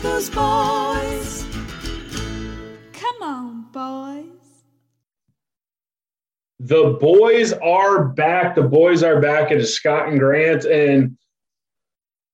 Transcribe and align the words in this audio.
Ooh, 0.00 0.30
boys. 0.30 1.44
Come 2.92 3.22
on, 3.22 3.66
boys. 3.72 4.24
The 6.60 6.96
boys 6.98 7.52
are 7.52 8.04
back. 8.04 8.54
The 8.54 8.62
boys 8.62 9.02
are 9.02 9.20
back. 9.20 9.50
It 9.50 9.60
is 9.60 9.74
Scott 9.74 10.08
and 10.08 10.18
Grant. 10.18 10.64
And 10.64 11.18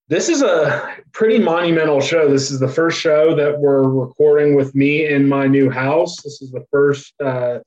this 0.06 0.28
is 0.28 0.42
a 0.42 0.96
pretty 1.12 1.38
monumental 1.38 2.00
show. 2.00 2.30
This 2.30 2.50
is 2.50 2.60
the 2.60 2.68
first 2.68 3.00
show 3.00 3.34
that 3.34 3.58
we're 3.58 3.88
recording 3.88 4.54
with 4.54 4.74
me 4.74 5.06
in 5.06 5.28
my 5.28 5.46
new 5.48 5.68
house. 5.68 6.22
This 6.22 6.40
is 6.40 6.52
the 6.52 6.64
first 6.70 7.12
uh, 7.20 7.58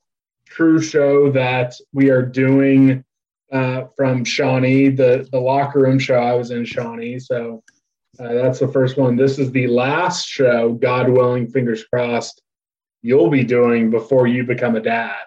true 0.46 0.80
show 0.80 1.30
that 1.32 1.74
we 1.92 2.08
are 2.10 2.24
doing 2.24 3.04
uh, 3.52 3.84
from 3.94 4.24
Shawnee, 4.24 4.88
the, 4.88 5.28
the 5.30 5.38
locker 5.38 5.80
room 5.80 5.98
show. 5.98 6.14
I 6.14 6.32
was 6.32 6.50
in 6.50 6.64
Shawnee. 6.64 7.18
So 7.18 7.62
uh, 8.18 8.32
that's 8.34 8.58
the 8.58 8.68
first 8.68 8.96
one. 8.96 9.16
This 9.16 9.38
is 9.38 9.50
the 9.52 9.66
last 9.66 10.28
show, 10.28 10.72
God 10.74 11.08
willing, 11.08 11.48
fingers 11.48 11.84
crossed, 11.84 12.42
you'll 13.00 13.30
be 13.30 13.44
doing 13.44 13.90
before 13.90 14.26
you 14.26 14.44
become 14.44 14.76
a 14.76 14.80
dad. 14.80 15.24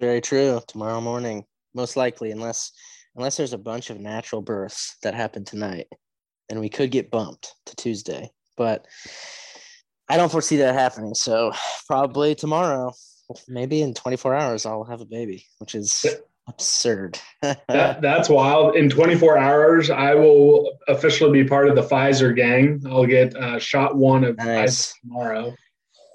Very 0.00 0.20
true. 0.20 0.60
Tomorrow 0.68 1.00
morning, 1.00 1.44
most 1.74 1.96
likely, 1.96 2.30
unless 2.30 2.72
unless 3.16 3.36
there's 3.36 3.52
a 3.52 3.58
bunch 3.58 3.90
of 3.90 3.98
natural 3.98 4.40
births 4.40 4.96
that 5.02 5.14
happen 5.14 5.44
tonight, 5.44 5.86
and 6.48 6.60
we 6.60 6.68
could 6.68 6.90
get 6.90 7.10
bumped 7.10 7.54
to 7.66 7.76
Tuesday. 7.76 8.30
But 8.56 8.86
I 10.08 10.16
don't 10.16 10.30
foresee 10.30 10.56
that 10.56 10.74
happening. 10.74 11.14
So 11.14 11.52
probably 11.86 12.34
tomorrow, 12.34 12.92
maybe 13.48 13.82
in 13.82 13.94
24 13.94 14.34
hours, 14.34 14.66
I'll 14.66 14.84
have 14.84 15.00
a 15.00 15.06
baby, 15.06 15.46
which 15.58 15.74
is 15.74 16.04
absurd. 16.50 17.18
that, 17.42 18.00
that's 18.02 18.28
wild. 18.28 18.76
In 18.76 18.88
24 18.90 19.38
hours, 19.38 19.90
I 19.90 20.14
will 20.14 20.72
officially 20.88 21.42
be 21.42 21.48
part 21.48 21.68
of 21.68 21.74
the 21.76 21.82
Pfizer 21.82 22.34
gang. 22.34 22.82
I'll 22.86 23.06
get 23.06 23.34
uh, 23.36 23.58
shot 23.58 23.96
one 23.96 24.24
of 24.24 24.36
Nice. 24.36 24.94
Tomorrow. 25.00 25.54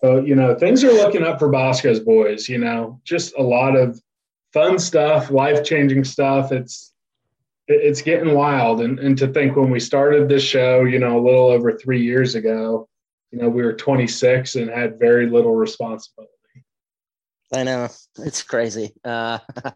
So, 0.03 0.19
you 0.23 0.35
know, 0.35 0.55
things 0.55 0.83
are 0.83 0.91
looking 0.91 1.23
up 1.23 1.39
for 1.39 1.49
Bosco's 1.49 1.99
boys, 1.99 2.47
you 2.47 2.57
know, 2.59 2.99
just 3.05 3.33
a 3.37 3.41
lot 3.41 3.75
of 3.75 3.99
fun 4.53 4.77
stuff, 4.77 5.31
life 5.31 5.63
changing 5.63 6.03
stuff. 6.03 6.51
It's, 6.51 6.93
it- 7.67 7.81
it's 7.81 8.01
getting 8.03 8.35
wild. 8.35 8.81
And, 8.81 8.99
and 8.99 9.17
to 9.17 9.27
think 9.27 9.55
when 9.55 9.71
we 9.71 9.79
started 9.79 10.29
this 10.29 10.43
show, 10.43 10.83
you 10.83 10.99
know, 10.99 11.17
a 11.19 11.23
little 11.25 11.47
over 11.47 11.75
three 11.77 12.03
years 12.03 12.35
ago, 12.35 12.87
you 13.31 13.39
know, 13.39 13.49
we 13.49 13.63
were 13.63 13.73
26 13.73 14.55
and 14.55 14.69
had 14.69 14.99
very 14.99 15.27
little 15.27 15.55
responsibility. 15.55 16.31
I 17.53 17.63
know 17.63 17.89
it's 18.19 18.43
crazy. 18.43 18.93
Uh, 19.03 19.39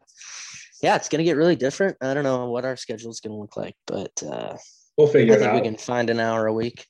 yeah, 0.81 0.95
it's 0.95 1.09
gonna 1.09 1.23
get 1.23 1.37
really 1.37 1.55
different. 1.55 1.97
I 2.01 2.13
don't 2.13 2.23
know 2.23 2.49
what 2.49 2.65
our 2.65 2.75
schedule 2.75 3.11
is 3.11 3.19
gonna 3.19 3.37
look 3.37 3.57
like, 3.57 3.75
but 3.85 4.11
uh, 4.23 4.57
We'll 4.99 5.07
I 5.07 5.11
figure 5.13 5.35
it 5.35 5.39
think 5.39 5.53
we 5.53 5.61
can 5.61 5.77
find 5.77 6.09
an 6.09 6.19
hour 6.19 6.47
a 6.47 6.53
week. 6.53 6.85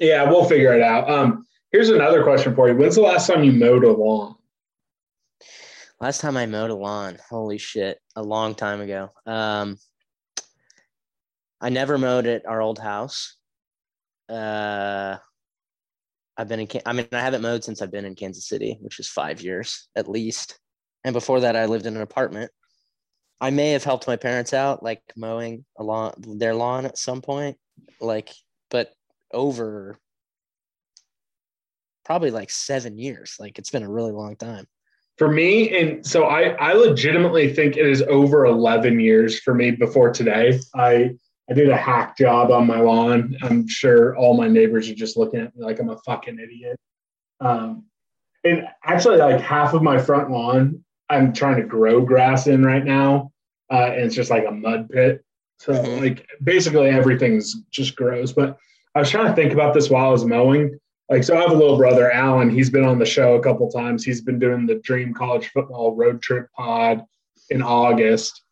Yeah, 0.00 0.28
we'll 0.28 0.44
figure 0.44 0.74
it 0.74 0.82
out. 0.82 1.08
Um, 1.08 1.46
here's 1.70 1.88
another 1.88 2.24
question 2.24 2.52
for 2.52 2.68
you. 2.68 2.74
When's 2.74 2.96
the 2.96 3.00
last 3.00 3.28
time 3.28 3.44
you 3.44 3.52
mowed 3.52 3.84
a 3.84 3.92
lawn? 3.92 4.34
Last 6.00 6.20
time 6.20 6.36
I 6.36 6.46
mowed 6.46 6.70
a 6.70 6.74
lawn, 6.74 7.16
holy 7.30 7.58
shit, 7.58 8.00
a 8.16 8.22
long 8.24 8.56
time 8.56 8.80
ago. 8.80 9.10
Um, 9.24 9.76
I 11.60 11.68
never 11.68 11.96
mowed 11.96 12.26
at 12.26 12.44
our 12.44 12.60
old 12.60 12.80
house. 12.80 13.36
Uh, 14.28 15.18
I've 16.36 16.48
been 16.48 16.58
in. 16.58 16.68
I 16.84 16.92
mean, 16.92 17.06
I 17.12 17.20
haven't 17.20 17.42
mowed 17.42 17.62
since 17.62 17.80
I've 17.80 17.92
been 17.92 18.04
in 18.04 18.16
Kansas 18.16 18.48
City, 18.48 18.78
which 18.80 18.98
is 18.98 19.08
five 19.08 19.40
years 19.40 19.88
at 19.94 20.08
least. 20.08 20.58
And 21.04 21.12
before 21.12 21.38
that, 21.40 21.54
I 21.54 21.66
lived 21.66 21.86
in 21.86 21.94
an 21.94 22.02
apartment. 22.02 22.50
I 23.44 23.50
may 23.50 23.72
have 23.72 23.84
helped 23.84 24.06
my 24.06 24.16
parents 24.16 24.54
out, 24.54 24.82
like 24.82 25.02
mowing 25.16 25.66
a 25.76 25.84
lawn, 25.84 26.14
their 26.18 26.54
lawn 26.54 26.86
at 26.86 26.96
some 26.96 27.20
point, 27.20 27.58
like, 28.00 28.30
but 28.70 28.90
over 29.34 29.98
probably 32.06 32.30
like 32.30 32.48
seven 32.48 32.96
years. 32.96 33.36
Like, 33.38 33.58
it's 33.58 33.68
been 33.68 33.82
a 33.82 33.90
really 33.90 34.12
long 34.12 34.36
time. 34.36 34.64
For 35.18 35.30
me, 35.30 35.78
and 35.78 36.06
so 36.06 36.24
I, 36.24 36.54
I 36.54 36.72
legitimately 36.72 37.52
think 37.52 37.76
it 37.76 37.86
is 37.86 38.00
over 38.08 38.46
11 38.46 38.98
years 38.98 39.38
for 39.38 39.52
me 39.52 39.72
before 39.72 40.10
today. 40.10 40.58
I, 40.74 41.10
I 41.50 41.52
did 41.52 41.68
a 41.68 41.76
hack 41.76 42.16
job 42.16 42.50
on 42.50 42.66
my 42.66 42.80
lawn. 42.80 43.36
I'm 43.42 43.68
sure 43.68 44.16
all 44.16 44.38
my 44.38 44.48
neighbors 44.48 44.88
are 44.88 44.94
just 44.94 45.18
looking 45.18 45.40
at 45.40 45.54
me 45.54 45.62
like 45.62 45.78
I'm 45.80 45.90
a 45.90 45.98
fucking 45.98 46.38
idiot. 46.38 46.78
Um, 47.40 47.84
and 48.42 48.66
actually, 48.82 49.18
like 49.18 49.42
half 49.42 49.74
of 49.74 49.82
my 49.82 49.98
front 49.98 50.30
lawn, 50.30 50.82
I'm 51.10 51.34
trying 51.34 51.56
to 51.56 51.68
grow 51.68 52.00
grass 52.00 52.46
in 52.46 52.64
right 52.64 52.84
now, 52.84 53.32
uh, 53.70 53.90
and 53.92 54.02
it's 54.04 54.14
just 54.14 54.30
like 54.30 54.44
a 54.46 54.50
mud 54.50 54.88
pit. 54.90 55.24
So 55.58 55.72
Mhm. 55.72 56.00
like 56.00 56.26
basically 56.42 56.88
everything's 56.88 57.54
just 57.70 57.96
gross. 57.96 58.32
But 58.32 58.56
I 58.94 59.00
was 59.00 59.10
trying 59.10 59.26
to 59.26 59.34
think 59.34 59.52
about 59.52 59.74
this 59.74 59.90
while 59.90 60.08
I 60.08 60.12
was 60.12 60.24
mowing. 60.24 60.78
Like, 61.10 61.22
so 61.24 61.36
I 61.36 61.42
have 61.42 61.50
a 61.50 61.56
little 61.56 61.76
brother, 61.76 62.10
Alan. 62.10 62.48
He's 62.48 62.70
been 62.70 62.84
on 62.84 62.98
the 62.98 63.04
show 63.04 63.34
a 63.34 63.42
couple 63.42 63.70
times. 63.70 64.04
He's 64.04 64.22
been 64.22 64.38
doing 64.38 64.66
the 64.66 64.76
Dream 64.76 65.12
College 65.12 65.48
Football 65.48 65.94
Road 65.94 66.22
Trip 66.22 66.48
Pod 66.56 67.04
in 67.50 67.62
August. 67.62 68.42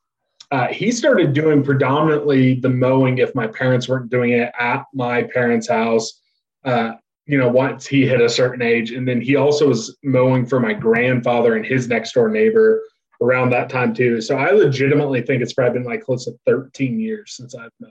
Uh, 0.50 0.66
he 0.68 0.92
started 0.92 1.32
doing 1.32 1.62
predominantly 1.62 2.56
the 2.60 2.68
mowing 2.68 3.18
if 3.18 3.34
my 3.34 3.46
parents 3.46 3.88
weren't 3.88 4.10
doing 4.10 4.32
it 4.32 4.52
at 4.58 4.84
my 4.92 5.22
parents' 5.22 5.68
house. 5.68 6.20
Uh, 6.64 6.92
you 7.26 7.38
know, 7.38 7.48
once 7.48 7.86
he 7.86 8.06
hit 8.06 8.20
a 8.20 8.28
certain 8.28 8.60
age, 8.60 8.90
and 8.90 9.08
then 9.08 9.20
he 9.20 9.36
also 9.36 9.68
was 9.68 9.96
mowing 10.02 10.44
for 10.44 10.60
my 10.60 10.74
grandfather 10.74 11.56
and 11.56 11.64
his 11.64 11.88
next 11.88 12.12
door 12.12 12.28
neighbor 12.28 12.82
around 13.22 13.50
that 13.50 13.70
time 13.70 13.94
too. 13.94 14.20
So 14.20 14.36
I 14.36 14.50
legitimately 14.50 15.22
think 15.22 15.42
it's 15.42 15.52
probably 15.52 15.78
been 15.78 15.88
like 15.88 16.02
close 16.02 16.24
to 16.26 16.32
13 16.46 16.98
years 16.98 17.34
since 17.36 17.54
I've 17.54 17.70
mowed. 17.80 17.90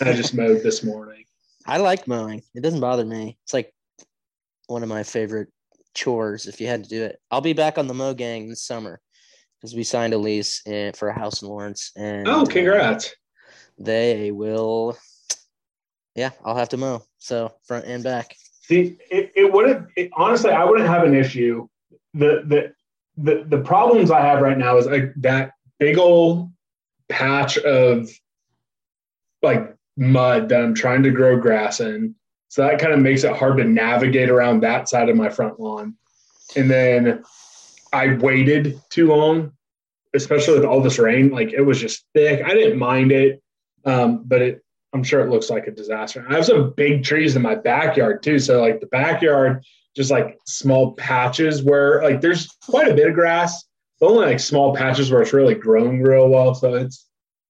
I 0.00 0.12
just 0.12 0.34
mowed 0.34 0.62
this 0.62 0.84
morning. 0.84 1.24
I 1.66 1.78
like 1.78 2.06
mowing. 2.06 2.42
It 2.54 2.62
doesn't 2.62 2.80
bother 2.80 3.04
me. 3.04 3.38
It's 3.44 3.54
like 3.54 3.72
one 4.66 4.82
of 4.82 4.88
my 4.88 5.02
favorite 5.02 5.48
chores 5.94 6.46
if 6.46 6.60
you 6.60 6.66
had 6.66 6.84
to 6.84 6.90
do 6.90 7.02
it. 7.04 7.18
I'll 7.30 7.40
be 7.40 7.52
back 7.52 7.76
on 7.78 7.86
the 7.86 7.94
mow 7.94 8.14
gang 8.14 8.48
this 8.48 8.62
summer 8.62 9.00
because 9.60 9.74
we 9.74 9.82
signed 9.82 10.14
a 10.14 10.18
lease 10.18 10.62
in, 10.66 10.92
for 10.92 11.08
a 11.08 11.18
house 11.18 11.42
in 11.42 11.48
Lawrence. 11.48 11.92
And 11.96 12.28
Oh, 12.28 12.42
uh, 12.42 12.46
congrats. 12.46 13.14
they 13.78 14.30
will, 14.30 14.96
yeah, 16.14 16.30
I'll 16.44 16.56
have 16.56 16.70
to 16.70 16.76
mow. 16.76 17.02
So 17.18 17.52
front 17.66 17.86
and 17.86 18.02
back. 18.04 18.34
See, 18.62 18.96
it, 19.10 19.32
it 19.34 19.52
wouldn't 19.52 19.88
it, 19.96 20.10
honestly. 20.16 20.52
I 20.52 20.64
wouldn't 20.64 20.88
have 20.88 21.02
an 21.04 21.14
issue. 21.14 21.66
The 22.14 22.42
the 22.46 22.72
the 23.22 23.44
the 23.46 23.58
problems 23.58 24.10
I 24.10 24.20
have 24.20 24.40
right 24.40 24.58
now 24.58 24.76
is 24.78 24.86
like 24.86 25.12
that 25.16 25.52
big 25.78 25.98
old 25.98 26.50
patch 27.08 27.58
of 27.58 28.10
like 29.42 29.74
mud 29.96 30.48
that 30.48 30.62
I'm 30.62 30.74
trying 30.74 31.02
to 31.02 31.10
grow 31.10 31.38
grass 31.38 31.80
in. 31.80 32.14
So 32.48 32.62
that 32.62 32.80
kind 32.80 32.92
of 32.92 33.00
makes 33.00 33.24
it 33.24 33.36
hard 33.36 33.58
to 33.58 33.64
navigate 33.64 34.28
around 34.28 34.60
that 34.60 34.88
side 34.88 35.08
of 35.08 35.16
my 35.16 35.28
front 35.28 35.60
lawn. 35.60 35.94
And 36.56 36.70
then 36.70 37.22
I 37.92 38.14
waited 38.14 38.80
too 38.90 39.08
long, 39.08 39.52
especially 40.14 40.54
with 40.54 40.64
all 40.64 40.80
this 40.80 40.98
rain. 40.98 41.30
Like 41.30 41.52
it 41.52 41.60
was 41.60 41.80
just 41.80 42.04
thick. 42.14 42.42
I 42.44 42.54
didn't 42.54 42.78
mind 42.78 43.12
it, 43.12 43.42
um, 43.84 44.24
but 44.24 44.42
it 44.42 44.64
I'm 44.92 45.02
sure 45.04 45.20
it 45.20 45.30
looks 45.30 45.50
like 45.50 45.66
a 45.66 45.70
disaster. 45.70 46.26
I 46.28 46.34
have 46.34 46.46
some 46.46 46.72
big 46.76 47.04
trees 47.04 47.36
in 47.36 47.42
my 47.42 47.54
backyard 47.54 48.22
too. 48.22 48.38
So 48.38 48.60
like 48.60 48.80
the 48.80 48.86
backyard, 48.86 49.64
just 49.96 50.10
like 50.10 50.38
small 50.46 50.92
patches 50.94 51.62
where 51.62 52.02
like 52.02 52.20
there's 52.20 52.48
quite 52.66 52.88
a 52.88 52.94
bit 52.94 53.08
of 53.08 53.14
grass, 53.14 53.64
but 54.00 54.10
only 54.10 54.26
like 54.26 54.40
small 54.40 54.74
patches 54.74 55.10
where 55.10 55.22
it's 55.22 55.32
really 55.32 55.54
grown 55.54 56.00
real 56.00 56.28
well. 56.28 56.54
So 56.54 56.74
it's 56.74 57.06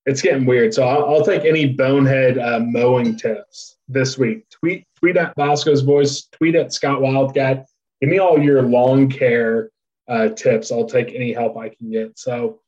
it's 0.06 0.22
getting 0.22 0.46
weird. 0.46 0.74
So 0.74 0.82
I'll, 0.86 1.04
I'll 1.06 1.24
take 1.24 1.44
any 1.44 1.66
bonehead 1.66 2.38
uh, 2.38 2.60
mowing 2.60 3.16
tips 3.16 3.76
this 3.88 4.18
week. 4.18 4.48
Tweet 4.50 4.86
tweet 4.98 5.16
at 5.16 5.34
Bosco's 5.34 5.82
boys. 5.82 6.26
Tweet 6.32 6.54
at 6.54 6.72
Scott 6.72 7.00
Wildcat. 7.00 7.66
Give 8.00 8.10
me 8.10 8.18
all 8.18 8.38
your 8.38 8.62
lawn 8.62 9.10
care 9.10 9.70
uh, 10.08 10.28
tips. 10.28 10.72
I'll 10.72 10.86
take 10.86 11.14
any 11.14 11.32
help 11.32 11.56
I 11.56 11.70
can 11.70 11.90
get. 11.90 12.18
So 12.18 12.60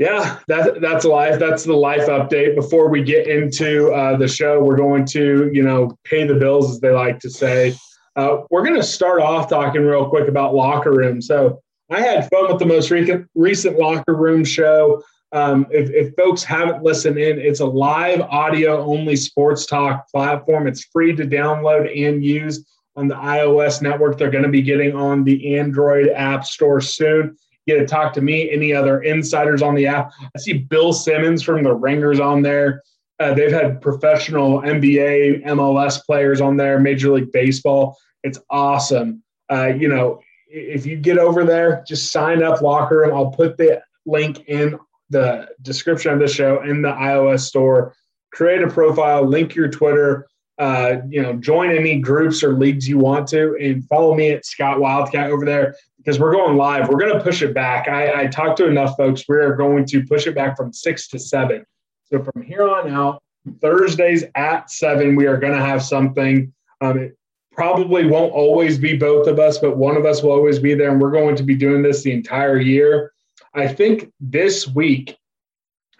yeah, 0.00 0.38
that, 0.48 0.80
that's 0.80 1.04
life. 1.04 1.38
That's 1.38 1.64
the 1.64 1.74
life 1.74 2.08
update. 2.08 2.54
Before 2.54 2.88
we 2.88 3.02
get 3.02 3.28
into 3.28 3.92
uh, 3.92 4.16
the 4.16 4.26
show, 4.26 4.58
we're 4.58 4.78
going 4.78 5.04
to, 5.06 5.50
you 5.52 5.62
know, 5.62 5.94
pay 6.04 6.26
the 6.26 6.34
bills, 6.34 6.70
as 6.70 6.80
they 6.80 6.90
like 6.90 7.18
to 7.18 7.28
say. 7.28 7.76
Uh, 8.16 8.38
we're 8.50 8.64
going 8.64 8.80
to 8.80 8.82
start 8.82 9.20
off 9.20 9.50
talking 9.50 9.82
real 9.82 10.08
quick 10.08 10.26
about 10.26 10.54
locker 10.54 10.90
room. 10.90 11.20
So 11.20 11.60
I 11.90 12.00
had 12.00 12.30
fun 12.30 12.48
with 12.48 12.58
the 12.58 12.64
most 12.64 12.90
recent, 12.90 13.28
recent 13.34 13.78
locker 13.78 14.14
room 14.14 14.42
show. 14.42 15.02
Um, 15.32 15.66
if, 15.70 15.90
if 15.90 16.14
folks 16.16 16.42
haven't 16.42 16.82
listened 16.82 17.18
in, 17.18 17.38
it's 17.38 17.60
a 17.60 17.66
live 17.66 18.22
audio 18.22 18.82
only 18.82 19.16
sports 19.16 19.66
talk 19.66 20.08
platform. 20.08 20.66
It's 20.66 20.82
free 20.84 21.14
to 21.14 21.24
download 21.24 21.86
and 21.94 22.24
use 22.24 22.66
on 22.96 23.06
the 23.06 23.16
iOS 23.16 23.82
network. 23.82 24.16
They're 24.16 24.30
going 24.30 24.44
to 24.44 24.50
be 24.50 24.62
getting 24.62 24.96
on 24.96 25.24
the 25.24 25.58
Android 25.58 26.08
app 26.08 26.46
store 26.46 26.80
soon. 26.80 27.36
Get 27.66 27.78
to 27.78 27.86
talk 27.86 28.12
to 28.14 28.20
me, 28.20 28.50
any 28.50 28.72
other 28.72 29.02
insiders 29.02 29.62
on 29.62 29.74
the 29.74 29.86
app. 29.86 30.12
I 30.34 30.38
see 30.38 30.54
Bill 30.54 30.92
Simmons 30.92 31.42
from 31.42 31.62
the 31.62 31.74
Ringers 31.74 32.20
on 32.20 32.42
there. 32.42 32.82
Uh, 33.18 33.34
they've 33.34 33.52
had 33.52 33.82
professional 33.82 34.62
NBA, 34.62 35.44
MLS 35.44 36.02
players 36.04 36.40
on 36.40 36.56
there, 36.56 36.78
Major 36.78 37.12
League 37.12 37.30
Baseball. 37.32 37.98
It's 38.22 38.38
awesome. 38.48 39.22
Uh, 39.52 39.66
you 39.66 39.88
know, 39.88 40.20
if 40.48 40.86
you 40.86 40.96
get 40.96 41.18
over 41.18 41.44
there, 41.44 41.84
just 41.86 42.10
sign 42.10 42.42
up 42.42 42.62
Locker 42.62 42.98
Room. 42.98 43.14
I'll 43.14 43.30
put 43.30 43.56
the 43.58 43.82
link 44.06 44.48
in 44.48 44.78
the 45.10 45.48
description 45.62 46.12
of 46.12 46.18
the 46.18 46.28
show 46.28 46.62
in 46.62 46.82
the 46.82 46.92
iOS 46.92 47.40
store. 47.40 47.94
Create 48.32 48.62
a 48.62 48.68
profile, 48.68 49.26
link 49.26 49.54
your 49.54 49.68
Twitter, 49.68 50.26
uh, 50.58 50.96
you 51.08 51.22
know, 51.22 51.34
join 51.34 51.70
any 51.70 51.98
groups 51.98 52.42
or 52.42 52.52
leagues 52.52 52.88
you 52.88 52.98
want 52.98 53.26
to, 53.28 53.56
and 53.60 53.86
follow 53.86 54.14
me 54.14 54.30
at 54.30 54.46
Scott 54.46 54.78
Wildcat 54.78 55.30
over 55.30 55.44
there 55.44 55.74
because 56.02 56.18
we're 56.18 56.32
going 56.32 56.56
live. 56.56 56.88
We're 56.88 56.98
going 56.98 57.12
to 57.12 57.22
push 57.22 57.42
it 57.42 57.52
back. 57.52 57.86
I, 57.86 58.22
I 58.22 58.26
talked 58.26 58.56
to 58.58 58.66
enough 58.66 58.96
folks. 58.96 59.24
We 59.28 59.36
are 59.36 59.54
going 59.54 59.84
to 59.86 60.02
push 60.04 60.26
it 60.26 60.34
back 60.34 60.56
from 60.56 60.72
six 60.72 61.08
to 61.08 61.18
seven. 61.18 61.64
So 62.10 62.22
from 62.22 62.42
here 62.42 62.68
on 62.68 62.90
out, 62.90 63.22
Thursdays 63.60 64.24
at 64.34 64.70
seven, 64.70 65.14
we 65.14 65.26
are 65.26 65.36
going 65.36 65.52
to 65.52 65.64
have 65.64 65.82
something. 65.82 66.52
Um, 66.80 66.98
it 66.98 67.18
probably 67.52 68.06
won't 68.06 68.32
always 68.32 68.78
be 68.78 68.96
both 68.96 69.26
of 69.26 69.38
us, 69.38 69.58
but 69.58 69.76
one 69.76 69.96
of 69.96 70.06
us 70.06 70.22
will 70.22 70.32
always 70.32 70.58
be 70.58 70.74
there, 70.74 70.90
and 70.90 71.00
we're 71.00 71.10
going 71.10 71.36
to 71.36 71.42
be 71.42 71.54
doing 71.54 71.82
this 71.82 72.02
the 72.02 72.12
entire 72.12 72.58
year. 72.58 73.12
I 73.54 73.68
think 73.68 74.10
this 74.20 74.66
week, 74.68 75.16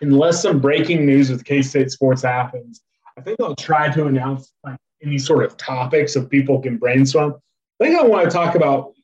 unless 0.01 0.41
some 0.41 0.61
breaking 0.61 1.05
news 1.05 1.31
with 1.31 1.45
K 1.45 1.61
State 1.61 1.91
sports 1.91 2.23
happens, 2.23 2.81
I 3.19 3.21
think 3.21 3.39
I'll 3.41 3.57
try 3.57 3.93
to 3.93 4.07
announce 4.07 4.53
like 4.65 4.79
any 5.03 5.19
sort 5.19 5.45
of 5.45 5.57
topics 5.57 6.15
so 6.15 6.25
people 6.25 6.61
can 6.61 6.79
brainstorm. 6.79 7.35
I 7.81 7.85
think 7.85 7.99
I 7.99 8.03
want 8.05 8.25
to 8.25 8.31
talk 8.31 8.55
about 8.55 8.95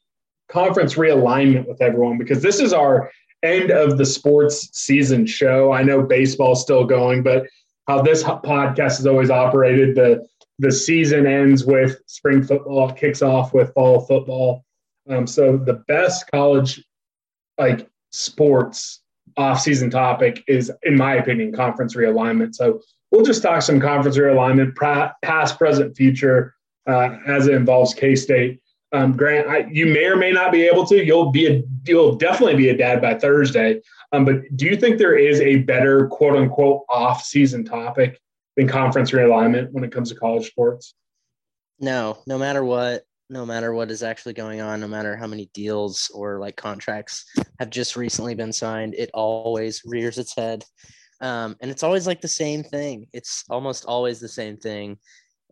conference 0.48 0.94
realignment 0.94 1.66
with 1.66 1.80
everyone 1.82 2.18
because 2.18 2.42
this 2.42 2.60
is 2.60 2.72
our 2.72 3.10
end 3.42 3.70
of 3.70 3.98
the 3.98 4.06
sports 4.06 4.68
season 4.72 5.26
show. 5.26 5.72
I 5.72 5.82
know 5.82 6.02
baseball's 6.02 6.62
still 6.62 6.84
going, 6.84 7.22
but 7.22 7.46
how 7.86 8.02
this 8.02 8.22
podcast 8.22 8.96
has 8.96 9.06
always 9.06 9.30
operated, 9.30 9.94
the 9.94 10.26
the 10.58 10.72
season 10.72 11.26
ends 11.26 11.64
with 11.64 12.00
spring 12.06 12.42
football, 12.42 12.90
kicks 12.90 13.20
off 13.20 13.52
with 13.52 13.74
fall 13.74 14.00
football. 14.00 14.64
Um, 15.08 15.26
so 15.26 15.56
the 15.56 15.84
best 15.86 16.30
college 16.30 16.82
like 17.58 17.88
sports 18.10 19.02
off-season 19.36 19.90
topic 19.90 20.42
is, 20.48 20.72
in 20.84 20.96
my 20.96 21.16
opinion, 21.16 21.52
conference 21.52 21.94
realignment. 21.94 22.54
So 22.54 22.80
we'll 23.10 23.24
just 23.24 23.42
talk 23.42 23.60
some 23.62 23.80
conference 23.80 24.16
realignment, 24.16 24.74
past, 25.22 25.58
present, 25.58 25.94
future, 25.96 26.54
uh, 26.86 27.18
as 27.26 27.46
it 27.46 27.54
involves 27.54 27.92
K-State. 27.92 28.60
Um, 28.96 29.16
Grant, 29.16 29.48
I, 29.48 29.66
you 29.70 29.86
may 29.86 30.06
or 30.06 30.16
may 30.16 30.32
not 30.32 30.50
be 30.50 30.62
able 30.62 30.86
to. 30.86 31.04
You'll 31.04 31.30
be 31.30 31.46
a, 31.46 31.62
you'll 31.86 32.16
definitely 32.16 32.56
be 32.56 32.70
a 32.70 32.76
dad 32.76 33.02
by 33.02 33.14
Thursday. 33.14 33.80
Um, 34.12 34.24
but 34.24 34.56
do 34.56 34.64
you 34.66 34.76
think 34.76 34.98
there 34.98 35.16
is 35.16 35.40
a 35.40 35.56
better 35.56 36.06
quote 36.08 36.36
unquote 36.36 36.84
off 36.88 37.22
season 37.22 37.64
topic 37.64 38.20
than 38.56 38.66
conference 38.66 39.10
realignment 39.10 39.70
when 39.72 39.84
it 39.84 39.92
comes 39.92 40.10
to 40.10 40.14
college 40.14 40.46
sports? 40.46 40.94
No, 41.78 42.18
no 42.26 42.38
matter 42.38 42.64
what, 42.64 43.02
no 43.28 43.44
matter 43.44 43.74
what 43.74 43.90
is 43.90 44.02
actually 44.02 44.32
going 44.32 44.60
on, 44.60 44.80
no 44.80 44.88
matter 44.88 45.14
how 45.14 45.26
many 45.26 45.50
deals 45.52 46.10
or 46.14 46.38
like 46.38 46.56
contracts 46.56 47.26
have 47.58 47.68
just 47.68 47.96
recently 47.96 48.34
been 48.34 48.52
signed, 48.52 48.94
it 48.94 49.10
always 49.12 49.82
rears 49.84 50.16
its 50.16 50.34
head. 50.34 50.64
Um, 51.20 51.56
and 51.60 51.70
it's 51.70 51.82
always 51.82 52.06
like 52.06 52.22
the 52.22 52.28
same 52.28 52.62
thing. 52.62 53.08
It's 53.12 53.44
almost 53.50 53.84
always 53.84 54.20
the 54.20 54.28
same 54.28 54.56
thing. 54.56 54.98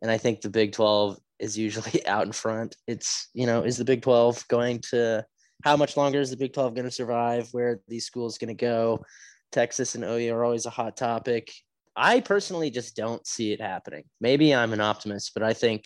And 0.00 0.10
I 0.10 0.18
think 0.18 0.40
the 0.40 0.50
Big 0.50 0.72
12 0.72 1.18
is 1.44 1.58
usually 1.58 2.04
out 2.06 2.26
in 2.26 2.32
front. 2.32 2.74
It's, 2.86 3.28
you 3.34 3.46
know, 3.46 3.62
is 3.62 3.76
the 3.76 3.84
Big 3.84 4.02
12 4.02 4.48
going 4.48 4.80
to, 4.90 5.24
how 5.62 5.76
much 5.76 5.96
longer 5.96 6.20
is 6.20 6.30
the 6.30 6.36
Big 6.36 6.52
12 6.52 6.74
going 6.74 6.86
to 6.86 6.90
survive? 6.90 7.48
Where 7.52 7.80
these 7.86 8.06
schools 8.06 8.38
going 8.38 8.48
to 8.48 8.54
go? 8.54 9.04
Texas 9.52 9.94
and 9.94 10.02
OU 10.02 10.34
are 10.34 10.44
always 10.44 10.66
a 10.66 10.70
hot 10.70 10.96
topic. 10.96 11.52
I 11.94 12.20
personally 12.20 12.70
just 12.70 12.96
don't 12.96 13.24
see 13.24 13.52
it 13.52 13.60
happening. 13.60 14.04
Maybe 14.20 14.54
I'm 14.54 14.72
an 14.72 14.80
optimist, 14.80 15.32
but 15.34 15.44
I 15.44 15.52
think 15.52 15.84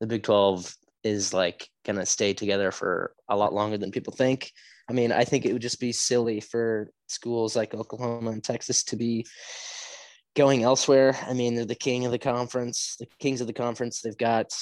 the 0.00 0.06
Big 0.06 0.24
12 0.24 0.74
is 1.04 1.32
like 1.32 1.68
going 1.84 1.96
to 1.96 2.06
stay 2.06 2.32
together 2.32 2.72
for 2.72 3.14
a 3.28 3.36
lot 3.36 3.52
longer 3.52 3.78
than 3.78 3.92
people 3.92 4.12
think. 4.12 4.50
I 4.88 4.92
mean, 4.92 5.12
I 5.12 5.24
think 5.24 5.44
it 5.44 5.52
would 5.52 5.62
just 5.62 5.80
be 5.80 5.92
silly 5.92 6.40
for 6.40 6.90
schools 7.06 7.54
like 7.54 7.74
Oklahoma 7.74 8.30
and 8.30 8.42
Texas 8.42 8.82
to 8.84 8.96
be 8.96 9.26
going 10.34 10.62
elsewhere. 10.62 11.16
I 11.28 11.32
mean, 11.32 11.54
they're 11.54 11.64
the 11.64 11.74
king 11.74 12.04
of 12.04 12.10
the 12.10 12.18
conference, 12.18 12.96
the 12.98 13.06
kings 13.18 13.40
of 13.40 13.46
the 13.46 13.52
conference. 13.52 14.00
They've 14.00 14.16
got 14.16 14.52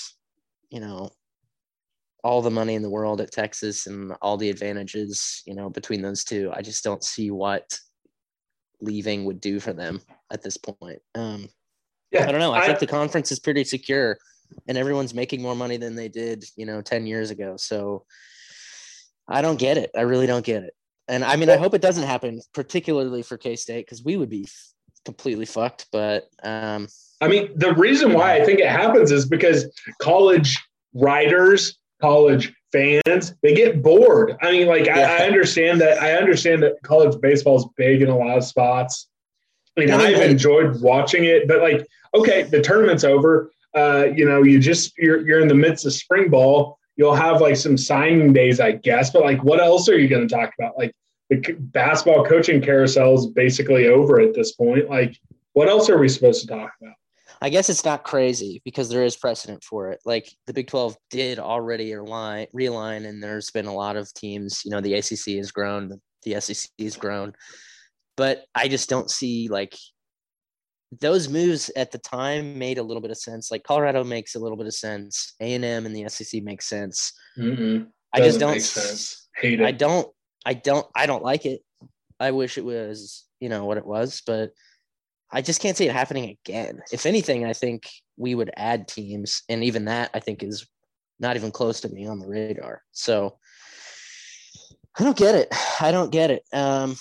you 0.72 0.80
know, 0.80 1.10
all 2.24 2.40
the 2.40 2.50
money 2.50 2.74
in 2.74 2.82
the 2.82 2.90
world 2.90 3.20
at 3.20 3.30
Texas 3.30 3.86
and 3.86 4.12
all 4.22 4.36
the 4.36 4.48
advantages, 4.48 5.42
you 5.44 5.54
know, 5.54 5.69
between 5.69 6.00
those 6.00 6.24
two. 6.24 6.50
I 6.54 6.62
just 6.62 6.82
don't 6.82 7.04
see 7.04 7.30
what 7.30 7.78
leaving 8.80 9.24
would 9.26 9.40
do 9.40 9.60
for 9.60 9.72
them 9.72 10.00
at 10.32 10.42
this 10.42 10.56
point. 10.56 11.00
Um, 11.14 11.48
yeah, 12.10 12.26
I 12.26 12.32
don't 12.32 12.40
know. 12.40 12.52
I, 12.52 12.60
I 12.60 12.66
think 12.66 12.78
the 12.78 12.86
conference 12.86 13.30
is 13.30 13.38
pretty 13.38 13.64
secure 13.64 14.19
and 14.66 14.78
everyone's 14.78 15.14
making 15.14 15.42
more 15.42 15.56
money 15.56 15.76
than 15.76 15.94
they 15.94 16.08
did, 16.08 16.44
you 16.56 16.64
know, 16.64 16.80
10 16.80 17.06
years 17.06 17.30
ago. 17.30 17.56
So 17.56 18.04
I 19.28 19.42
don't 19.42 19.58
get 19.58 19.76
it. 19.76 19.90
I 19.96 20.02
really 20.02 20.26
don't 20.26 20.44
get 20.44 20.62
it. 20.62 20.74
And 21.08 21.24
I 21.24 21.36
mean, 21.36 21.50
I 21.50 21.56
hope 21.56 21.74
it 21.74 21.82
doesn't 21.82 22.06
happen, 22.06 22.40
particularly 22.54 23.22
for 23.22 23.36
K 23.36 23.56
State, 23.56 23.86
because 23.86 24.04
we 24.04 24.16
would 24.16 24.30
be 24.30 24.46
completely 25.04 25.46
fucked. 25.46 25.86
But 25.92 26.28
um, 26.42 26.86
I 27.22 27.28
mean, 27.28 27.50
the 27.54 27.72
reason 27.74 28.12
why 28.12 28.34
I 28.34 28.44
think 28.44 28.58
it 28.58 28.69
happens 28.69 29.12
is 29.12 29.26
because 29.26 29.66
college 30.00 30.58
writers, 30.92 31.78
college 32.00 32.52
fans, 32.72 33.34
they 33.42 33.54
get 33.54 33.80
bored. 33.80 34.36
I 34.42 34.50
mean, 34.50 34.66
like 34.66 34.86
yeah. 34.86 34.98
I, 34.98 35.22
I, 35.22 35.26
understand 35.28 35.80
that. 35.82 36.02
I 36.02 36.14
understand 36.14 36.64
that 36.64 36.82
college 36.82 37.19
baseball 37.20 37.56
is 37.58 37.66
big 37.76 38.02
in 38.02 38.08
a 38.08 38.19
lot 38.19 38.36
of 38.36 38.44
spots. 38.44 39.08
I 39.76 39.80
mean, 39.80 39.90
I've 39.92 40.20
enjoyed 40.20 40.82
watching 40.82 41.24
it, 41.24 41.46
but 41.46 41.62
like, 41.62 41.86
okay, 42.12 42.42
the 42.42 42.60
tournament's 42.60 43.04
over. 43.04 43.52
Uh, 43.74 44.06
you 44.14 44.28
know, 44.28 44.42
you 44.42 44.58
just 44.58 44.92
you're 44.98 45.26
you're 45.26 45.40
in 45.40 45.48
the 45.48 45.54
midst 45.54 45.86
of 45.86 45.92
spring 45.92 46.28
ball. 46.28 46.76
You'll 46.96 47.14
have 47.14 47.40
like 47.40 47.56
some 47.56 47.78
signing 47.78 48.32
days, 48.32 48.58
I 48.58 48.72
guess. 48.72 49.10
But 49.10 49.22
like, 49.22 49.42
what 49.44 49.60
else 49.60 49.88
are 49.88 49.98
you 49.98 50.08
going 50.08 50.26
to 50.26 50.34
talk 50.34 50.52
about? 50.58 50.76
Like, 50.76 50.92
the 51.30 51.54
basketball 51.58 52.24
coaching 52.24 52.60
carousel 52.60 53.14
is 53.14 53.26
basically 53.28 53.86
over 53.86 54.20
at 54.20 54.34
this 54.34 54.52
point. 54.52 54.90
Like, 54.90 55.16
what 55.52 55.69
else 55.69 55.88
are 55.88 55.98
we 55.98 56.08
supposed 56.08 56.42
to 56.42 56.48
talk 56.48 56.72
about? 56.82 56.94
I 57.43 57.49
guess 57.49 57.69
it's 57.69 57.85
not 57.85 58.05
crazy 58.05 58.62
because 58.65 58.89
there 58.89 59.05
is 59.05 59.17
precedent 59.17 59.65
for 59.65 59.91
it. 59.91 60.00
Like 60.05 60.32
the 60.46 60.53
Big 60.53 60.69
12 60.69 60.96
did 61.11 61.41
already 61.41 61.93
align, 61.93 62.46
realign, 62.55 63.05
and 63.06 63.20
there's 63.20 63.51
been 63.51 63.67
a 63.67 63.75
lot 63.75 63.96
of 63.96 64.13
teams. 64.15 64.63
You 64.65 64.70
know, 64.70 64.81
the 64.81 64.94
ACC 64.94 65.37
has 65.39 65.51
grown, 65.51 66.01
the 66.22 66.41
SEC 66.41 66.70
has 66.79 66.96
grown, 66.96 67.32
but 68.17 68.44
I 68.55 68.69
just 68.69 68.89
don't 68.89 69.11
see 69.11 69.49
like 69.49 69.77
those 71.01 71.29
moves 71.29 71.69
at 71.75 71.91
the 71.91 71.99
time 71.99 72.58
made 72.58 72.79
a 72.79 72.82
little 72.82 73.01
bit 73.01 73.11
of 73.11 73.17
sense. 73.17 73.51
Like 73.51 73.65
Colorado 73.65 74.05
makes 74.05 74.37
a 74.37 74.39
little 74.39 74.56
bit 74.56 74.67
of 74.67 74.75
sense. 74.75 75.34
A 75.41 75.55
and 75.55 75.65
M 75.65 75.84
and 75.84 75.96
the 75.96 76.08
SEC 76.08 76.43
makes 76.44 76.69
sense. 76.69 77.13
Mm-hmm. 77.37 77.84
I 78.13 78.20
just 78.20 78.39
don't. 78.39 78.61
Sense. 78.61 79.29
Hate 79.37 79.61
it. 79.61 79.67
I 79.67 79.72
don't. 79.72 80.06
I 80.46 80.55
don't. 80.55 80.87
I 80.94 81.06
don't 81.06 81.25
like 81.25 81.44
it. 81.46 81.61
I 82.20 82.31
wish 82.31 82.56
it 82.56 82.65
was, 82.65 83.25
you 83.41 83.49
know, 83.49 83.65
what 83.65 83.79
it 83.79 83.87
was, 83.87 84.22
but 84.25 84.51
I 85.32 85.41
just 85.41 85.60
can't 85.62 85.77
see 85.77 85.86
it 85.86 85.93
happening 85.93 86.36
again. 86.44 86.82
If 86.93 87.06
anything, 87.06 87.46
I 87.46 87.55
think 87.55 87.89
we 88.17 88.34
would 88.34 88.51
add 88.56 88.86
teams, 88.86 89.43
and 89.48 89.65
even 89.65 89.86
that 89.86 90.10
I 90.12 90.20
think 90.20 90.43
is 90.43 90.67
not 91.19 91.36
even 91.36 91.51
close 91.51 91.81
to 91.81 91.89
being 91.89 92.08
on 92.08 92.19
the 92.19 92.29
radar. 92.29 92.82
So 92.93 93.39
I 94.98 95.05
don't 95.05 95.17
get 95.17 95.34
it. 95.34 95.48
I 95.81 95.91
don't 95.91 96.10
get 96.12 96.31
it. 96.31 96.44
Um, 96.53 96.96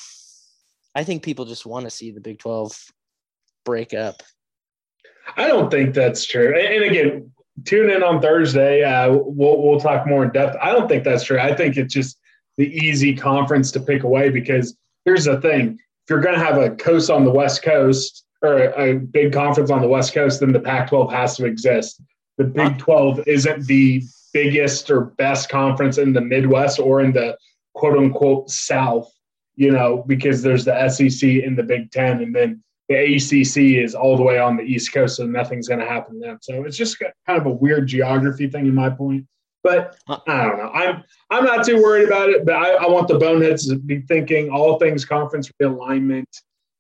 I 0.95 1.03
think 1.03 1.23
people 1.23 1.45
just 1.45 1.65
want 1.65 1.85
to 1.85 1.89
see 1.89 2.11
the 2.11 2.21
Big 2.21 2.39
Twelve 2.39 2.71
break 3.65 3.93
up. 3.93 4.23
I 5.35 5.47
don't 5.47 5.69
think 5.69 5.93
that's 5.93 6.25
true. 6.25 6.55
And 6.57 6.83
again, 6.83 7.31
tune 7.65 7.89
in 7.89 8.03
on 8.03 8.21
Thursday. 8.21 8.83
Uh, 8.83 9.11
we'll 9.11 9.61
we'll 9.61 9.79
talk 9.79 10.07
more 10.07 10.23
in 10.23 10.31
depth. 10.31 10.57
I 10.61 10.71
don't 10.71 10.88
think 10.88 11.03
that's 11.03 11.23
true. 11.23 11.39
I 11.39 11.53
think 11.55 11.77
it's 11.77 11.93
just 11.93 12.17
the 12.57 12.67
easy 12.67 13.15
conference 13.15 13.71
to 13.71 13.79
pick 13.79 14.03
away 14.03 14.29
because 14.29 14.75
here's 15.05 15.25
the 15.25 15.39
thing: 15.41 15.79
if 16.03 16.10
you're 16.10 16.22
going 16.22 16.38
to 16.38 16.43
have 16.43 16.58
a 16.58 16.72
coast 16.72 17.10
on 17.10 17.25
the 17.25 17.31
West 17.31 17.63
Coast 17.63 18.25
or 18.41 18.70
a 18.74 18.96
big 18.96 19.34
conference 19.34 19.70
on 19.70 19.81
the 19.81 19.88
West 19.88 20.13
Coast, 20.13 20.39
then 20.39 20.51
the 20.51 20.60
Pac 20.60 20.89
12 20.89 21.12
has 21.12 21.38
to 21.38 21.46
exist. 21.46 22.01
The 22.38 22.46
Big 22.46 22.77
12 22.79 23.22
isn't 23.27 23.67
the 23.67 24.01
biggest 24.34 24.89
or 24.89 25.05
best 25.17 25.50
conference 25.50 25.98
in 25.98 26.13
the 26.13 26.22
Midwest 26.22 26.79
or 26.79 27.01
in 27.01 27.12
the 27.12 27.38
quote 27.75 27.98
unquote 27.98 28.50
South, 28.50 29.12
you 29.55 29.72
know, 29.72 30.03
because 30.08 30.41
there's 30.41 30.65
the 30.65 30.89
SEC 30.89 31.29
in 31.29 31.55
the 31.55 31.63
Big 31.63 31.91
Ten 31.91 32.22
and 32.24 32.36
then 32.36 32.63
the 32.89 33.15
ACC 33.15 33.84
is 33.84 33.96
all 33.96 34.17
the 34.17 34.24
way 34.24 34.38
on 34.38 34.58
the 34.58 34.63
East 34.63 34.93
Coast, 34.93 35.15
so 35.15 35.25
nothing's 35.25 35.67
going 35.67 35.79
to 35.79 35.86
happen 35.86 36.20
to 36.20 36.27
them. 36.27 36.39
So 36.41 36.63
it's 36.63 36.75
just 36.75 37.00
kind 37.00 37.39
of 37.39 37.46
a 37.46 37.50
weird 37.50 37.88
geography 37.88 38.50
thing, 38.50 38.65
in 38.65 38.75
my 38.75 38.89
point. 38.89 39.25
But 39.63 39.97
I 40.07 40.43
don't 40.43 40.57
know. 40.57 40.71
I'm 40.73 41.03
I'm 41.29 41.45
not 41.45 41.65
too 41.65 41.81
worried 41.81 42.07
about 42.07 42.29
it. 42.29 42.45
But 42.45 42.55
I, 42.55 42.73
I 42.73 42.87
want 42.87 43.07
the 43.07 43.17
boneheads 43.19 43.67
to 43.69 43.75
be 43.77 44.01
thinking 44.01 44.49
all 44.49 44.79
things 44.79 45.05
conference 45.05 45.51
realignment. 45.61 46.25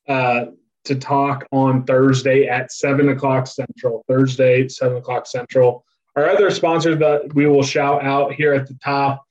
uh, 0.07 0.45
to 0.83 0.95
talk 0.95 1.47
on 1.51 1.83
Thursday 1.83 2.47
at 2.47 2.71
7 2.71 3.09
o'clock 3.09 3.47
Central. 3.47 4.03
Thursday, 4.07 4.67
7 4.67 4.97
o'clock 4.97 5.27
Central. 5.27 5.85
Our 6.15 6.27
other 6.27 6.49
sponsors 6.49 6.97
that 6.99 7.33
we 7.33 7.47
will 7.47 7.63
shout 7.63 8.03
out 8.03 8.33
here 8.33 8.53
at 8.53 8.67
the 8.67 8.77
top 8.83 9.23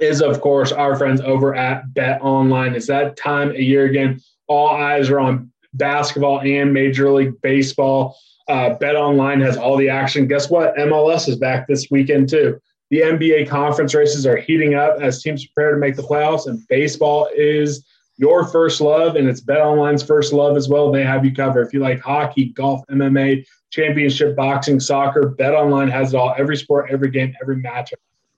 is, 0.00 0.20
of 0.20 0.40
course, 0.40 0.72
our 0.72 0.96
friends 0.96 1.20
over 1.20 1.54
at 1.54 1.94
Bet 1.94 2.20
Online. 2.20 2.74
It's 2.74 2.88
that 2.88 3.16
time 3.16 3.50
of 3.50 3.60
year 3.60 3.84
again. 3.84 4.20
All 4.48 4.68
eyes 4.68 5.08
are 5.10 5.20
on 5.20 5.52
basketball 5.72 6.40
and 6.40 6.72
Major 6.72 7.10
League 7.12 7.40
Baseball. 7.40 8.18
Uh, 8.48 8.74
Bet 8.74 8.96
Online 8.96 9.40
has 9.40 9.56
all 9.56 9.76
the 9.76 9.88
action. 9.88 10.26
Guess 10.26 10.50
what? 10.50 10.76
MLS 10.76 11.28
is 11.28 11.36
back 11.36 11.66
this 11.66 11.88
weekend, 11.90 12.28
too. 12.28 12.60
The 12.90 13.00
NBA 13.00 13.48
conference 13.48 13.94
races 13.94 14.26
are 14.26 14.36
heating 14.36 14.74
up 14.74 14.98
as 15.00 15.22
teams 15.22 15.46
prepare 15.46 15.72
to 15.72 15.78
make 15.78 15.96
the 15.96 16.02
playoffs, 16.02 16.46
and 16.46 16.66
baseball 16.68 17.28
is 17.34 17.84
your 18.16 18.46
first 18.46 18.80
love, 18.80 19.16
and 19.16 19.28
it's 19.28 19.40
Bet 19.40 19.60
Online's 19.60 20.02
first 20.02 20.32
love 20.32 20.56
as 20.56 20.68
well. 20.68 20.92
They 20.92 21.02
have 21.02 21.24
you 21.24 21.34
covered. 21.34 21.66
If 21.66 21.72
you 21.72 21.80
like 21.80 22.00
hockey, 22.00 22.46
golf, 22.50 22.82
MMA, 22.90 23.44
championship 23.70 24.36
boxing, 24.36 24.78
soccer, 24.78 25.30
Bet 25.30 25.54
Online 25.54 25.88
has 25.88 26.14
it 26.14 26.16
all. 26.16 26.34
Every 26.38 26.56
sport, 26.56 26.90
every 26.90 27.10
game, 27.10 27.34
every 27.40 27.56
matchup. 27.56 27.94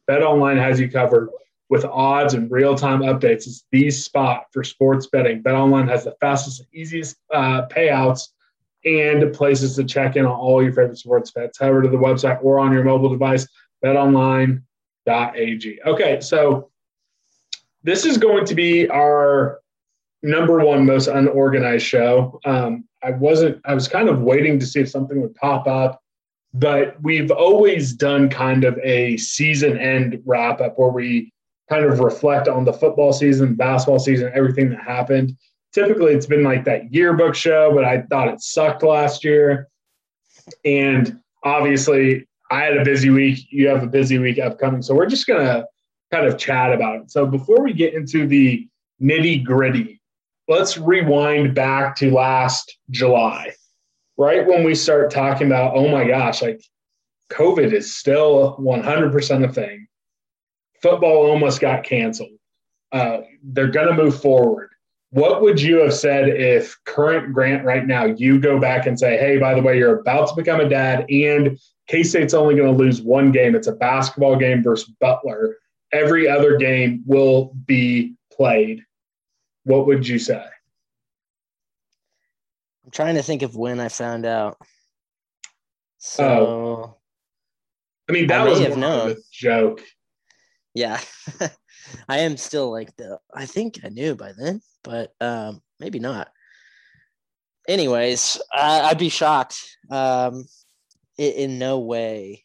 Bet 0.07 0.23
Online 0.23 0.57
has 0.57 0.81
you 0.81 0.89
covered 0.89 1.29
with 1.69 1.85
odds 1.85 2.35
and 2.35 2.51
real-time 2.51 3.01
updates. 3.01 3.47
It's 3.47 3.65
the 3.73 3.91
spot 3.91 4.47
for 4.53 4.63
sports 4.63 5.09
betting. 5.09 5.43
Bet 5.43 5.55
Online 5.55 5.89
has 5.89 6.05
the 6.05 6.15
fastest, 6.21 6.65
easiest 6.73 7.17
uh, 7.35 7.67
payouts 7.67 8.29
and 8.87 9.33
places 9.35 9.75
to 9.77 9.85
check 9.85 10.17
in 10.17 10.25
on 10.25 10.33
all 10.33 10.63
your 10.63 10.73
favorite 10.73 10.97
sports 10.97 11.33
bets. 11.33 11.59
Head 11.59 11.71
over 11.71 11.83
to 11.83 11.89
the 11.89 11.97
website 11.97 12.43
or 12.43 12.59
on 12.61 12.73
your 12.73 12.85
mobile 12.85 13.09
device, 13.09 13.47
betonline.ag. 13.85 14.63
Okay, 15.85 16.21
so 16.21 16.71
this 17.83 18.07
is 18.07 18.17
going 18.17 18.45
to 18.47 18.55
be 18.55 18.89
our 18.89 19.61
number 20.23 20.65
one 20.65 20.87
most 20.87 21.09
unorganized 21.09 21.85
show. 21.85 22.41
Um, 22.45 22.85
I 23.03 23.11
wasn't, 23.11 23.61
I 23.65 23.75
was 23.75 23.89
kind 23.89 24.09
of 24.09 24.21
waiting 24.21 24.59
to 24.61 24.67
see 24.67 24.81
if 24.81 24.89
something 24.89 25.21
would 25.21 25.35
pop 25.35 25.67
up, 25.67 26.01
but 26.55 26.97
we've 27.03 27.31
always 27.31 27.93
done 27.93 28.29
kind 28.29 28.65
of 28.65 28.79
a 28.83 29.17
season 29.17 29.79
end 29.79 30.23
wrap 30.25 30.61
up 30.61 30.79
where 30.79 30.91
we 30.91 31.33
kind 31.69 31.85
of 31.85 31.99
reflect 31.99 32.49
on 32.49 32.65
the 32.65 32.73
football 32.73 33.13
season, 33.13 33.55
basketball 33.55 33.99
season, 33.99 34.31
everything 34.35 34.71
that 34.71 34.81
happened. 34.81 35.37
Typically, 35.77 36.15
it's 36.15 36.25
been 36.25 36.43
like 36.43 36.65
that 36.65 36.91
yearbook 36.91 37.35
show, 37.35 37.71
but 37.75 37.85
I 37.85 38.01
thought 38.01 38.29
it 38.29 38.41
sucked 38.41 38.83
last 38.83 39.23
year. 39.23 39.69
And 40.65 41.21
obviously, 41.45 42.27
I 42.51 42.63
had 42.63 42.79
a 42.79 42.83
busy 42.83 43.11
week. 43.11 43.41
You 43.51 43.69
have 43.69 43.83
a 43.83 43.87
busy 43.87 44.17
week 44.17 44.39
upcoming. 44.39 44.81
So 44.81 44.95
we're 44.95 45.05
just 45.05 45.27
going 45.27 45.45
to 45.45 45.67
kind 46.11 46.25
of 46.25 46.39
chat 46.39 46.73
about 46.73 47.03
it. 47.03 47.11
So 47.11 47.27
before 47.27 47.63
we 47.63 47.75
get 47.75 47.93
into 47.93 48.27
the 48.27 48.67
nitty 49.03 49.45
gritty, 49.45 50.01
let's 50.49 50.79
rewind 50.79 51.55
back 51.55 51.95
to 51.97 52.11
last 52.11 52.79
July, 52.89 53.53
right 54.17 54.47
when 54.47 54.65
we 54.65 54.75
start 54.75 55.11
talking 55.11 55.47
about, 55.47 55.77
oh 55.77 55.89
my 55.89 56.09
gosh, 56.09 56.41
like 56.41 56.63
COVID 57.31 57.75
is 57.75 57.95
still 57.95 58.57
100% 58.59 59.45
a 59.45 59.53
thing. 59.53 59.89
Football 60.81 61.27
almost 61.27 61.61
got 61.61 61.85
canceled. 61.85 62.31
Uh, 62.93 63.19
they're 63.43 63.69
going 63.69 63.95
to 63.95 64.03
move 64.03 64.23
forward. 64.23 64.71
What 65.11 65.41
would 65.41 65.61
you 65.61 65.77
have 65.79 65.95
said 65.95 66.29
if 66.29 66.77
current 66.85 67.33
Grant 67.33 67.65
right 67.65 67.87
now, 67.87 68.05
you 68.05 68.41
go 68.41 68.59
back 68.59 68.87
and 68.87 68.99
say, 68.99 69.17
hey, 69.17 69.39
by 69.39 69.55
the 69.55 69.63
way, 69.63 69.79
you're 69.79 70.01
about 70.01 70.29
to 70.29 70.35
become 70.35 70.61
a 70.61 70.69
dad 70.69 71.07
and 71.11 71.59
K 71.87 72.03
State's 72.03 72.35
only 72.35 72.57
going 72.57 72.71
to 72.71 72.77
lose 72.77 73.01
one 73.01 73.31
game. 73.31 73.55
It's 73.55 73.69
a 73.69 73.73
basketball 73.73 74.37
game 74.37 74.63
versus 74.63 74.93
Butler. 75.01 75.57
Every 75.93 76.29
other 76.29 76.57
game 76.57 77.03
will 77.07 77.55
be 77.65 78.15
played. 78.33 78.83
What 79.65 79.87
would 79.87 80.07
you 80.07 80.19
say? 80.19 80.45
I'm 82.85 82.91
trying 82.91 83.15
to 83.15 83.23
think 83.23 83.43
of 83.43 83.57
when 83.57 83.81
I 83.81 83.89
found 83.89 84.27
out. 84.27 84.59
So, 85.99 86.25
Oh. 86.25 86.97
I 88.09 88.13
mean, 88.13 88.27
that 88.29 88.43
I 88.43 88.45
was 88.45 88.61
a 88.61 89.17
joke. 89.33 89.83
yeah, 90.75 91.01
I 92.09 92.21
am 92.21 92.37
still 92.37 92.71
like 92.71 92.97
the. 92.97 93.19
I 93.35 93.47
think 93.47 93.81
I 93.85 93.89
knew 93.89 94.15
by 94.15 94.33
then, 94.37 94.61
but 94.83 95.13
um, 95.21 95.61
maybe 95.81 95.99
not. 95.99 96.29
Anyways, 97.69 98.41
I, 98.53 98.83
I'd 98.83 98.99
be 98.99 99.09
shocked. 99.09 99.59
Um, 99.91 100.45
in, 101.19 101.33
in 101.33 101.59
no 101.59 101.79
way. 101.81 102.45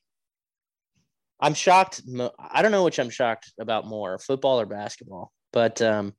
I'm 1.40 1.54
shocked. 1.54 2.02
I 2.40 2.62
don't 2.62 2.72
know 2.72 2.84
which 2.84 3.00
I'm 3.00 3.10
shocked 3.10 3.52
about 3.60 3.88
more, 3.88 4.20
football 4.20 4.60
or 4.60 4.66
basketball. 4.66 5.32
But 5.52 5.82
um, 5.82 6.14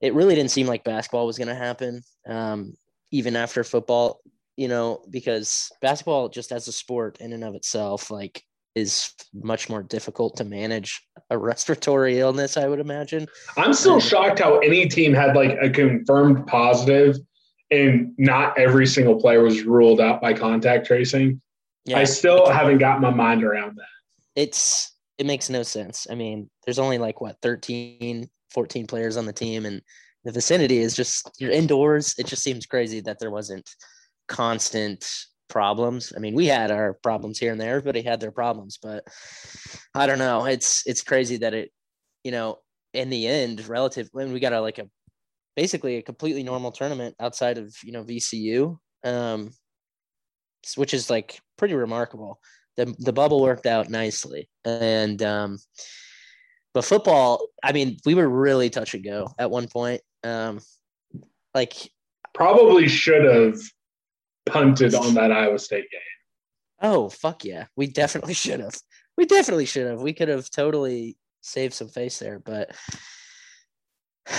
it 0.00 0.14
really 0.14 0.34
didn't 0.34 0.50
seem 0.50 0.66
like 0.66 0.84
basketball 0.84 1.26
was 1.26 1.38
going 1.38 1.48
to 1.48 1.54
happen, 1.54 2.02
um, 2.26 2.74
even 3.10 3.36
after 3.36 3.62
football. 3.64 4.20
You 4.56 4.66
know, 4.66 5.04
because 5.08 5.70
basketball, 5.80 6.28
just 6.28 6.50
as 6.50 6.66
a 6.66 6.72
sport 6.72 7.20
in 7.20 7.32
and 7.32 7.44
of 7.44 7.54
itself, 7.54 8.10
like 8.10 8.42
is 8.74 9.12
much 9.32 9.68
more 9.68 9.82
difficult 9.82 10.36
to 10.36 10.44
manage 10.44 11.00
a 11.30 11.38
respiratory 11.38 12.18
illness. 12.18 12.56
I 12.56 12.68
would 12.68 12.80
imagine. 12.80 13.26
I'm 13.56 13.74
still 13.74 14.00
shocked 14.00 14.38
how 14.38 14.58
any 14.58 14.88
team 14.88 15.12
had 15.12 15.36
like 15.36 15.56
a 15.60 15.70
confirmed 15.70 16.46
positive 16.46 17.16
and 17.70 18.14
not 18.18 18.58
every 18.58 18.86
single 18.86 19.20
player 19.20 19.42
was 19.42 19.62
ruled 19.62 20.00
out 20.00 20.20
by 20.20 20.32
contact 20.32 20.86
tracing. 20.86 21.40
Yeah. 21.84 21.98
I 21.98 22.04
still 22.04 22.48
haven't 22.50 22.78
got 22.78 23.00
my 23.00 23.10
mind 23.10 23.44
around 23.44 23.76
that. 23.76 24.40
it's 24.40 24.94
it 25.18 25.26
makes 25.26 25.50
no 25.50 25.64
sense. 25.64 26.06
I 26.08 26.14
mean, 26.14 26.48
there's 26.64 26.78
only 26.78 26.96
like 26.96 27.20
what 27.20 27.36
13, 27.42 28.28
14 28.50 28.86
players 28.86 29.16
on 29.16 29.26
the 29.26 29.32
team 29.32 29.66
and 29.66 29.82
the 30.24 30.32
vicinity 30.32 30.78
is 30.78 30.94
just 30.94 31.28
you're 31.38 31.50
indoors. 31.50 32.14
It 32.18 32.26
just 32.26 32.42
seems 32.42 32.66
crazy 32.66 33.00
that 33.00 33.18
there 33.18 33.30
wasn't 33.30 33.68
constant 34.28 35.10
problems. 35.48 36.12
I 36.16 36.20
mean, 36.20 36.34
we 36.34 36.46
had 36.46 36.70
our 36.70 36.94
problems 37.02 37.38
here 37.38 37.52
and 37.52 37.60
there, 37.60 37.76
everybody 37.76 38.02
had 38.02 38.20
their 38.20 38.30
problems, 38.30 38.78
but 38.82 39.04
I 39.94 40.06
don't 40.06 40.18
know. 40.18 40.44
It's 40.44 40.86
it's 40.86 41.02
crazy 41.02 41.38
that 41.38 41.54
it, 41.54 41.70
you 42.24 42.30
know, 42.30 42.58
in 42.92 43.10
the 43.10 43.26
end, 43.26 43.66
relative 43.68 44.08
when 44.12 44.32
we 44.32 44.40
got 44.40 44.52
a 44.52 44.60
like 44.60 44.78
a 44.78 44.88
basically 45.56 45.96
a 45.96 46.02
completely 46.02 46.42
normal 46.42 46.72
tournament 46.72 47.16
outside 47.20 47.58
of, 47.58 47.74
you 47.82 47.92
know, 47.92 48.04
VCU. 48.04 48.78
Um 49.04 49.50
which 50.76 50.92
is 50.92 51.08
like 51.08 51.40
pretty 51.56 51.74
remarkable 51.74 52.40
the 52.76 52.94
the 52.98 53.12
bubble 53.12 53.40
worked 53.40 53.66
out 53.66 53.88
nicely 53.88 54.48
and 54.64 55.22
um 55.22 55.58
but 56.74 56.84
football 56.84 57.46
i 57.62 57.72
mean 57.72 57.96
we 58.04 58.14
were 58.14 58.28
really 58.28 58.68
touch 58.68 58.92
and 58.94 59.04
go 59.04 59.28
at 59.38 59.50
one 59.50 59.68
point 59.68 60.00
um 60.24 60.60
like 61.54 61.74
Probably 62.34 62.86
should 62.86 63.24
have 63.24 63.58
punted 64.50 64.94
on 64.94 65.14
that 65.14 65.32
Iowa 65.32 65.58
State 65.58 65.90
game. 65.90 66.00
oh 66.82 67.08
fuck 67.08 67.44
yeah. 67.44 67.66
We 67.76 67.86
definitely 67.86 68.34
should 68.34 68.60
have. 68.60 68.76
We 69.16 69.26
definitely 69.26 69.66
should 69.66 69.86
have. 69.86 70.00
We 70.00 70.12
could 70.12 70.28
have 70.28 70.48
totally 70.50 71.16
saved 71.40 71.74
some 71.74 71.88
face 71.88 72.18
there 72.18 72.38
but 72.38 72.74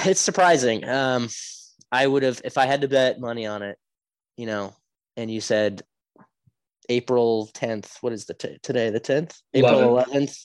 it's 0.05 0.21
surprising. 0.21 0.83
Um 0.83 1.29
i 1.91 2.05
would 2.05 2.21
have 2.23 2.39
if 2.45 2.57
i 2.57 2.65
had 2.65 2.81
to 2.81 2.87
bet 2.87 3.19
money 3.19 3.47
on 3.47 3.63
it 3.63 3.77
you 4.37 4.45
know 4.45 4.73
and 5.17 5.31
you 5.31 5.41
said 5.41 5.81
april 6.87 7.49
10th 7.55 7.97
what 8.01 8.13
is 8.13 8.25
the 8.25 8.33
t- 8.35 8.59
today 8.61 8.89
the 8.91 8.99
10th 8.99 9.37
april 9.53 9.95
11th 9.95 10.37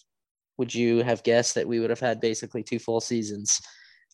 would 0.56 0.74
you 0.74 1.02
have 1.02 1.22
guessed 1.22 1.56
that 1.56 1.68
we 1.68 1.80
would 1.80 1.90
have 1.90 2.00
had 2.00 2.20
basically 2.20 2.62
two 2.62 2.78
full 2.78 3.00
seasons 3.00 3.60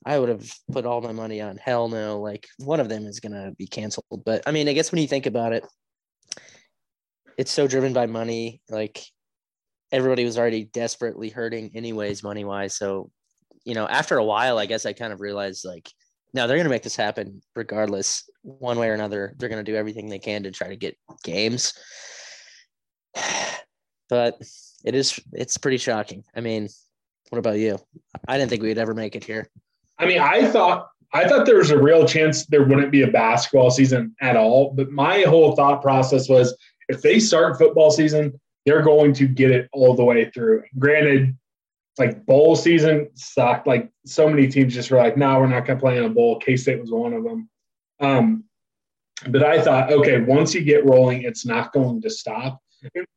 i 0.07 0.19
would 0.19 0.29
have 0.29 0.53
put 0.73 0.87
all 0.87 1.01
my 1.01 1.13
money 1.13 1.41
on 1.41 1.57
hell 1.57 1.89
no 1.89 2.21
like 2.21 2.47
one 2.59 2.81
of 2.81 2.89
them 2.89 3.07
is 3.07 3.21
going 3.21 3.33
to 3.33 3.53
be 3.59 3.67
canceled. 3.67 4.23
But 4.25 4.43
i 4.47 4.51
mean 4.51 4.69
i 4.69 4.73
guess 4.73 4.93
when 4.93 5.01
you 5.01 5.09
think 5.09 5.27
about 5.27 5.53
it 5.53 5.65
it's 7.37 7.53
so 7.53 7.67
driven 7.67 7.93
by 7.93 8.07
money 8.07 8.61
like 8.69 9.05
everybody 9.93 10.25
was 10.25 10.39
already 10.39 10.65
desperately 10.65 11.29
hurting 11.29 11.73
anyways 11.75 12.23
money 12.23 12.45
wise 12.45 12.77
so 12.77 13.11
you 13.65 13.75
know 13.75 13.87
after 13.89 14.19
a 14.19 14.25
while 14.25 14.59
i 14.59 14.67
guess 14.67 14.87
i 14.87 14.93
kind 14.93 15.13
of 15.13 15.21
realized 15.21 15.65
like 15.65 15.91
no 16.33 16.47
they're 16.47 16.57
going 16.57 16.65
to 16.65 16.71
make 16.71 16.83
this 16.83 16.97
happen 16.97 17.41
regardless 17.57 18.29
one 18.43 18.79
way 18.79 18.89
or 18.89 18.95
another. 18.95 19.35
They're 19.37 19.49
going 19.49 19.65
to 19.65 19.71
do 19.71 19.77
everything 19.77 20.09
they 20.09 20.19
can 20.19 20.43
to 20.45 20.51
try 20.51 20.69
to 20.69 20.77
get 20.77 20.97
games. 21.25 21.75
But 24.09 24.43
it 24.85 24.97
is 24.97 25.21
it's 25.33 25.57
pretty 25.57 25.77
shocking. 25.77 26.25
I 26.35 26.41
mean 26.41 26.69
what 27.29 27.39
about 27.39 27.59
you? 27.59 27.79
I 28.27 28.37
didn't 28.37 28.51
think 28.51 28.61
we'd 28.61 28.77
ever 28.77 28.93
make 28.93 29.15
it 29.15 29.23
here 29.23 29.49
I 30.01 30.07
mean, 30.07 30.19
I 30.19 30.47
thought 30.47 30.89
I 31.13 31.29
thought 31.29 31.45
there 31.45 31.57
was 31.57 31.71
a 31.71 31.79
real 31.79 32.07
chance 32.07 32.47
there 32.47 32.65
wouldn't 32.65 32.91
be 32.91 33.03
a 33.03 33.11
basketball 33.11 33.71
season 33.71 34.15
at 34.21 34.37
all. 34.37 34.73
But 34.75 34.91
my 34.91 35.23
whole 35.23 35.55
thought 35.55 35.83
process 35.83 36.29
was 36.29 36.57
if 36.89 37.03
they 37.03 37.21
start 37.21 37.59
football 37.59 37.91
season, 37.91 38.39
they're 38.65 38.83
going 38.83 39.13
to 39.15 39.27
get 39.27 39.51
it 39.51 39.69
all 39.73 39.95
the 39.95 40.05
way 40.05 40.31
through. 40.31 40.63
Granted, 40.79 41.37
like 41.99 42.25
bowl 42.27 42.57
season 42.57 43.11
sucked. 43.15 43.67
Like 43.67 43.91
so 44.07 44.29
many 44.29 44.49
teams 44.49 44.75
just 44.75 44.91
were 44.91 44.99
like, 44.99 45.17
no, 45.17 45.39
we're 45.39 45.47
not 45.47 45.67
going 45.67 45.79
to 45.79 45.83
play 45.83 45.99
in 45.99 46.05
a 46.05 46.09
bowl. 46.09 46.39
K 46.39 46.57
State 46.57 46.81
was 46.81 46.91
one 46.91 47.13
of 47.13 47.25
them. 47.25 47.49
Um, 48.01 48.45
but 49.29 49.45
I 49.45 49.61
thought, 49.61 49.93
okay, 49.93 50.21
once 50.21 50.55
you 50.55 50.63
get 50.63 50.87
rolling, 50.87 51.23
it's 51.23 51.45
not 51.45 51.73
going 51.73 52.01
to 52.03 52.11
stop. 52.11 52.59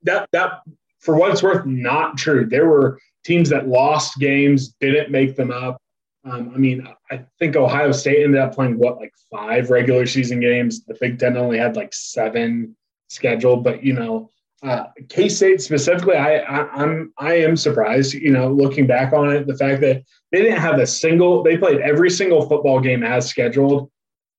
That 0.01 0.27
that 0.33 0.61
for 0.99 1.15
what 1.15 1.31
it's 1.31 1.43
worth, 1.43 1.65
not 1.65 2.17
true. 2.17 2.45
There 2.45 2.67
were 2.67 2.99
teams 3.23 3.49
that 3.49 3.67
lost 3.67 4.19
games, 4.19 4.73
didn't 4.79 5.11
make 5.11 5.35
them 5.35 5.51
up. 5.51 5.77
Um, 6.25 6.51
I 6.55 6.57
mean, 6.57 6.87
I 7.11 7.25
think 7.37 7.55
Ohio 7.55 7.91
State 7.91 8.23
ended 8.23 8.39
up 8.39 8.55
playing 8.55 8.77
what, 8.77 8.97
like 8.97 9.13
five 9.29 9.69
regular 9.69 10.05
season 10.05 10.39
games. 10.39 10.85
The 10.85 10.95
Big 10.99 11.19
Ten 11.19 11.35
only 11.35 11.57
had 11.57 11.75
like 11.75 11.93
seven 11.93 12.75
scheduled, 13.09 13.63
but 13.63 13.83
you 13.83 13.93
know, 13.93 14.29
uh, 14.63 14.85
K 15.09 15.27
State 15.27 15.61
specifically, 15.61 16.15
I, 16.15 16.37
I 16.37 16.69
I'm 16.81 17.13
I 17.17 17.33
am 17.33 17.57
surprised. 17.57 18.13
You 18.13 18.31
know, 18.31 18.49
looking 18.49 18.87
back 18.87 19.11
on 19.11 19.35
it, 19.35 19.47
the 19.47 19.57
fact 19.57 19.81
that 19.81 20.03
they 20.31 20.41
didn't 20.41 20.61
have 20.61 20.79
a 20.79 20.87
single, 20.87 21.43
they 21.43 21.57
played 21.57 21.81
every 21.81 22.09
single 22.09 22.47
football 22.47 22.79
game 22.79 23.03
as 23.03 23.29
scheduled. 23.29 23.91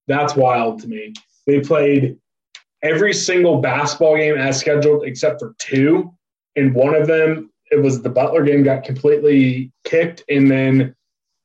That's 0.07 0.35
wild 0.35 0.81
to 0.81 0.89
me. 0.89 1.13
They 1.47 1.61
played 1.61 2.17
every 2.83 3.13
single 3.13 3.61
basketball 3.61 4.17
game 4.17 4.37
as 4.37 4.59
scheduled 4.59 5.05
except 5.05 5.41
for 5.41 5.55
two, 5.59 6.11
and 6.57 6.75
one 6.75 6.95
of 6.95 7.07
them 7.07 7.51
it 7.71 7.83
was 7.83 8.01
the 8.01 8.09
Butler 8.09 8.45
game 8.45 8.63
got 8.63 8.85
completely 8.85 9.71
kicked, 9.85 10.25
and 10.31 10.51
then 10.51 10.95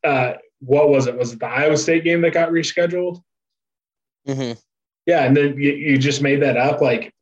uh, 0.03 0.34
what 0.60 0.89
was 0.89 1.08
it? 1.08 1.18
Was 1.18 1.34
it 1.34 1.39
the 1.39 1.48
Iowa 1.48 1.77
State 1.77 2.03
game 2.03 2.22
that 2.22 2.34
got 2.34 2.50
rescheduled? 2.50 3.22
Mm-hmm. 4.27 4.60
Yeah, 5.06 5.24
and 5.24 5.36
then 5.36 5.58
you, 5.58 5.72
you 5.72 5.98
just 5.98 6.22
made 6.22 6.41
that 6.41 6.58
up. 6.58 6.82
Like, 6.82 7.13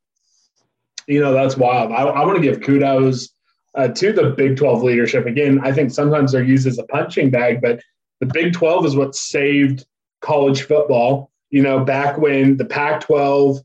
you 1.07 1.21
know, 1.21 1.33
that's 1.33 1.55
wild. 1.55 1.91
I, 1.91 2.03
I 2.03 2.25
want 2.25 2.37
to 2.37 2.41
give 2.41 2.61
kudos 2.61 3.29
uh, 3.75 3.87
to 3.89 4.11
the 4.11 4.31
Big 4.31 4.57
12 4.57 4.83
leadership. 4.83 5.25
Again, 5.25 5.61
I 5.63 5.71
think 5.71 5.91
sometimes 5.91 6.31
they're 6.31 6.43
used 6.43 6.67
as 6.67 6.79
a 6.79 6.83
punching 6.83 7.29
bag, 7.29 7.61
but 7.61 7.81
the 8.19 8.25
Big 8.25 8.53
12 8.53 8.85
is 8.87 8.95
what 8.95 9.15
saved 9.15 9.85
college 10.21 10.63
football. 10.63 11.31
You 11.49 11.61
know, 11.61 11.85
back 11.85 12.17
when 12.17 12.57
the 12.57 12.65
Pac 12.65 13.01
12 13.01 13.59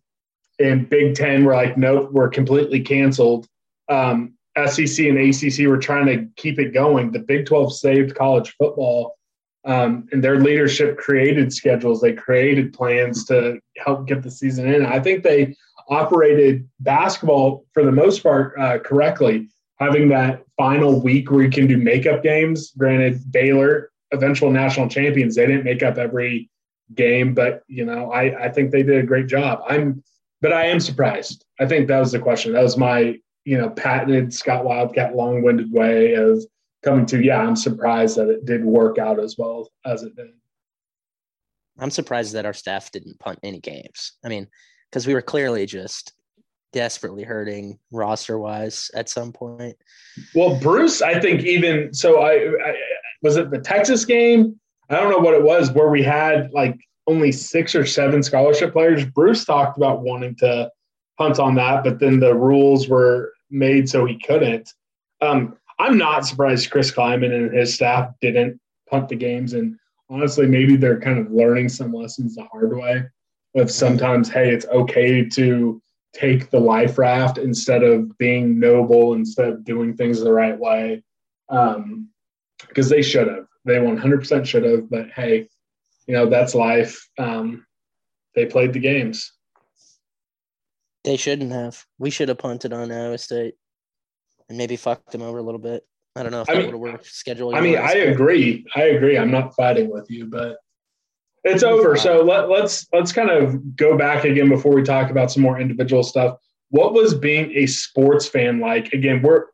and 0.61 0.88
Big 0.88 1.14
10 1.14 1.45
were 1.45 1.54
like, 1.54 1.76
nope, 1.76 2.11
we're 2.12 2.28
completely 2.28 2.81
canceled. 2.81 3.49
Um, 3.88 4.35
SEC 4.66 5.06
and 5.06 5.18
ACC 5.18 5.66
were 5.66 5.78
trying 5.78 6.06
to 6.06 6.26
keep 6.37 6.59
it 6.59 6.75
going. 6.75 7.11
The 7.11 7.21
Big 7.21 7.47
12 7.47 7.75
saved 7.75 8.14
college 8.14 8.54
football, 8.59 9.16
um, 9.64 10.09
and 10.12 10.23
their 10.23 10.40
leadership 10.40 10.99
created 10.99 11.52
schedules. 11.52 12.00
They 12.00 12.12
created 12.12 12.73
plans 12.73 13.25
to 13.26 13.59
help 13.78 14.06
get 14.06 14.23
the 14.23 14.30
season 14.30 14.73
in. 14.73 14.85
I 14.85 15.00
think 15.00 15.23
they 15.23 15.54
operated 15.88 16.68
basketball 16.80 17.64
for 17.73 17.85
the 17.85 17.92
most 17.92 18.23
part 18.23 18.59
uh, 18.59 18.78
correctly, 18.78 19.49
having 19.78 20.09
that 20.09 20.42
final 20.56 21.00
week 21.00 21.30
where 21.30 21.42
you 21.42 21.50
can 21.50 21.66
do 21.66 21.76
makeup 21.76 22.23
games. 22.23 22.73
Granted, 22.76 23.30
Baylor, 23.32 23.90
eventual 24.12 24.50
national 24.50 24.88
champions, 24.88 25.37
they 25.37 25.47
didn't 25.47 25.64
make 25.64 25.82
up 25.82 25.97
every 25.97 26.50
game, 26.94 27.35
but 27.35 27.62
you 27.68 27.85
know, 27.85 28.12
I, 28.12 28.44
I 28.44 28.49
think 28.50 28.71
they 28.71 28.82
did 28.82 29.02
a 29.02 29.06
great 29.06 29.26
job. 29.26 29.62
I'm, 29.66 30.02
but 30.40 30.52
I 30.52 30.66
am 30.66 30.80
surprised. 30.80 31.44
I 31.61 31.66
think 31.66 31.88
that 31.88 32.00
was 32.00 32.12
the 32.12 32.18
question. 32.18 32.52
That 32.52 32.62
was 32.62 32.76
my 32.76 33.18
you 33.44 33.58
know, 33.58 33.70
patented 33.70 34.32
Scott 34.32 34.64
Wildcat 34.64 35.14
long 35.14 35.42
winded 35.42 35.72
way 35.72 36.14
of 36.14 36.44
coming 36.82 37.06
to, 37.06 37.22
yeah, 37.22 37.40
I'm 37.40 37.56
surprised 37.56 38.16
that 38.16 38.28
it 38.28 38.44
did 38.44 38.64
work 38.64 38.99
out 38.99 39.20
as 39.20 39.37
well 39.38 39.68
as 39.84 40.02
it 40.02 40.14
did. 40.16 40.30
I'm 41.78 41.90
surprised 41.90 42.34
that 42.34 42.46
our 42.46 42.52
staff 42.52 42.90
didn't 42.90 43.18
punt 43.18 43.38
any 43.42 43.61
games. 43.61 44.12
I 44.25 44.28
mean, 44.28 44.46
because 44.90 45.06
we 45.06 45.14
were 45.14 45.22
clearly 45.22 45.66
just 45.66 46.12
desperately 46.72 47.22
hurting 47.22 47.78
roster 47.90 48.38
wise 48.38 48.90
at 48.94 49.08
some 49.08 49.32
point. 49.32 49.76
Well, 50.34 50.58
Bruce, 50.58 51.02
I 51.02 51.20
think 51.20 51.42
even 51.42 51.92
so, 51.92 52.22
I, 52.22 52.32
I 52.32 52.76
was 53.22 53.37
it 53.37 53.50
the 53.50 53.58
Texas 53.58 54.04
game. 54.04 54.58
I 54.90 54.96
don't 54.96 55.11
know 55.11 55.18
what 55.18 55.34
it 55.34 55.42
was 55.42 55.70
where 55.72 55.88
we 55.88 56.02
had 56.02 56.50
like 56.52 56.78
only 57.06 57.32
six 57.32 57.75
or 57.75 57.87
seven 57.87 58.22
scholarship 58.22 58.72
players. 58.72 59.04
Bruce 59.04 59.44
talked 59.44 59.76
about 59.76 60.02
wanting 60.02 60.37
to 60.37 60.70
punt 61.19 61.38
on 61.38 61.54
that, 61.57 61.85
but 61.85 61.99
then 61.99 62.21
the 62.21 62.35
rules 62.35 62.88
were 62.88 63.33
made 63.50 63.88
so 63.88 64.04
he 64.04 64.19
couldn't. 64.19 64.69
Um, 65.21 65.57
I'm 65.78 65.99
not 65.99 66.26
surprised 66.26 66.71
Chris 66.71 66.90
Klieman 66.90 67.35
and 67.35 67.52
his 67.52 67.75
staff 67.75 68.12
didn't 68.21 68.61
punt 68.88 69.09
the 69.09 69.16
games. 69.16 69.52
And 69.52 69.76
honestly, 70.11 70.47
maybe 70.47 70.76
they're 70.76 71.00
kind 71.00 71.19
of 71.19 71.31
learning 71.31 71.69
some 71.69 71.92
lessons 71.92 72.35
the 72.35 72.45
hard 72.45 72.76
way 72.76 73.04
of 73.57 73.71
sometimes, 73.71 74.28
hey, 74.28 74.50
it's 74.50 74.66
okay 74.66 75.25
to 75.31 75.83
take 76.14 76.50
the 76.50 76.61
life 76.61 76.99
raft 76.99 77.38
instead 77.38 77.83
of 77.83 78.16
being 78.19 78.59
noble, 78.59 79.14
instead 79.14 79.49
of 79.49 79.64
doing 79.64 79.97
things 79.97 80.21
the 80.21 80.33
right 80.33 80.59
way. 80.59 81.02
Um, 81.48 82.09
because 82.68 82.88
they 82.88 83.03
should 83.03 83.29
have. 83.29 83.46
They 83.64 83.77
100% 83.77 84.46
should 84.46 84.64
have. 84.64 84.88
But 84.88 85.11
hey, 85.11 85.48
you 86.07 86.14
know, 86.14 86.29
that's 86.29 86.55
life. 86.55 87.09
Um, 87.18 87.66
they 88.35 88.46
played 88.46 88.72
the 88.72 88.81
games. 88.81 89.33
They 91.04 91.16
shouldn't 91.16 91.52
have. 91.52 91.84
We 91.98 92.10
should 92.10 92.28
have 92.28 92.38
punted 92.38 92.72
on 92.72 92.92
Iowa 92.92 93.18
State 93.18 93.54
and 94.48 94.58
maybe 94.58 94.76
fucked 94.76 95.10
them 95.12 95.22
over 95.22 95.38
a 95.38 95.42
little 95.42 95.60
bit. 95.60 95.84
I 96.14 96.22
don't 96.22 96.32
know 96.32 96.42
if 96.42 96.50
I 96.50 96.54
that 96.54 96.64
would 96.64 96.72
have 96.72 96.80
worked. 96.80 97.06
Schedule. 97.06 97.54
I 97.54 97.60
mean, 97.60 97.78
I 97.78 97.92
agree. 97.92 98.66
I 98.76 98.82
agree. 98.82 99.16
I'm 99.16 99.30
not 99.30 99.56
fighting 99.56 99.90
with 99.90 100.10
you, 100.10 100.26
but 100.26 100.58
it's 101.44 101.62
over. 101.62 101.96
So 101.96 102.22
let, 102.22 102.48
let's 102.48 102.86
let's 102.92 103.12
kind 103.12 103.30
of 103.30 103.76
go 103.76 103.96
back 103.96 104.24
again 104.24 104.48
before 104.48 104.74
we 104.74 104.82
talk 104.82 105.10
about 105.10 105.32
some 105.32 105.42
more 105.42 105.58
individual 105.58 106.02
stuff. 106.02 106.36
What 106.68 106.92
was 106.92 107.14
being 107.14 107.52
a 107.56 107.66
sports 107.66 108.28
fan 108.28 108.60
like? 108.60 108.92
Again, 108.92 109.22
we're 109.22 109.46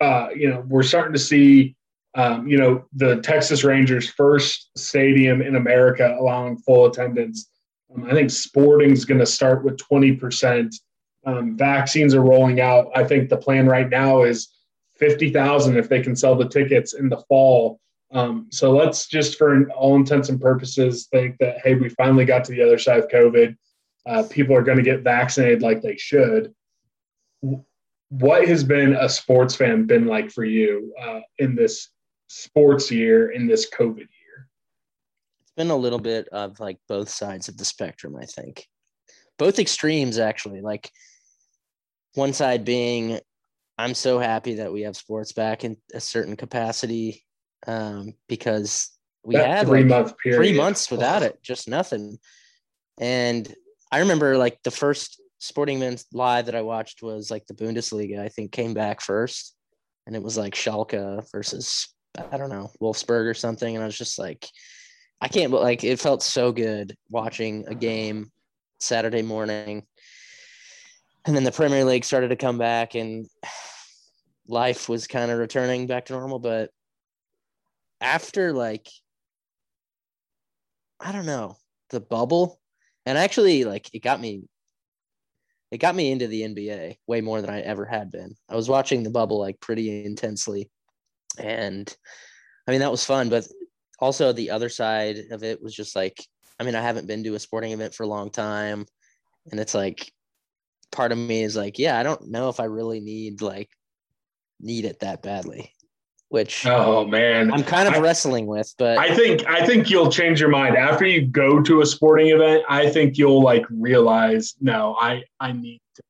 uh, 0.00 0.28
you 0.34 0.48
know 0.48 0.64
we're 0.68 0.82
starting 0.82 1.12
to 1.12 1.18
see 1.18 1.76
um, 2.16 2.48
you 2.48 2.58
know 2.58 2.84
the 2.92 3.20
Texas 3.20 3.62
Rangers' 3.62 4.10
first 4.10 4.70
stadium 4.76 5.40
in 5.40 5.54
America 5.54 6.16
allowing 6.18 6.58
full 6.58 6.86
attendance. 6.86 7.48
Um, 7.94 8.04
I 8.04 8.12
think 8.12 8.30
Sporting's 8.30 9.04
going 9.04 9.20
to 9.20 9.26
start 9.26 9.64
with 9.64 9.78
20 9.78 10.12
percent 10.16 10.74
um, 11.24 11.56
vaccines 11.56 12.14
are 12.14 12.22
rolling 12.22 12.60
out. 12.60 12.90
I 12.94 13.04
think 13.04 13.28
the 13.28 13.36
plan 13.36 13.66
right 13.66 13.88
now 13.88 14.22
is 14.22 14.48
50,000 14.98 15.76
if 15.76 15.88
they 15.88 16.02
can 16.02 16.16
sell 16.16 16.34
the 16.34 16.48
tickets 16.48 16.94
in 16.94 17.08
the 17.08 17.22
fall. 17.28 17.80
Um, 18.12 18.48
so 18.50 18.72
let's 18.72 19.06
just, 19.06 19.38
for 19.38 19.70
all 19.70 19.96
intents 19.96 20.28
and 20.28 20.40
purposes, 20.40 21.06
think 21.10 21.38
that, 21.38 21.58
hey, 21.62 21.74
we 21.74 21.88
finally 21.90 22.24
got 22.24 22.44
to 22.44 22.52
the 22.52 22.62
other 22.62 22.78
side 22.78 22.98
of 22.98 23.08
COVID. 23.08 23.56
Uh, 24.06 24.24
people 24.30 24.56
are 24.56 24.62
going 24.62 24.78
to 24.78 24.82
get 24.82 25.02
vaccinated 25.02 25.62
like 25.62 25.82
they 25.82 25.96
should. 25.96 26.52
What 28.08 28.48
has 28.48 28.64
been 28.64 28.94
a 28.94 29.08
sports 29.08 29.54
fan 29.54 29.86
been 29.86 30.06
like 30.06 30.30
for 30.30 30.44
you 30.44 30.92
uh, 31.00 31.20
in 31.38 31.54
this 31.54 31.90
sports 32.26 32.90
year, 32.90 33.30
in 33.30 33.46
this 33.46 33.70
COVID 33.70 33.98
year? 33.98 34.48
It's 35.42 35.52
been 35.56 35.70
a 35.70 35.76
little 35.76 35.98
bit 36.00 36.28
of 36.28 36.58
like 36.58 36.78
both 36.88 37.08
sides 37.08 37.48
of 37.48 37.56
the 37.56 37.64
spectrum, 37.64 38.16
I 38.16 38.24
think. 38.24 38.66
Both 39.38 39.58
extremes, 39.58 40.18
actually. 40.18 40.60
Like, 40.60 40.90
one 42.14 42.32
side 42.32 42.64
being 42.64 43.18
i'm 43.78 43.94
so 43.94 44.18
happy 44.18 44.54
that 44.54 44.72
we 44.72 44.82
have 44.82 44.96
sports 44.96 45.32
back 45.32 45.64
in 45.64 45.76
a 45.94 46.00
certain 46.00 46.36
capacity 46.36 47.24
um, 47.66 48.14
because 48.28 48.90
we 49.24 49.34
that 49.36 49.46
had 49.46 49.66
three, 49.66 49.80
like 49.80 49.88
month 49.88 50.18
period. 50.18 50.38
three 50.38 50.56
months 50.56 50.90
without 50.90 51.22
it 51.22 51.42
just 51.42 51.68
nothing. 51.68 52.18
And 52.98 53.52
i 53.92 53.98
remember 53.98 54.36
like 54.36 54.62
the 54.62 54.70
first 54.70 55.20
sporting 55.38 55.78
Men's 55.78 56.06
live 56.12 56.46
that 56.46 56.54
i 56.54 56.62
watched 56.62 57.02
was 57.02 57.30
like 57.30 57.46
the 57.46 57.54
bundesliga 57.54 58.20
i 58.20 58.28
think 58.28 58.52
came 58.52 58.74
back 58.74 59.00
first. 59.00 59.54
And 60.06 60.16
it 60.16 60.22
was 60.22 60.36
like 60.36 60.54
schalke 60.54 61.30
versus 61.30 61.88
i 62.32 62.36
don't 62.36 62.50
know 62.50 62.70
wolfsburg 62.80 63.26
or 63.26 63.34
something. 63.34 63.74
And 63.74 63.82
i 63.82 63.86
was 63.86 63.98
just 63.98 64.18
like 64.18 64.48
i 65.20 65.28
can't 65.28 65.52
but 65.52 65.62
like 65.62 65.84
it 65.84 66.00
felt 66.00 66.22
so 66.22 66.52
good 66.52 66.96
watching 67.10 67.66
a 67.68 67.74
game 67.74 68.30
saturday 68.80 69.22
morning 69.22 69.84
and 71.26 71.36
then 71.36 71.44
the 71.44 71.52
Premier 71.52 71.84
League 71.84 72.04
started 72.04 72.28
to 72.28 72.36
come 72.36 72.58
back 72.58 72.94
and 72.94 73.26
life 74.48 74.88
was 74.88 75.06
kind 75.06 75.30
of 75.30 75.38
returning 75.38 75.86
back 75.86 76.06
to 76.06 76.12
normal. 76.12 76.38
But 76.38 76.70
after 78.00 78.52
like, 78.52 78.88
I 80.98 81.12
don't 81.12 81.26
know, 81.26 81.56
the 81.90 82.00
bubble, 82.00 82.60
and 83.06 83.16
actually 83.16 83.64
like 83.64 83.90
it 83.94 84.02
got 84.02 84.20
me, 84.20 84.42
it 85.70 85.78
got 85.78 85.94
me 85.94 86.10
into 86.10 86.26
the 86.26 86.42
NBA 86.42 86.96
way 87.06 87.20
more 87.20 87.40
than 87.40 87.50
I 87.50 87.60
ever 87.60 87.84
had 87.84 88.10
been. 88.10 88.34
I 88.48 88.56
was 88.56 88.68
watching 88.68 89.02
the 89.02 89.10
bubble 89.10 89.38
like 89.38 89.60
pretty 89.60 90.04
intensely, 90.04 90.70
and 91.38 91.94
I 92.66 92.70
mean 92.70 92.80
that 92.80 92.90
was 92.90 93.04
fun. 93.04 93.28
But 93.28 93.46
also 93.98 94.32
the 94.32 94.50
other 94.50 94.68
side 94.68 95.18
of 95.30 95.42
it 95.42 95.62
was 95.62 95.74
just 95.74 95.94
like, 95.94 96.22
I 96.58 96.64
mean, 96.64 96.74
I 96.74 96.82
haven't 96.82 97.06
been 97.06 97.24
to 97.24 97.34
a 97.34 97.38
sporting 97.38 97.72
event 97.72 97.94
for 97.94 98.04
a 98.04 98.08
long 98.08 98.30
time, 98.30 98.86
and 99.50 99.60
it's 99.60 99.74
like 99.74 100.12
part 100.92 101.12
of 101.12 101.18
me 101.18 101.42
is 101.42 101.56
like, 101.56 101.78
yeah, 101.78 101.98
I 101.98 102.02
don't 102.02 102.30
know 102.30 102.48
if 102.48 102.60
I 102.60 102.64
really 102.64 103.00
need 103.00 103.42
like 103.42 103.70
need 104.60 104.84
it 104.84 105.00
that 105.00 105.22
badly. 105.22 105.72
Which 106.28 106.64
oh 106.64 107.04
man, 107.06 107.52
I'm 107.52 107.64
kind 107.64 107.88
of 107.88 107.94
I, 107.94 107.98
wrestling 107.98 108.46
with, 108.46 108.72
but 108.78 108.98
I 108.98 109.12
think 109.12 109.44
I 109.48 109.66
think 109.66 109.90
you'll 109.90 110.12
change 110.12 110.38
your 110.38 110.48
mind 110.48 110.76
after 110.76 111.04
you 111.04 111.26
go 111.26 111.60
to 111.60 111.80
a 111.80 111.86
sporting 111.86 112.28
event. 112.28 112.62
I 112.68 112.88
think 112.88 113.18
you'll 113.18 113.42
like 113.42 113.64
realize, 113.68 114.54
no, 114.60 114.96
I 115.00 115.24
I 115.40 115.50
need 115.50 115.80
to 115.96 116.02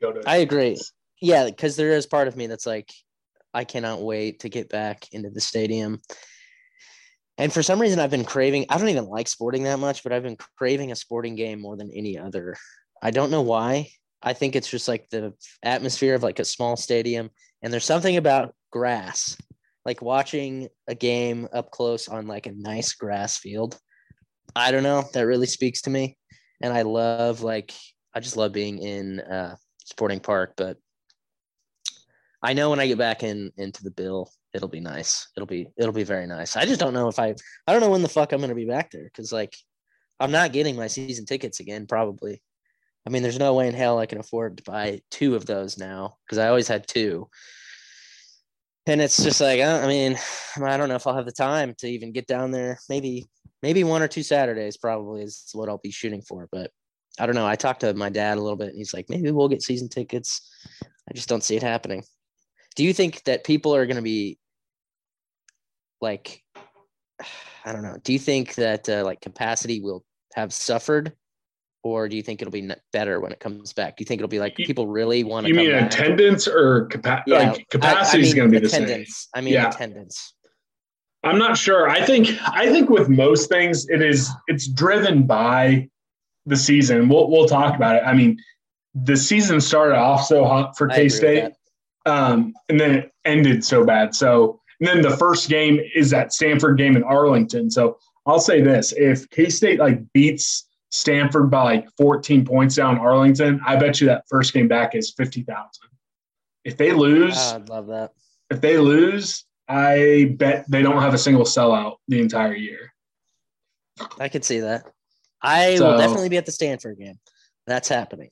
go 0.00 0.12
to. 0.12 0.22
I 0.28 0.36
agree. 0.36 0.78
Yeah, 1.20 1.46
because 1.46 1.74
there 1.74 1.90
is 1.90 2.06
part 2.06 2.28
of 2.28 2.36
me 2.36 2.46
that's 2.46 2.66
like, 2.66 2.92
I 3.52 3.64
cannot 3.64 4.02
wait 4.02 4.40
to 4.40 4.48
get 4.48 4.68
back 4.68 5.12
into 5.12 5.30
the 5.30 5.40
stadium. 5.40 6.00
And 7.36 7.52
for 7.52 7.62
some 7.64 7.80
reason, 7.80 7.98
I've 7.98 8.10
been 8.10 8.24
craving. 8.24 8.66
I 8.68 8.78
don't 8.78 8.90
even 8.90 9.06
like 9.06 9.26
sporting 9.26 9.64
that 9.64 9.80
much, 9.80 10.04
but 10.04 10.12
I've 10.12 10.22
been 10.22 10.36
craving 10.56 10.92
a 10.92 10.96
sporting 10.96 11.34
game 11.34 11.60
more 11.60 11.76
than 11.76 11.90
any 11.90 12.16
other. 12.16 12.56
I 13.02 13.10
don't 13.10 13.30
know 13.30 13.42
why. 13.42 13.88
I 14.24 14.32
think 14.32 14.56
it's 14.56 14.70
just 14.70 14.88
like 14.88 15.08
the 15.10 15.34
atmosphere 15.62 16.14
of 16.14 16.22
like 16.24 16.40
a 16.40 16.44
small 16.44 16.76
stadium, 16.76 17.30
and 17.62 17.72
there's 17.72 17.84
something 17.84 18.16
about 18.16 18.54
grass 18.72 19.36
like 19.84 20.00
watching 20.00 20.68
a 20.88 20.94
game 20.94 21.48
up 21.52 21.70
close 21.70 22.08
on 22.08 22.26
like 22.26 22.46
a 22.46 22.52
nice 22.52 22.94
grass 22.94 23.38
field. 23.38 23.78
I 24.56 24.70
don't 24.70 24.82
know. 24.82 25.04
That 25.12 25.22
really 25.22 25.46
speaks 25.46 25.82
to 25.82 25.90
me, 25.90 26.16
and 26.62 26.72
I 26.72 26.82
love 26.82 27.42
like 27.42 27.72
I 28.14 28.20
just 28.20 28.36
love 28.36 28.52
being 28.52 28.78
in 28.78 29.20
uh, 29.20 29.56
Sporting 29.84 30.20
Park. 30.20 30.54
But 30.56 30.78
I 32.42 32.52
know 32.52 32.70
when 32.70 32.80
I 32.80 32.86
get 32.86 32.98
back 32.98 33.22
in 33.22 33.50
into 33.56 33.82
the 33.82 33.90
bill, 33.90 34.30
it'll 34.54 34.68
be 34.68 34.80
nice. 34.80 35.28
It'll 35.36 35.46
be 35.46 35.68
it'll 35.76 35.92
be 35.92 36.04
very 36.04 36.26
nice. 36.26 36.56
I 36.56 36.64
just 36.64 36.80
don't 36.80 36.94
know 36.94 37.08
if 37.08 37.18
I 37.18 37.34
I 37.66 37.72
don't 37.72 37.80
know 37.80 37.90
when 37.90 38.02
the 38.02 38.08
fuck 38.08 38.32
I'm 38.32 38.40
gonna 38.40 38.54
be 38.54 38.66
back 38.66 38.90
there 38.90 39.04
because 39.04 39.32
like 39.32 39.54
I'm 40.20 40.30
not 40.30 40.52
getting 40.52 40.76
my 40.76 40.86
season 40.86 41.26
tickets 41.26 41.60
again 41.60 41.86
probably. 41.86 42.40
I 43.06 43.10
mean, 43.10 43.22
there's 43.22 43.38
no 43.38 43.54
way 43.54 43.68
in 43.68 43.74
hell 43.74 43.98
I 43.98 44.06
can 44.06 44.18
afford 44.18 44.56
to 44.56 44.62
buy 44.62 45.00
two 45.10 45.34
of 45.34 45.46
those 45.46 45.76
now 45.78 46.16
because 46.24 46.38
I 46.38 46.48
always 46.48 46.68
had 46.68 46.86
two. 46.86 47.28
And 48.86 49.00
it's 49.00 49.22
just 49.22 49.40
like 49.40 49.60
I 49.60 49.86
mean, 49.86 50.18
I 50.62 50.76
don't 50.76 50.88
know 50.88 50.94
if 50.94 51.06
I'll 51.06 51.16
have 51.16 51.26
the 51.26 51.32
time 51.32 51.74
to 51.78 51.88
even 51.88 52.12
get 52.12 52.26
down 52.26 52.50
there. 52.50 52.78
Maybe 52.88 53.26
maybe 53.62 53.84
one 53.84 54.02
or 54.02 54.08
two 54.08 54.22
Saturdays 54.22 54.76
probably 54.76 55.22
is 55.22 55.48
what 55.52 55.68
I'll 55.68 55.78
be 55.78 55.90
shooting 55.90 56.22
for. 56.22 56.48
But 56.52 56.70
I 57.18 57.26
don't 57.26 57.34
know. 57.34 57.46
I 57.46 57.56
talked 57.56 57.80
to 57.80 57.94
my 57.94 58.10
dad 58.10 58.36
a 58.36 58.40
little 58.40 58.56
bit, 58.56 58.68
and 58.68 58.76
he's 58.76 58.92
like, 58.92 59.08
maybe 59.08 59.30
we'll 59.30 59.48
get 59.48 59.62
season 59.62 59.88
tickets. 59.88 60.50
I 61.08 61.14
just 61.14 61.28
don't 61.28 61.44
see 61.44 61.56
it 61.56 61.62
happening. 61.62 62.04
Do 62.76 62.84
you 62.84 62.92
think 62.92 63.22
that 63.24 63.44
people 63.44 63.74
are 63.74 63.86
going 63.86 63.96
to 63.96 64.02
be 64.02 64.38
like, 66.00 66.42
I 67.64 67.72
don't 67.72 67.82
know. 67.82 67.96
Do 68.02 68.12
you 68.12 68.18
think 68.18 68.56
that 68.56 68.88
uh, 68.88 69.04
like 69.04 69.22
capacity 69.22 69.80
will 69.80 70.04
have 70.34 70.52
suffered, 70.52 71.12
or 71.84 72.08
do 72.08 72.16
you 72.16 72.22
think 72.22 72.40
it'll 72.40 72.50
be 72.50 72.68
better 72.92 73.20
when 73.20 73.30
it 73.30 73.38
comes 73.38 73.74
back? 73.74 73.96
Do 73.96 74.02
you 74.02 74.06
think 74.06 74.18
it'll 74.18 74.28
be 74.28 74.40
like 74.40 74.56
people 74.56 74.88
really 74.88 75.22
want 75.22 75.46
to? 75.46 75.52
You 75.52 75.54
mean 75.54 75.70
back? 75.70 75.92
attendance 75.92 76.48
or 76.48 76.86
capa- 76.86 77.22
yeah, 77.26 77.50
like 77.50 77.68
capacity 77.68 78.16
I, 78.16 78.20
I 78.20 78.22
mean, 78.22 78.26
is 78.26 78.34
going 78.34 78.50
to 78.50 78.60
be 78.60 78.66
attendance. 78.66 79.08
the 79.08 79.12
same? 79.12 79.30
I 79.34 79.40
mean 79.44 79.54
yeah. 79.54 79.68
attendance. 79.68 80.34
I'm 81.22 81.38
not 81.38 81.56
sure. 81.56 81.88
I 81.88 82.04
think 82.04 82.28
I 82.42 82.70
think 82.72 82.88
with 82.88 83.08
most 83.08 83.48
things, 83.48 83.86
it 83.88 84.02
is 84.02 84.30
it's 84.48 84.66
driven 84.66 85.26
by 85.26 85.88
the 86.46 86.56
season. 86.56 87.08
We'll 87.08 87.30
we'll 87.30 87.46
talk 87.46 87.76
about 87.76 87.96
it. 87.96 88.02
I 88.04 88.14
mean, 88.14 88.38
the 88.94 89.16
season 89.16 89.60
started 89.60 89.96
off 89.96 90.24
so 90.24 90.44
hot 90.44 90.76
for 90.76 90.88
K 90.88 91.08
State, 91.08 91.52
um, 92.06 92.54
and 92.68 92.80
then 92.80 92.94
it 92.94 93.12
ended 93.26 93.64
so 93.64 93.84
bad. 93.84 94.14
So 94.14 94.60
and 94.80 94.88
then 94.88 95.02
the 95.02 95.16
first 95.16 95.48
game 95.50 95.80
is 95.94 96.10
that 96.10 96.32
Stanford 96.32 96.78
game 96.78 96.96
in 96.96 97.02
Arlington. 97.02 97.70
So 97.70 97.98
I'll 98.26 98.40
say 98.40 98.62
this: 98.62 98.92
if 98.96 99.28
K 99.30 99.50
State 99.50 99.78
like 99.78 100.00
beats 100.14 100.66
Stanford 100.94 101.50
by 101.50 101.62
like 101.64 101.88
14 101.96 102.44
points 102.44 102.76
down 102.76 102.98
Arlington, 102.98 103.60
I 103.66 103.74
bet 103.74 104.00
you 104.00 104.06
that 104.06 104.22
first 104.30 104.52
game 104.52 104.68
back 104.68 104.94
is 104.94 105.12
50,000. 105.16 105.66
If 106.64 106.76
they 106.76 106.92
lose, 106.92 107.34
oh, 107.36 107.56
I'd 107.56 107.68
love 107.68 107.88
that. 107.88 108.12
If 108.48 108.60
they 108.60 108.78
lose, 108.78 109.44
I 109.68 110.36
bet 110.36 110.64
they 110.68 110.82
don't 110.82 111.02
have 111.02 111.12
a 111.12 111.18
single 111.18 111.44
sellout 111.44 111.96
the 112.06 112.20
entire 112.20 112.54
year. 112.54 112.92
I 114.20 114.28
could 114.28 114.44
see 114.44 114.60
that. 114.60 114.84
I 115.42 115.76
so, 115.76 115.90
will 115.90 115.98
definitely 115.98 116.28
be 116.28 116.36
at 116.36 116.46
the 116.46 116.52
Stanford 116.52 116.98
game. 116.98 117.18
That's 117.66 117.88
happening. 117.88 118.30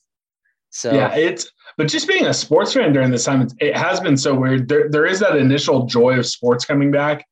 So 0.70 0.94
yeah, 0.94 1.12
it's 1.16 1.51
but 1.77 1.88
just 1.88 2.07
being 2.07 2.27
a 2.27 2.35
sports 2.35 2.75
fan 2.75 2.92
during 2.92 3.11
this 3.11 3.25
time, 3.25 3.48
it 3.59 3.77
has 3.77 3.98
been 3.98 4.16
so 4.16 4.35
weird. 4.37 4.68
There, 4.68 4.88
there 4.88 5.05
is 5.05 5.18
that 5.18 5.37
initial 5.37 5.87
joy 5.87 6.16
of 6.16 6.27
sports 6.27 6.64
coming 6.64 6.92
back, 6.92 7.27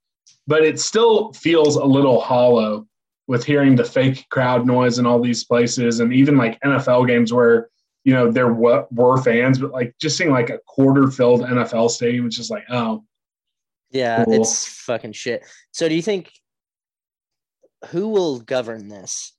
but 0.48 0.64
it 0.64 0.80
still 0.80 1.32
feels 1.34 1.76
a 1.76 1.84
little 1.84 2.20
hollow 2.20 2.88
with 3.26 3.44
hearing 3.44 3.76
the 3.76 3.84
fake 3.84 4.26
crowd 4.30 4.66
noise 4.66 4.98
in 4.98 5.06
all 5.06 5.20
these 5.20 5.44
places, 5.44 6.00
and 6.00 6.12
even 6.12 6.36
like 6.36 6.60
NFL 6.60 7.06
games 7.06 7.32
where 7.32 7.68
you 8.04 8.14
know 8.14 8.30
there 8.30 8.52
were, 8.52 8.86
were 8.90 9.22
fans, 9.22 9.58
but 9.58 9.72
like 9.72 9.94
just 10.00 10.16
seeing 10.16 10.30
like 10.30 10.50
a 10.50 10.58
quarter 10.66 11.10
filled 11.10 11.42
NFL 11.42 11.90
stadium, 11.90 12.26
it's 12.26 12.36
just 12.36 12.50
like 12.50 12.64
oh, 12.70 13.04
yeah, 13.90 14.24
cool. 14.24 14.34
it's 14.34 14.66
fucking 14.66 15.12
shit. 15.12 15.44
So 15.72 15.88
do 15.88 15.94
you 15.94 16.02
think 16.02 16.32
who 17.88 18.08
will 18.08 18.40
govern 18.40 18.88
this? 18.88 19.32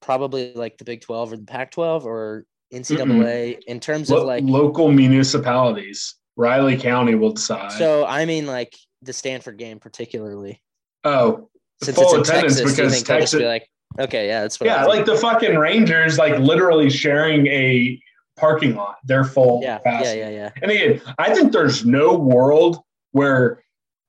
Probably 0.00 0.52
like 0.54 0.78
the 0.78 0.84
Big 0.84 1.00
12 1.00 1.32
or 1.32 1.36
the 1.36 1.44
Pac 1.44 1.72
12 1.72 2.06
or 2.06 2.46
NCAA 2.72 2.98
mm 2.98 3.58
in 3.66 3.80
terms 3.80 4.10
of 4.10 4.24
like 4.24 4.44
local 4.44 4.90
municipalities. 4.90 6.16
Riley 6.36 6.76
County 6.76 7.14
will 7.14 7.32
decide. 7.32 7.72
So 7.72 8.04
I 8.04 8.24
mean 8.24 8.46
like 8.46 8.74
the 9.02 9.12
Stanford 9.12 9.56
game 9.56 9.78
particularly. 9.78 10.62
Oh, 11.04 11.48
since 11.82 11.96
full 11.96 12.04
it's 12.04 12.14
in 12.14 12.20
attendance 12.20 12.56
Texas, 12.56 12.76
because 12.76 13.02
Texas 13.02 13.38
be 13.38 13.46
like 13.46 13.68
okay, 13.98 14.28
yeah, 14.28 14.42
that's 14.42 14.60
what 14.60 14.66
Yeah, 14.66 14.84
like 14.84 15.04
the 15.04 15.16
fucking 15.16 15.56
Rangers 15.56 16.18
like 16.18 16.38
literally 16.38 16.90
sharing 16.90 17.46
a 17.46 18.00
parking 18.36 18.76
lot. 18.76 18.96
They're 19.04 19.24
full 19.24 19.60
yeah, 19.62 19.78
capacity. 19.78 20.20
Yeah, 20.20 20.28
yeah, 20.28 20.36
yeah. 20.36 20.50
And 20.62 20.70
again, 20.70 21.00
I 21.18 21.34
think 21.34 21.52
there's 21.52 21.84
no 21.84 22.16
world 22.16 22.80
where 23.12 23.62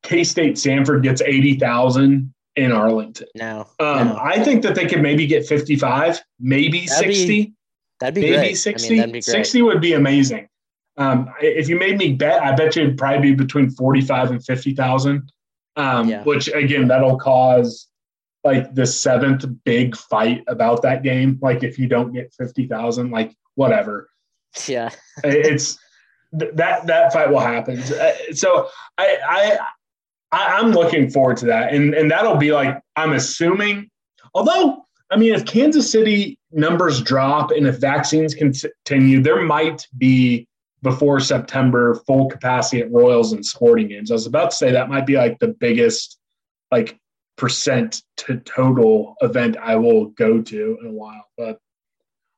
K 0.04 0.24
State 0.24 0.58
Stanford 0.58 1.04
gets 1.04 1.22
80,000 1.22 2.34
in 2.56 2.72
Arlington. 2.72 3.28
No, 3.36 3.68
um, 3.80 4.08
no. 4.08 4.20
I 4.22 4.44
think 4.44 4.64
that 4.64 4.76
they 4.76 4.86
could 4.86 5.02
maybe 5.02 5.28
get 5.28 5.46
55, 5.46 6.22
maybe 6.40 6.86
that'd 6.88 7.14
60. 7.14 7.28
Be, 7.28 7.54
that'd 8.00 8.16
be 8.16 8.22
maybe 8.22 8.36
great. 8.36 8.56
60. 8.56 8.88
I 8.88 8.90
mean, 8.90 9.00
that'd 9.00 9.14
be 9.14 9.22
60 9.22 9.62
would 9.62 9.82
be 9.82 9.94
amazing. 9.94 10.48
Um, 10.98 11.32
if 11.42 11.70
you 11.70 11.78
made 11.78 11.98
me 11.98 12.14
bet, 12.14 12.42
I 12.42 12.56
bet 12.56 12.76
you 12.76 12.84
it'd 12.84 12.98
probably 12.98 13.32
be 13.32 13.36
between 13.36 13.70
45 13.70 14.32
and 14.32 14.44
50,000, 14.44 15.32
um, 15.78 16.10
yeah. 16.10 16.24
which 16.24 16.48
again, 16.50 16.88
that'll 16.88 17.18
cause 17.18 17.88
like 18.44 18.74
the 18.74 18.86
seventh 18.86 19.46
big 19.64 19.96
fight 19.96 20.44
about 20.48 20.82
that 20.82 21.04
game. 21.04 21.40
Like 21.42 21.64
if 21.64 21.78
you 21.80 21.88
don't 21.88 22.14
get 22.14 22.34
50,000, 22.34 23.12
like 23.12 23.34
whatever. 23.56 24.10
Yeah. 24.68 24.90
it's 25.24 25.78
that, 26.34 26.88
that 26.88 27.14
fight 27.14 27.30
will 27.30 27.40
happen. 27.40 27.80
Uh, 27.80 28.14
so 28.34 28.70
I, 28.98 29.18
I, 29.28 29.60
I, 30.32 30.60
am 30.60 30.72
looking 30.72 31.10
forward 31.10 31.38
to 31.38 31.46
that, 31.46 31.74
and 31.74 31.94
and 31.94 32.12
that'll 32.12 32.36
be 32.36 32.52
like 32.52 32.82
I'm 32.98 33.14
assuming. 33.14 33.90
Although, 34.34 34.86
I 35.10 35.16
mean, 35.16 35.34
if 35.34 35.46
Kansas 35.46 35.90
City 35.90 36.38
numbers 36.52 37.02
drop 37.02 37.52
and 37.52 37.66
if 37.66 37.78
vaccines 37.78 38.36
continue, 38.36 39.22
there 39.22 39.42
might 39.42 39.88
be 39.98 40.48
before 40.88 41.20
September 41.20 41.96
full 42.08 42.30
capacity 42.30 42.82
at 42.82 42.90
Royals 42.90 43.34
and 43.34 43.46
sporting 43.46 43.90
games. 43.90 44.10
I 44.10 44.14
was 44.14 44.26
about 44.26 44.52
to 44.52 44.56
say 44.56 44.72
that 44.72 44.88
might 44.88 45.06
be 45.06 45.18
like 45.18 45.38
the 45.40 45.50
biggest 45.50 46.18
like 46.72 46.98
percent 47.36 48.04
to 48.16 48.38
total 48.38 49.16
event 49.20 49.58
I 49.62 49.76
will 49.76 50.06
go 50.12 50.42
to 50.42 50.78
in 50.80 50.88
a 50.88 50.92
while, 50.92 51.26
but 51.38 51.60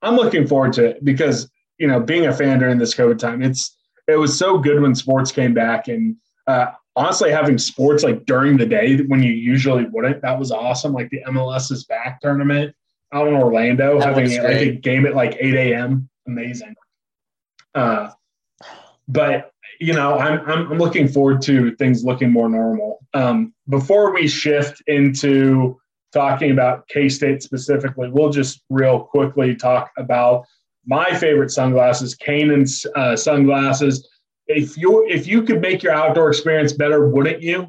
I'm 0.01 0.15
looking 0.15 0.47
forward 0.47 0.73
to 0.73 0.85
it 0.85 1.05
because 1.05 1.47
you 1.77 1.85
know 1.85 1.99
being 1.99 2.25
a 2.25 2.33
fan 2.33 2.57
during 2.57 2.79
this 2.79 2.95
COVID 2.95 3.19
time, 3.19 3.43
it's 3.43 3.77
it 4.07 4.15
was 4.15 4.35
so 4.35 4.57
good 4.57 4.81
when 4.81 4.95
sports 4.95 5.31
came 5.31 5.53
back 5.53 5.88
and. 5.88 6.15
Uh, 6.47 6.71
honestly 6.95 7.29
having 7.29 7.59
sports 7.59 8.03
like 8.03 8.25
during 8.25 8.57
the 8.57 8.65
day 8.65 8.97
when 9.03 9.21
you 9.21 9.31
usually 9.31 9.85
wouldn't 9.85 10.19
that 10.23 10.38
was 10.38 10.51
awesome 10.51 10.91
like 10.91 11.07
the 11.12 11.21
mls 11.27 11.71
is 11.71 11.85
back 11.85 12.19
tournament 12.19 12.75
out 13.13 13.27
in 13.27 13.35
orlando 13.35 13.99
that 13.99 14.07
having 14.07 14.43
like 14.43 14.57
a 14.57 14.71
game 14.71 15.05
at 15.05 15.13
like 15.13 15.38
8 15.39 15.53
a.m 15.53 16.09
amazing 16.27 16.75
uh, 17.75 18.09
but 19.10 19.52
you 19.82 19.93
know 19.93 20.17
I'm, 20.17 20.39
I'm, 20.48 20.72
I'm 20.72 20.78
looking 20.78 21.08
forward 21.08 21.41
to 21.43 21.76
things 21.76 22.04
looking 22.04 22.32
more 22.32 22.48
normal 22.48 23.00
um, 23.13 23.54
before 23.67 24.13
we 24.13 24.28
shift 24.28 24.82
into 24.88 25.78
talking 26.13 26.52
about 26.52 26.88
k-state 26.88 27.43
specifically 27.43 28.10
we'll 28.10 28.30
just 28.30 28.62
real 28.69 29.02
quickly 29.02 29.56
talk 29.56 29.91
about 29.98 30.45
my 30.86 31.13
favorite 31.17 31.52
sunglasses 31.52 32.15
Kaenon 32.15 32.65
uh, 32.95 33.15
sunglasses 33.15 34.08
if 34.50 34.76
you 34.76 35.06
if 35.08 35.28
you 35.28 35.43
could 35.43 35.62
make 35.62 35.84
your 35.84 35.93
outdoor 35.93 36.30
experience 36.30 36.74
better, 36.74 37.08
wouldn't 37.08 37.41
you? 37.41 37.67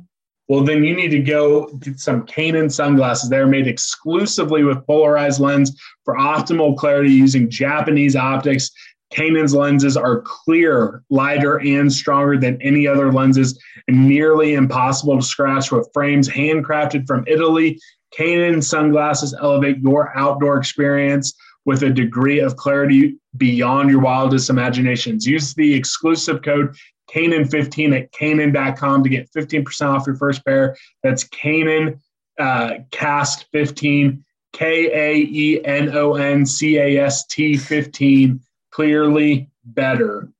Well, 0.48 0.64
then 0.64 0.82
you 0.82 0.96
need 0.96 1.10
to 1.10 1.20
go 1.20 1.68
get 1.74 2.00
some 2.00 2.26
Kaenon 2.26 2.72
sunglasses. 2.72 3.30
They're 3.30 3.46
made 3.46 3.68
exclusively 3.68 4.64
with 4.64 4.84
polarized 4.86 5.38
lens 5.38 5.78
for 6.04 6.16
optimal 6.16 6.76
clarity 6.76 7.12
using 7.12 7.48
Japanese 7.48 8.16
optics. 8.16 8.70
Kaenon's 9.12 9.54
lenses 9.54 9.96
are 9.96 10.20
clear, 10.20 11.02
lighter, 11.10 11.58
and 11.60 11.92
stronger 11.92 12.38
than 12.38 12.60
any 12.62 12.86
other 12.86 13.12
lenses, 13.12 13.60
and 13.88 14.08
nearly 14.08 14.54
impossible 14.54 15.16
to 15.16 15.22
scratch 15.22 15.72
with 15.72 15.90
frames 15.92 16.28
handcrafted 16.28 17.06
from 17.06 17.24
Italy. 17.26 17.78
Kaenon 18.16 18.62
sunglasses 18.62 19.34
elevate 19.34 19.78
your 19.78 20.16
outdoor 20.16 20.58
experience 20.58 21.34
with 21.64 21.82
a 21.82 21.90
degree 21.90 22.40
of 22.40 22.56
clarity 22.56 23.16
beyond 23.36 23.90
your 23.90 24.00
wildest 24.00 24.50
imaginations. 24.50 25.26
Use 25.26 25.54
the 25.54 25.74
exclusive 25.74 26.42
code 26.42 26.74
Kaenon15 27.12 28.00
at 28.00 28.12
Kaenon.com 28.12 29.02
to 29.02 29.08
get 29.08 29.30
15% 29.32 29.82
off 29.88 30.06
your 30.06 30.16
first 30.16 30.44
pair. 30.44 30.76
That's 31.02 31.24
Kaenon 31.24 31.98
uh, 32.38 32.74
Cast 32.90 33.46
15, 33.52 34.24
K 34.52 34.90
A 34.92 35.16
E 35.16 35.64
N 35.64 35.96
O 35.96 36.14
N 36.14 36.46
C 36.46 36.78
A 36.78 37.04
S 37.04 37.26
T 37.26 37.56
15. 37.56 38.40
Clearly 38.80 39.50
better. 39.62 40.30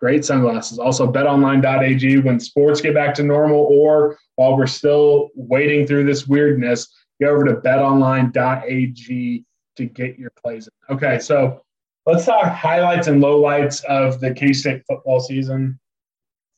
Great 0.00 0.24
sunglasses. 0.24 0.80
Also, 0.80 1.06
betonline.ag 1.06 2.18
when 2.18 2.40
sports 2.40 2.80
get 2.80 2.92
back 2.92 3.14
to 3.14 3.22
normal 3.22 3.68
or 3.70 4.18
while 4.34 4.56
we're 4.56 4.66
still 4.66 5.30
waiting 5.36 5.86
through 5.86 6.02
this 6.02 6.26
weirdness, 6.26 6.92
go 7.22 7.28
over 7.28 7.44
to 7.44 7.54
betonline.ag 7.54 9.44
to 9.76 9.84
get 9.84 10.18
your 10.18 10.32
plays 10.42 10.66
in. 10.66 10.96
Okay, 10.96 11.20
so 11.20 11.62
let's 12.04 12.24
talk 12.24 12.46
highlights 12.46 13.06
and 13.06 13.22
lowlights 13.22 13.84
of 13.84 14.18
the 14.18 14.34
K 14.34 14.52
State 14.52 14.82
football 14.88 15.20
season. 15.20 15.78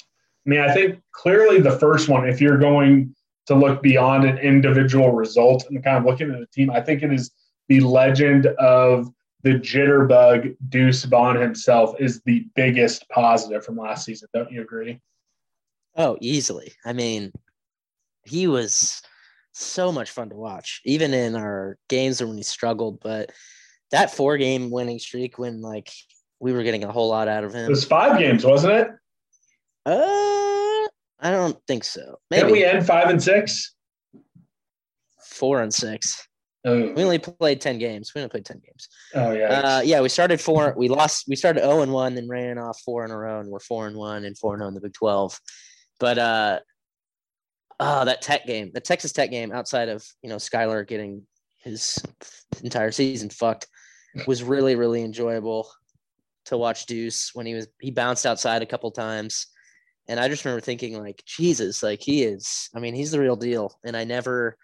I 0.01 0.49
mean, 0.49 0.61
I 0.61 0.73
think 0.73 1.03
clearly 1.13 1.61
the 1.61 1.79
first 1.79 2.09
one, 2.09 2.27
if 2.27 2.41
you're 2.41 2.57
going 2.57 3.15
to 3.45 3.55
look 3.55 3.83
beyond 3.83 4.25
an 4.25 4.39
individual 4.39 5.13
result 5.13 5.67
and 5.69 5.85
kind 5.85 5.99
of 5.99 6.07
looking 6.07 6.31
at 6.31 6.41
the 6.41 6.47
team, 6.47 6.71
I 6.71 6.81
think 6.81 7.03
it 7.03 7.13
is 7.13 7.31
the 7.69 7.81
legend 7.81 8.47
of 8.47 9.11
the 9.47 9.53
jitterbug 9.53 10.57
Deuce 10.71 11.05
Vaughn 11.05 11.41
himself 11.41 11.95
is 12.01 12.21
the 12.23 12.45
biggest 12.57 13.09
positive 13.11 13.65
from 13.65 13.77
last 13.77 14.05
season. 14.05 14.29
Don't 14.35 14.51
you 14.51 14.61
agree? 14.61 15.01
Oh, 15.95 16.19
easily. 16.21 16.73
I 16.85 16.93
mean, 16.93 17.31
he 18.25 18.49
was 18.49 19.01
so 19.53 19.93
much 19.93 20.11
fun 20.11 20.31
to 20.31 20.35
watch, 20.35 20.81
even 20.85 21.15
in 21.15 21.37
our 21.37 21.79
games 21.89 22.21
when 22.21 22.37
he 22.37 22.43
struggled. 22.43 22.99
But 23.01 23.31
that 23.93 24.13
four 24.13 24.37
game 24.37 24.69
winning 24.73 24.99
streak, 24.99 25.39
when 25.39 25.63
like 25.63 25.93
we 26.41 26.53
were 26.53 26.65
getting 26.65 26.83
a 26.83 26.91
whole 26.91 27.09
lot 27.09 27.29
out 27.29 27.45
of 27.45 27.55
him, 27.55 27.67
It 27.67 27.71
was 27.71 27.85
five 27.85 28.19
games, 28.19 28.45
wasn't 28.45 28.73
it? 28.73 28.89
uh, 29.87 30.89
I 31.21 31.31
don't 31.31 31.57
think 31.69 31.85
so. 31.85 32.17
Maybe 32.33 32.41
Didn't 32.41 32.53
we 32.53 32.65
end 32.65 32.85
five 32.85 33.11
and 33.11 33.23
six? 33.23 33.75
four 35.25 35.63
and 35.63 35.73
six. 35.73 36.27
Oh, 36.67 36.93
We 36.95 37.05
only 37.05 37.19
played 37.19 37.61
ten 37.61 37.79
games. 37.79 38.13
We 38.13 38.21
only 38.21 38.29
played 38.29 38.45
ten 38.45 38.59
games. 38.59 38.89
oh 39.15 39.31
yeah. 39.31 39.61
Uh, 39.61 39.83
yeah, 39.83 40.01
we 40.01 40.09
started 40.09 40.41
four. 40.41 40.75
We 40.77 40.89
lost. 40.89 41.27
We 41.29 41.37
started 41.37 41.61
zero 41.61 41.83
and 41.83 41.93
one, 41.93 42.17
then 42.17 42.29
ran 42.29 42.59
off 42.59 42.81
four 42.85 43.05
in 43.05 43.13
a 43.13 43.17
row, 43.17 43.39
and 43.39 43.49
we're 43.49 43.61
four 43.61 43.87
and 43.87 43.97
one 43.97 44.25
and 44.25 44.37
four 44.37 44.55
and 44.55 44.61
zero 44.61 44.69
in 44.69 44.75
the 44.75 44.81
Big 44.81 44.93
Twelve. 44.93 45.39
But 46.01 46.19
uh, 46.19 46.59
oh, 47.79 48.05
that 48.05 48.21
Tech 48.21 48.47
game, 48.47 48.73
the 48.75 48.81
Texas 48.81 49.13
Tech 49.13 49.31
game, 49.31 49.53
outside 49.53 49.89
of 49.89 50.05
you 50.23 50.29
know 50.29 50.37
Skylar 50.37 50.87
getting 50.87 51.23
his 51.63 52.03
entire 52.65 52.91
season 52.91 53.31
fucked, 53.31 53.69
was 54.27 54.43
really 54.43 54.75
really 54.75 55.03
enjoyable 55.03 55.71
to 56.47 56.57
watch 56.57 56.87
Deuce 56.87 57.31
when 57.33 57.47
he 57.47 57.55
was 57.55 57.69
he 57.81 57.93
bounced 57.93 58.27
outside 58.27 58.63
a 58.63 58.67
couple 58.67 58.91
times, 58.91 59.47
and 60.09 60.19
I 60.19 60.29
just 60.29 60.45
remember 60.45 60.61
thinking 60.63 60.99
like 60.99 61.23
Jesus, 61.27 61.83
like 61.83 62.03
he 62.03 62.25
is. 62.25 62.71
I 62.75 62.81
mean, 62.81 62.95
he's 62.95 63.13
the 63.13 63.21
real 63.21 63.37
deal, 63.37 63.79
and 63.85 63.97
I 63.97 64.03
never. 64.03 64.57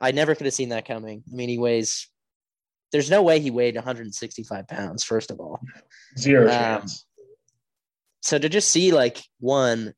I 0.00 0.12
never 0.12 0.34
could 0.34 0.46
have 0.46 0.54
seen 0.54 0.68
that 0.70 0.86
coming. 0.86 1.22
I 1.30 1.34
mean, 1.34 1.48
he 1.48 1.58
weighs 1.58 2.08
there's 2.92 3.10
no 3.10 3.22
way 3.22 3.40
he 3.40 3.50
weighed 3.50 3.74
165 3.74 4.68
pounds 4.68 5.04
first 5.04 5.30
of 5.30 5.40
all 5.40 5.60
Zero 6.16 6.44
um, 6.44 6.50
chance. 6.50 7.06
so 8.22 8.38
to 8.38 8.48
just 8.48 8.70
see 8.70 8.92
like 8.92 9.22
one 9.40 9.94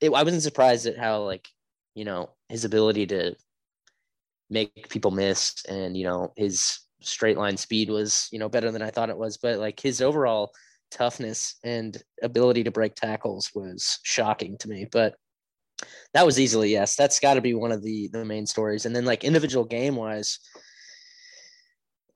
it, 0.00 0.12
i 0.12 0.22
wasn't 0.22 0.42
surprised 0.42 0.86
at 0.86 0.98
how 0.98 1.22
like 1.22 1.48
you 1.94 2.04
know 2.04 2.30
his 2.48 2.64
ability 2.64 3.06
to 3.06 3.34
make 4.50 4.88
people 4.88 5.10
miss 5.10 5.64
and 5.68 5.96
you 5.96 6.04
know 6.04 6.32
his 6.36 6.80
straight 7.00 7.36
line 7.36 7.56
speed 7.56 7.90
was 7.90 8.28
you 8.30 8.38
know 8.38 8.48
better 8.48 8.70
than 8.70 8.82
i 8.82 8.90
thought 8.90 9.10
it 9.10 9.18
was 9.18 9.36
but 9.36 9.58
like 9.58 9.80
his 9.80 10.00
overall 10.00 10.52
toughness 10.90 11.56
and 11.64 12.02
ability 12.22 12.62
to 12.62 12.70
break 12.70 12.94
tackles 12.94 13.50
was 13.54 13.98
shocking 14.02 14.56
to 14.58 14.68
me 14.68 14.86
but 14.92 15.16
that 16.12 16.26
was 16.26 16.38
easily 16.38 16.70
yes 16.72 16.96
that's 16.96 17.20
got 17.20 17.34
to 17.34 17.40
be 17.40 17.54
one 17.54 17.72
of 17.72 17.82
the 17.82 18.08
the 18.12 18.24
main 18.24 18.46
stories 18.46 18.86
and 18.86 18.94
then 18.94 19.04
like 19.04 19.24
individual 19.24 19.64
game 19.64 19.96
wise 19.96 20.38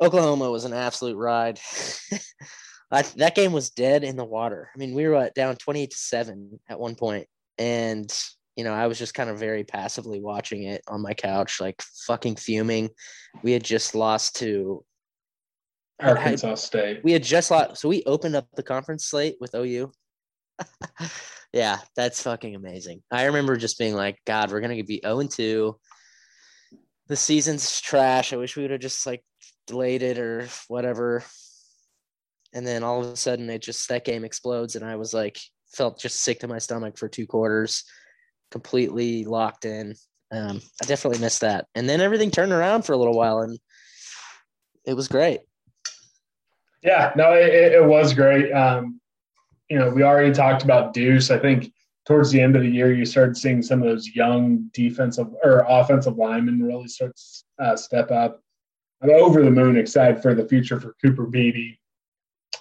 Oklahoma 0.00 0.50
was 0.50 0.64
an 0.64 0.72
absolute 0.72 1.16
ride. 1.16 1.58
I, 2.90 3.02
that 3.16 3.34
game 3.34 3.52
was 3.52 3.70
dead 3.70 4.04
in 4.04 4.16
the 4.16 4.24
water. 4.24 4.70
I 4.74 4.78
mean, 4.78 4.94
we 4.94 5.06
were 5.06 5.16
uh, 5.16 5.28
down 5.34 5.56
28 5.56 5.90
to 5.90 5.96
7 5.96 6.60
at 6.68 6.80
one 6.80 6.94
point, 6.94 7.26
And, 7.58 8.10
you 8.56 8.64
know, 8.64 8.72
I 8.72 8.86
was 8.86 8.98
just 8.98 9.14
kind 9.14 9.28
of 9.28 9.38
very 9.38 9.64
passively 9.64 10.20
watching 10.20 10.64
it 10.64 10.82
on 10.88 11.02
my 11.02 11.14
couch, 11.14 11.60
like 11.60 11.82
fucking 12.06 12.36
fuming. 12.36 12.90
We 13.42 13.52
had 13.52 13.62
just 13.62 13.94
lost 13.94 14.36
to, 14.36 14.84
Arkansas 16.00 16.54
State. 16.54 17.00
we 17.02 17.12
had 17.12 17.24
just 17.24 17.50
lost. 17.50 17.80
So 17.80 17.88
we 17.88 18.04
opened 18.04 18.36
up 18.36 18.46
the 18.54 18.62
conference 18.62 19.06
slate 19.06 19.36
with 19.40 19.54
OU. 19.54 19.90
yeah, 21.52 21.78
that's 21.96 22.22
fucking 22.22 22.54
amazing. 22.54 23.02
I 23.10 23.24
remember 23.26 23.56
just 23.56 23.78
being 23.78 23.94
like, 23.94 24.18
God, 24.26 24.50
we're 24.50 24.60
to 24.60 24.84
be 24.84 25.00
0 25.02 25.20
and 25.20 25.30
2. 25.30 25.76
The 27.08 27.16
season's 27.16 27.80
trash. 27.80 28.32
I 28.32 28.36
wish 28.36 28.56
we 28.56 28.62
would 28.62 28.70
have 28.70 28.80
just 28.80 29.06
like 29.06 29.24
delayed 29.66 30.02
it 30.02 30.18
or 30.18 30.46
whatever. 30.68 31.24
And 32.54 32.66
then 32.66 32.82
all 32.82 33.00
of 33.00 33.06
a 33.12 33.16
sudden, 33.16 33.48
it 33.50 33.62
just 33.62 33.88
that 33.88 34.04
game 34.04 34.24
explodes, 34.24 34.74
and 34.76 34.84
I 34.84 34.96
was 34.96 35.12
like, 35.12 35.38
felt 35.72 35.98
just 35.98 36.20
sick 36.22 36.40
to 36.40 36.48
my 36.48 36.58
stomach 36.58 36.96
for 36.96 37.08
two 37.08 37.26
quarters, 37.26 37.84
completely 38.50 39.24
locked 39.24 39.64
in. 39.66 39.94
Um, 40.32 40.60
I 40.82 40.86
definitely 40.86 41.20
missed 41.20 41.42
that. 41.42 41.66
And 41.74 41.88
then 41.88 42.00
everything 42.00 42.30
turned 42.30 42.52
around 42.52 42.82
for 42.82 42.92
a 42.92 42.96
little 42.96 43.16
while, 43.16 43.40
and 43.40 43.58
it 44.86 44.94
was 44.94 45.08
great. 45.08 45.40
Yeah, 46.82 47.12
no, 47.16 47.32
it- 47.32 47.72
it 47.72 47.84
was 47.84 48.14
great. 48.14 48.50
Um, 48.52 49.00
you 49.68 49.78
know, 49.78 49.90
we 49.90 50.02
already 50.02 50.32
talked 50.32 50.62
about 50.62 50.94
Deuce. 50.94 51.30
I 51.30 51.38
think 51.38 51.72
towards 52.06 52.30
the 52.30 52.40
end 52.40 52.56
of 52.56 52.62
the 52.62 52.70
year, 52.70 52.94
you 52.94 53.04
started 53.04 53.36
seeing 53.36 53.62
some 53.62 53.82
of 53.82 53.88
those 53.88 54.08
young 54.08 54.70
defensive 54.72 55.28
or 55.44 55.64
offensive 55.68 56.16
linemen 56.16 56.62
really 56.62 56.88
start 56.88 57.14
to 57.16 57.64
uh, 57.64 57.76
step 57.76 58.10
up. 58.10 58.40
I'm 59.02 59.10
over 59.10 59.42
the 59.42 59.50
moon 59.50 59.76
excited 59.76 60.22
for 60.22 60.34
the 60.34 60.48
future 60.48 60.80
for 60.80 60.96
Cooper 61.02 61.26
Beebe. 61.26 61.74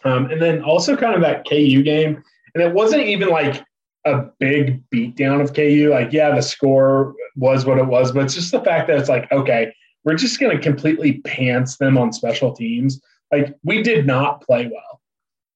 Um, 0.03 0.29
and 0.29 0.41
then 0.41 0.61
also 0.61 0.95
kind 0.95 1.15
of 1.15 1.21
that 1.21 1.47
KU 1.47 1.81
game. 1.81 2.23
And 2.53 2.63
it 2.63 2.73
wasn't 2.73 3.03
even 3.03 3.29
like 3.29 3.63
a 4.05 4.25
big 4.39 4.83
beatdown 4.89 5.41
of 5.41 5.53
KU. 5.53 5.89
Like, 5.91 6.11
yeah, 6.11 6.35
the 6.35 6.41
score 6.41 7.15
was 7.35 7.65
what 7.65 7.77
it 7.77 7.87
was, 7.87 8.11
but 8.11 8.25
it's 8.25 8.35
just 8.35 8.51
the 8.51 8.61
fact 8.61 8.87
that 8.87 8.99
it's 8.99 9.09
like, 9.09 9.31
okay, 9.31 9.73
we're 10.03 10.15
just 10.15 10.39
going 10.39 10.55
to 10.55 10.61
completely 10.61 11.19
pants 11.21 11.77
them 11.77 11.97
on 11.97 12.13
special 12.13 12.53
teams. 12.53 13.01
Like, 13.31 13.55
we 13.63 13.81
did 13.81 14.05
not 14.05 14.41
play 14.41 14.65
well. 14.67 14.96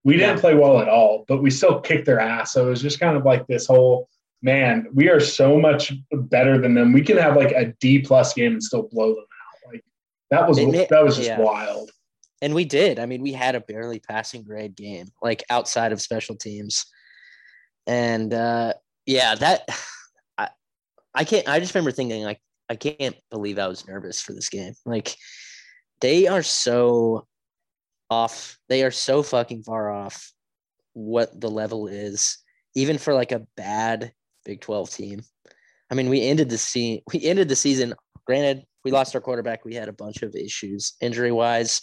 We 0.03 0.17
didn't 0.17 0.37
Yeah. 0.37 0.41
play 0.41 0.55
well 0.55 0.79
at 0.79 0.89
all, 0.89 1.25
but 1.27 1.41
we 1.41 1.51
still 1.51 1.79
kicked 1.79 2.05
their 2.05 2.19
ass. 2.19 2.53
So 2.53 2.67
it 2.67 2.69
was 2.69 2.81
just 2.81 2.99
kind 2.99 3.15
of 3.15 3.23
like 3.23 3.45
this 3.47 3.67
whole 3.67 4.09
man, 4.41 4.87
we 4.93 5.09
are 5.09 5.19
so 5.19 5.59
much 5.59 5.93
better 6.11 6.59
than 6.59 6.73
them. 6.73 6.93
We 6.93 7.01
can 7.01 7.17
have 7.17 7.35
like 7.35 7.51
a 7.51 7.73
D 7.79 7.99
plus 7.99 8.33
game 8.33 8.53
and 8.53 8.63
still 8.63 8.87
blow 8.91 9.09
them 9.09 9.17
out. 9.19 9.73
Like 9.73 9.83
that 10.31 10.47
was 10.47 10.57
that 10.57 11.03
was 11.03 11.15
just 11.15 11.29
yeah. 11.29 11.39
wild. 11.39 11.91
And 12.41 12.55
we 12.55 12.65
did. 12.65 12.97
I 12.97 13.05
mean, 13.05 13.21
we 13.21 13.33
had 13.33 13.53
a 13.53 13.61
barely 13.61 13.99
passing 13.99 14.43
grade 14.43 14.75
game, 14.75 15.09
like 15.21 15.43
outside 15.49 15.91
of 15.91 16.01
special 16.01 16.35
teams. 16.35 16.85
And 17.85 18.33
uh, 18.33 18.73
yeah, 19.05 19.35
that 19.35 19.69
I, 20.37 20.49
I 21.13 21.23
can't. 21.23 21.47
I 21.47 21.59
just 21.59 21.75
remember 21.75 21.91
thinking, 21.91 22.23
like, 22.23 22.41
I 22.69 22.75
can't 22.75 23.15
believe 23.29 23.59
I 23.59 23.67
was 23.67 23.87
nervous 23.87 24.21
for 24.21 24.33
this 24.33 24.49
game. 24.49 24.73
Like, 24.85 25.15
they 25.99 26.27
are 26.27 26.41
so 26.41 27.27
off. 28.11 28.59
They 28.69 28.83
are 28.83 28.91
so 28.91 29.23
fucking 29.23 29.63
far 29.63 29.91
off 29.91 30.31
what 30.93 31.39
the 31.39 31.49
level 31.49 31.87
is, 31.87 32.37
even 32.75 32.97
for 32.97 33.13
like 33.13 33.31
a 33.31 33.47
bad 33.57 34.13
Big 34.45 34.61
Twelve 34.61 34.91
team. 34.91 35.21
I 35.89 35.95
mean, 35.95 36.09
we 36.09 36.21
ended 36.21 36.49
the 36.49 36.57
se- 36.57 37.03
we 37.11 37.23
ended 37.23 37.49
the 37.49 37.55
season. 37.55 37.95
Granted, 38.27 38.65
we 38.85 38.91
lost 38.91 39.15
our 39.15 39.21
quarterback. 39.21 39.65
We 39.65 39.73
had 39.73 39.89
a 39.89 39.93
bunch 39.93 40.21
of 40.21 40.35
issues 40.35 40.93
injury 41.01 41.31
wise 41.31 41.81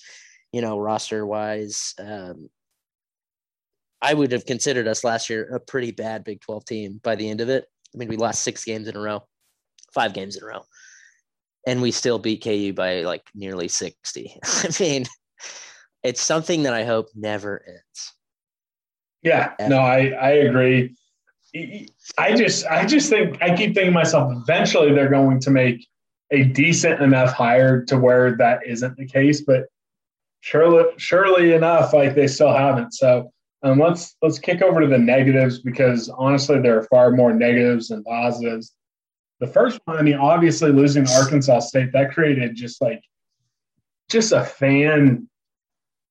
you 0.53 0.61
know, 0.61 0.79
roster 0.79 1.27
wise. 1.27 1.95
Um, 1.99 2.49
I 4.01 4.14
would 4.14 4.33
have 4.33 4.47
considered 4.47 4.87
us 4.87 5.05
last 5.05 5.29
year 5.29 5.55
a 5.55 5.61
pretty 5.61 5.91
bad 5.91 6.25
Big 6.25 6.41
12 6.41 6.64
team 6.64 7.01
by 7.03 7.17
the 7.17 7.29
end 7.29 7.41
of 7.41 7.49
it. 7.49 7.67
I 7.95 7.99
mean, 7.99 8.09
we 8.09 8.17
lost 8.17 8.43
six 8.43 8.64
games 8.64 8.87
in 8.87 8.97
a 8.97 9.01
row, 9.01 9.27
five 9.93 10.12
games 10.12 10.37
in 10.37 10.45
a 10.45 10.47
row, 10.47 10.62
and 11.67 11.83
we 11.83 11.91
still 11.91 12.19
beat 12.19 12.45
KU 12.45 12.73
by 12.73 13.03
like 13.03 13.23
nearly 13.35 13.69
60. 13.69 14.37
I 14.45 14.69
mean, 14.79 15.07
it's 16.03 16.21
something 16.21 16.63
that 16.65 16.75
I 16.75 16.85
hope 16.85 17.09
never 17.15 17.63
ends. 17.67 18.15
Yeah, 19.23 19.55
no, 19.69 19.79
I 19.79 20.09
I 20.09 20.31
agree. 20.31 20.95
I 22.17 22.35
just 22.37 22.67
I 22.67 22.87
just 22.87 23.11
think 23.11 23.43
I 23.43 23.49
keep 23.49 23.75
thinking 23.75 23.87
to 23.87 23.91
myself 23.91 24.33
eventually 24.43 24.93
they're 24.93 25.09
going 25.09 25.41
to 25.41 25.51
make 25.51 25.87
a 26.31 26.45
decent 26.45 27.01
enough 27.01 27.33
hire 27.33 27.85
to 27.87 27.99
where 27.99 28.37
that 28.37 28.67
isn't 28.67 28.97
the 28.97 29.07
case, 29.07 29.43
but 29.43 29.65
surely 30.41 30.85
surely 30.99 31.53
enough, 31.53 31.93
like 31.93 32.15
they 32.15 32.27
still 32.27 32.53
haven't. 32.53 32.95
So 32.95 33.33
um, 33.63 33.79
let's 33.79 34.15
let's 34.23 34.39
kick 34.39 34.63
over 34.63 34.81
to 34.81 34.87
the 34.87 34.99
negatives 34.99 35.59
because 35.61 36.09
honestly 36.11 36.61
there 36.61 36.79
are 36.79 36.85
far 36.85 37.11
more 37.11 37.33
negatives 37.33 37.89
than 37.89 38.05
positives. 38.05 38.73
The 39.41 39.47
first 39.47 39.81
one, 39.85 39.99
I 39.99 40.03
mean, 40.03 40.17
obviously 40.17 40.73
losing 40.73 41.05
to 41.07 41.13
Arkansas 41.13 41.61
State, 41.61 41.93
that 41.93 42.13
created 42.13 42.57
just 42.57 42.81
like 42.81 43.03
just 44.09 44.33
a 44.33 44.45
fan 44.45 45.29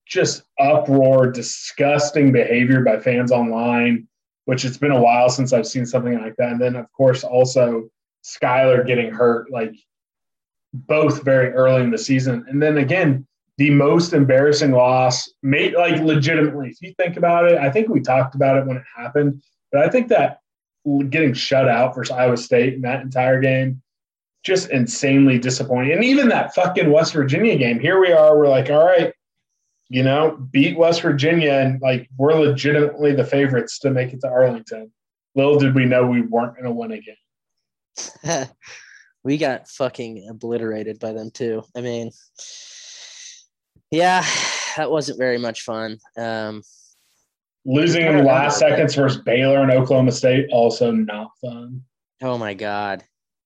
just 0.09 0.43
uproar, 0.59 1.31
disgusting 1.31 2.31
behavior 2.31 2.81
by 2.81 2.99
fans 2.99 3.31
online, 3.31 4.07
which 4.45 4.65
it's 4.65 4.77
been 4.77 4.91
a 4.91 5.01
while 5.01 5.29
since 5.29 5.53
I've 5.53 5.67
seen 5.67 5.85
something 5.85 6.19
like 6.19 6.35
that. 6.37 6.51
And 6.51 6.61
then, 6.61 6.75
of 6.75 6.91
course, 6.93 7.23
also 7.23 7.89
Skylar 8.23 8.85
getting 8.85 9.11
hurt, 9.11 9.51
like 9.51 9.75
both 10.73 11.23
very 11.23 11.49
early 11.53 11.83
in 11.83 11.91
the 11.91 11.97
season. 11.97 12.45
And 12.47 12.61
then 12.61 12.77
again, 12.77 13.27
the 13.57 13.69
most 13.71 14.13
embarrassing 14.13 14.71
loss, 14.71 15.29
made 15.41 15.73
like 15.73 15.99
legitimately, 16.01 16.69
if 16.69 16.81
you 16.81 16.93
think 16.93 17.17
about 17.17 17.51
it, 17.51 17.57
I 17.57 17.71
think 17.71 17.89
we 17.89 18.01
talked 18.01 18.35
about 18.35 18.57
it 18.57 18.67
when 18.67 18.77
it 18.77 18.83
happened, 18.95 19.41
but 19.71 19.81
I 19.81 19.89
think 19.89 20.09
that 20.09 20.39
getting 21.09 21.33
shut 21.33 21.67
out 21.67 21.95
versus 21.95 22.11
Iowa 22.11 22.37
State 22.37 22.75
in 22.75 22.81
that 22.81 23.01
entire 23.01 23.41
game, 23.41 23.81
just 24.43 24.69
insanely 24.69 25.39
disappointing. 25.39 25.93
And 25.93 26.03
even 26.03 26.29
that 26.29 26.53
fucking 26.53 26.91
West 26.91 27.13
Virginia 27.13 27.57
game, 27.57 27.79
here 27.79 27.99
we 27.99 28.11
are, 28.13 28.37
we're 28.37 28.47
like, 28.47 28.69
all 28.69 28.85
right, 28.85 29.11
you 29.89 30.03
know, 30.03 30.37
beat 30.51 30.77
West 30.77 31.01
Virginia 31.01 31.53
and 31.53 31.81
like 31.81 32.09
we're 32.17 32.33
legitimately 32.33 33.13
the 33.13 33.23
favorites 33.23 33.79
to 33.79 33.91
make 33.91 34.13
it 34.13 34.21
to 34.21 34.27
Arlington. 34.27 34.91
little 35.35 35.57
did 35.57 35.75
we 35.75 35.85
know 35.85 36.05
we 36.05 36.21
weren't 36.21 36.55
going 36.55 36.65
to 36.65 36.71
win 36.71 36.91
again. 36.91 38.49
we 39.23 39.37
got 39.37 39.67
fucking 39.69 40.27
obliterated 40.29 40.99
by 40.99 41.13
them 41.13 41.31
too. 41.31 41.63
I 41.75 41.81
mean, 41.81 42.11
yeah, 43.91 44.25
that 44.75 44.91
wasn't 44.91 45.19
very 45.19 45.37
much 45.37 45.61
fun. 45.61 45.97
Um, 46.17 46.63
Losing 47.65 48.05
in 48.05 48.17
the 48.17 48.23
last 48.23 48.59
seconds 48.59 48.95
versus 48.95 49.21
Baylor 49.23 49.61
and 49.61 49.71
Oklahoma 49.71 50.13
State 50.13 50.47
also 50.51 50.91
not 50.91 51.31
fun. 51.41 51.83
Oh 52.21 52.37
my 52.37 52.53
god. 52.53 53.03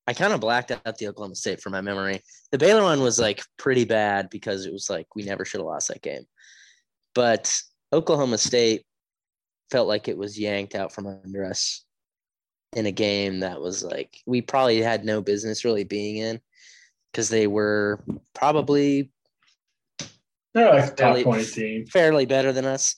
I 0.07 0.13
kind 0.13 0.33
of 0.33 0.39
blacked 0.39 0.71
out 0.71 0.97
the 0.97 1.07
Oklahoma 1.07 1.35
State 1.35 1.61
from 1.61 1.71
my 1.71 1.81
memory. 1.81 2.21
The 2.51 2.57
Baylor 2.57 2.83
one 2.83 3.01
was 3.01 3.19
like 3.19 3.41
pretty 3.57 3.85
bad 3.85 4.29
because 4.29 4.65
it 4.65 4.73
was 4.73 4.89
like 4.89 5.07
we 5.15 5.23
never 5.23 5.45
should 5.45 5.59
have 5.59 5.67
lost 5.67 5.87
that 5.87 6.01
game. 6.01 6.25
But 7.13 7.53
Oklahoma 7.93 8.37
State 8.37 8.83
felt 9.69 9.87
like 9.87 10.07
it 10.07 10.17
was 10.17 10.39
yanked 10.39 10.75
out 10.75 10.93
from 10.93 11.07
under 11.07 11.45
us 11.45 11.83
in 12.73 12.85
a 12.85 12.91
game 12.91 13.41
that 13.41 13.59
was 13.59 13.83
like 13.83 14.17
we 14.25 14.41
probably 14.41 14.81
had 14.81 15.03
no 15.03 15.21
business 15.21 15.65
really 15.65 15.83
being 15.83 16.17
in 16.17 16.39
because 17.11 17.27
they 17.27 17.45
were 17.47 18.01
probably 18.33 19.11
they're 20.53 20.73
like 20.73 20.97
fairly, 20.97 21.23
top 21.23 21.33
20 21.33 21.45
team. 21.45 21.85
fairly 21.85 22.25
better 22.25 22.51
than 22.51 22.65
us. 22.65 22.95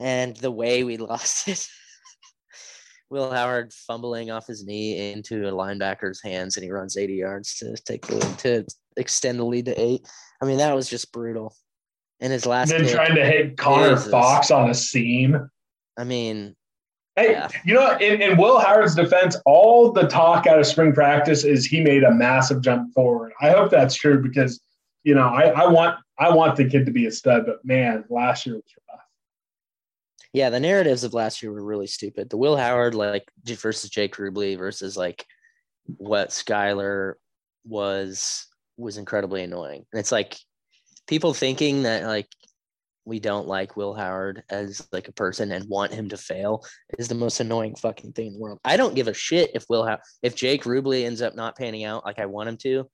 And 0.00 0.36
the 0.36 0.50
way 0.50 0.84
we 0.84 0.96
lost 0.98 1.48
it, 1.48 1.66
Will 3.10 3.30
Howard 3.30 3.72
fumbling 3.72 4.30
off 4.30 4.46
his 4.46 4.64
knee 4.64 5.12
into 5.12 5.48
a 5.48 5.52
linebacker's 5.52 6.22
hands, 6.22 6.56
and 6.56 6.64
he 6.64 6.70
runs 6.70 6.96
80 6.96 7.14
yards 7.14 7.54
to 7.56 7.74
take 7.84 8.06
the 8.06 8.20
to 8.38 8.66
extend 8.96 9.38
the 9.38 9.44
lead 9.44 9.64
to 9.66 9.80
eight. 9.80 10.06
I 10.42 10.44
mean, 10.44 10.58
that 10.58 10.74
was 10.74 10.88
just 10.88 11.12
brutal. 11.12 11.54
And 12.20 12.32
his 12.32 12.46
last 12.46 12.70
then 12.70 12.82
pick, 12.84 12.94
trying 12.94 13.14
to 13.14 13.24
hit 13.24 13.56
Connor 13.56 13.94
Jesus. 13.94 14.10
Fox 14.10 14.50
on 14.50 14.70
a 14.70 14.74
seam. 14.74 15.48
I 15.96 16.04
mean, 16.04 16.54
Hey, 17.16 17.32
Yeah. 17.32 17.48
you 17.64 17.74
know, 17.74 17.96
in, 17.96 18.22
in 18.22 18.36
Will 18.36 18.60
Howard's 18.60 18.94
defense, 18.94 19.36
all 19.44 19.90
the 19.92 20.06
talk 20.06 20.46
out 20.46 20.58
of 20.60 20.66
spring 20.66 20.92
practice 20.92 21.42
is 21.44 21.66
he 21.66 21.80
made 21.80 22.04
a 22.04 22.12
massive 22.12 22.60
jump 22.62 22.92
forward. 22.94 23.32
I 23.40 23.50
hope 23.50 23.70
that's 23.72 23.96
true 23.96 24.22
because, 24.22 24.60
you 25.02 25.14
know, 25.16 25.26
I, 25.28 25.48
I 25.48 25.66
want 25.66 25.96
I 26.20 26.32
want 26.32 26.56
the 26.56 26.68
kid 26.68 26.86
to 26.86 26.92
be 26.92 27.06
a 27.06 27.10
stud, 27.12 27.44
but 27.46 27.64
man, 27.64 28.04
last 28.08 28.46
year 28.46 28.54
was 28.56 28.64
rough. 28.92 29.00
yeah, 30.32 30.50
the 30.50 30.60
narratives 30.60 31.02
of 31.04 31.14
last 31.14 31.42
year 31.42 31.52
were 31.52 31.64
really 31.64 31.86
stupid. 31.88 32.30
The 32.30 32.36
Will 32.36 32.56
Howard 32.56 32.94
like 32.94 33.24
versus 33.44 33.90
Jake 33.90 34.14
Rubley 34.16 34.56
versus 34.56 34.96
like 34.96 35.24
what 35.86 36.28
Skylar 36.30 37.14
was 37.64 38.46
was 38.76 38.96
incredibly 38.96 39.42
annoying. 39.42 39.84
And 39.92 39.98
it's 39.98 40.12
like 40.12 40.36
people 41.08 41.34
thinking 41.34 41.82
that 41.82 42.04
like 42.04 42.28
we 43.04 43.18
don't 43.18 43.48
like 43.48 43.76
Will 43.76 43.94
Howard 43.94 44.44
as 44.50 44.86
like 44.92 45.08
a 45.08 45.12
person 45.12 45.50
and 45.50 45.66
want 45.68 45.94
him 45.94 46.10
to 46.10 46.18
fail 46.18 46.62
is 46.98 47.08
the 47.08 47.14
most 47.14 47.40
annoying 47.40 47.74
fucking 47.74 48.12
thing 48.12 48.26
in 48.26 48.32
the 48.34 48.38
world. 48.38 48.58
I 48.64 48.76
don't 48.76 48.94
give 48.94 49.08
a 49.08 49.14
shit 49.14 49.50
if 49.54 49.64
Will 49.70 49.84
How- 49.84 49.98
if 50.22 50.36
Jake 50.36 50.64
Rubley 50.64 51.06
ends 51.06 51.22
up 51.22 51.34
not 51.34 51.56
panning 51.56 51.84
out 51.84 52.04
like 52.04 52.18
I 52.18 52.26
want 52.26 52.50
him 52.50 52.58
to, 52.58 52.88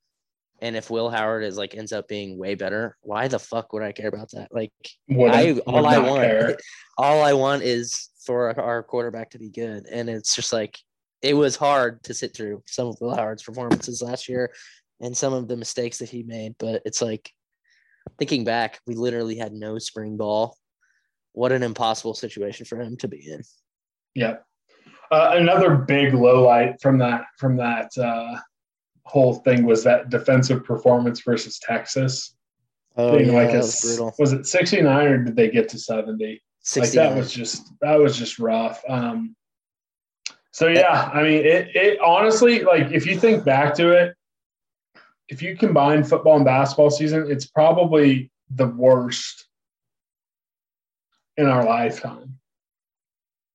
and 0.61 0.77
if 0.77 0.88
Will 0.88 1.11
Howard 1.11 1.42
is 1.42 1.59
like 1.59 1.74
ends 1.74 1.92
up 1.92 2.07
being 2.07 2.38
way 2.38 2.55
better. 2.55 2.96
Why 3.03 3.27
the 3.27 3.40
fuck 3.40 3.72
would 3.72 3.83
I 3.83 3.90
care 3.90 4.09
about 4.09 4.31
that? 4.33 4.48
Like 4.53 4.72
I 5.11 5.53
would 5.53 5.62
all 5.66 5.85
I 5.85 5.98
want 5.98 6.22
care. 6.22 6.57
all 6.98 7.22
I 7.22 7.33
want 7.33 7.64
is 7.64 8.11
for 8.24 8.59
our 8.59 8.85
quarterback 8.85 9.31
to 9.31 9.38
be 9.38 9.50
good. 9.50 9.87
And 9.90 10.09
it's 10.09 10.37
just 10.37 10.53
like 10.53 10.79
it 11.22 11.35
was 11.35 11.57
hard 11.57 12.03
to 12.05 12.14
sit 12.14 12.37
through 12.37 12.62
some 12.66 12.87
of 12.87 12.96
Will 13.00 13.16
Howard's 13.16 13.42
performances 13.42 14.00
last 14.00 14.29
year 14.29 14.53
and 15.00 15.16
some 15.16 15.33
of 15.33 15.48
the 15.48 15.57
mistakes 15.57 15.98
that 15.98 16.09
he 16.09 16.22
made. 16.22 16.55
But 16.59 16.83
it's 16.85 17.03
like 17.03 17.33
thinking 18.19 18.45
back, 18.45 18.81
we 18.87 18.95
literally 18.95 19.37
had 19.37 19.53
no 19.53 19.79
spring 19.79 20.17
ball. 20.17 20.57
What 21.33 21.53
an 21.53 21.62
impossible 21.62 22.14
situation 22.14 22.64
for 22.64 22.81
him 22.81 22.97
to 22.99 23.09
be 23.09 23.31
in. 23.31 23.43
Yeah. 24.14 24.37
Uh, 25.11 25.33
another 25.35 25.77
big 25.77 26.14
low 26.14 26.45
light 26.45 26.81
from 26.81 26.99
that 26.99 27.25
from 27.38 27.57
that 27.57 27.90
uh, 27.99 28.37
whole 29.05 29.35
thing 29.35 29.64
was 29.64 29.85
that 29.85 30.11
defensive 30.11 30.64
performance 30.64 31.21
versus 31.21 31.59
Texas. 31.59 32.35
Oh, 32.97 33.17
being 33.17 33.33
yeah, 33.33 33.43
like 33.43 33.55
a, 33.55 33.59
was 33.59 33.81
brutal. 33.83 34.14
was 34.19 34.33
it 34.33 34.47
69 34.47 35.07
or 35.07 35.19
did 35.19 35.37
they 35.37 35.51
get 35.51 35.69
to 35.71 35.79
70? 35.79 36.40
Like 36.77 36.93
that 36.93 37.17
was 37.17 37.33
just 37.33 37.71
that 37.81 37.99
was 37.99 38.17
just 38.17 38.38
rough. 38.38 38.83
Um, 38.88 39.37
so 40.53 40.69
yeah, 40.69 41.11
I 41.12 41.23
mean 41.23 41.45
it 41.45 41.75
it 41.75 42.01
honestly 42.01 42.62
like 42.62 42.90
if 42.90 43.07
you 43.07 43.19
think 43.19 43.45
back 43.45 43.75
to 43.75 43.90
it, 43.90 44.14
if 45.29 45.43
you 45.43 45.57
combine 45.57 46.05
football 46.05 46.37
and 46.37 46.45
basketball 46.45 46.91
season, 46.91 47.31
it's 47.31 47.47
probably 47.47 48.31
the 48.51 48.67
worst 48.67 49.47
in 51.37 51.47
our 51.47 51.65
lifetime. 51.65 52.39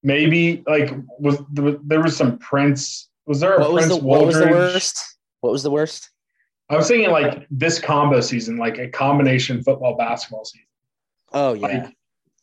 Maybe 0.02 0.64
like 0.66 0.96
was 1.20 1.42
there 1.52 2.02
was 2.02 2.16
some 2.16 2.38
Prince 2.40 3.10
was 3.26 3.40
there 3.40 3.56
a 3.56 3.60
what 3.60 3.74
was 3.74 3.86
Prince 3.86 4.00
the 4.00 4.06
what 4.06 4.26
was 4.26 4.38
the 4.38 4.48
worst? 4.48 5.18
What 5.42 5.52
was 5.52 5.64
the 5.64 5.72
worst? 5.72 6.10
I 6.70 6.76
was 6.76 6.88
thinking 6.88 7.12
like 7.12 7.48
this 7.50 7.80
combo 7.80 8.22
season, 8.22 8.58
like 8.58 8.78
a 8.78 8.88
combination 8.88 9.64
football 9.64 9.98
basketball 9.98 10.46
season. 10.46 10.68
Oh 11.34 11.54
yeah. 11.54 11.68
Like, 11.68 11.94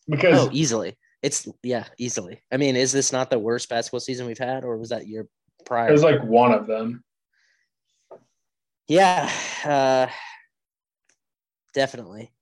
because 0.09 0.47
oh, 0.47 0.51
easily. 0.53 0.97
It's 1.23 1.49
yeah, 1.62 1.85
easily. 1.99 2.41
I 2.53 2.57
mean, 2.57 2.77
is 2.77 2.93
this 2.93 3.12
not 3.12 3.31
the 3.31 3.39
worst 3.39 3.69
basketball 3.69 4.01
season 4.01 4.27
we've 4.27 4.39
had, 4.39 4.65
or 4.65 4.77
was 4.77 4.91
that 4.91 5.07
year 5.07 5.27
prior? 5.65 5.89
it 5.89 5.93
was 5.93 6.03
like 6.03 6.23
one 6.23 6.53
of 6.53 6.67
them. 6.67 7.03
Yeah, 8.88 9.31
uh, 9.64 10.07
definitely. 11.75 12.33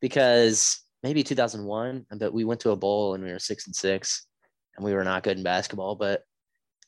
Because 0.00 0.80
maybe 1.02 1.22
2001, 1.22 2.06
but 2.18 2.32
we 2.34 2.44
went 2.44 2.60
to 2.60 2.70
a 2.70 2.76
bowl 2.76 3.14
and 3.14 3.24
we 3.24 3.30
were 3.32 3.38
six 3.38 3.66
and 3.66 3.74
six, 3.74 4.26
and 4.76 4.84
we 4.84 4.92
were 4.92 5.04
not 5.04 5.22
good 5.22 5.38
in 5.38 5.42
basketball. 5.42 5.94
But 5.96 6.22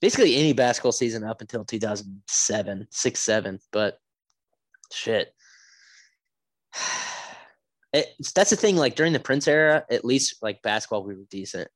basically, 0.01 0.37
any 0.37 0.53
basketball 0.53 0.93
season 0.93 1.25
up 1.25 1.41
until 1.41 1.65
2007, 1.65 2.87
six, 2.91 3.21
seven. 3.21 3.59
But 3.73 3.99
shit, 4.93 5.33
it, 7.93 8.07
that's 8.35 8.51
the 8.51 8.57
thing. 8.57 8.77
Like 8.77 8.97
during 8.97 9.12
the 9.15 9.21
Prince 9.21 9.49
era, 9.49 9.85
at 9.91 10.05
least 10.05 10.43
like 10.43 10.61
basketball, 10.62 11.05
we 11.05 11.15
were 11.15 11.25
decent, 11.31 11.69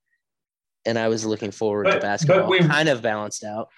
and 0.85 0.99
I 0.99 1.07
was 1.07 1.25
looking 1.25 1.51
forward 1.51 1.85
But- 1.85 1.95
to 1.95 1.99
basketball. 2.01 2.49
we- 2.49 2.59
kind 2.59 2.89
of 2.89 3.01
balanced 3.01 3.43
out. 3.43 3.69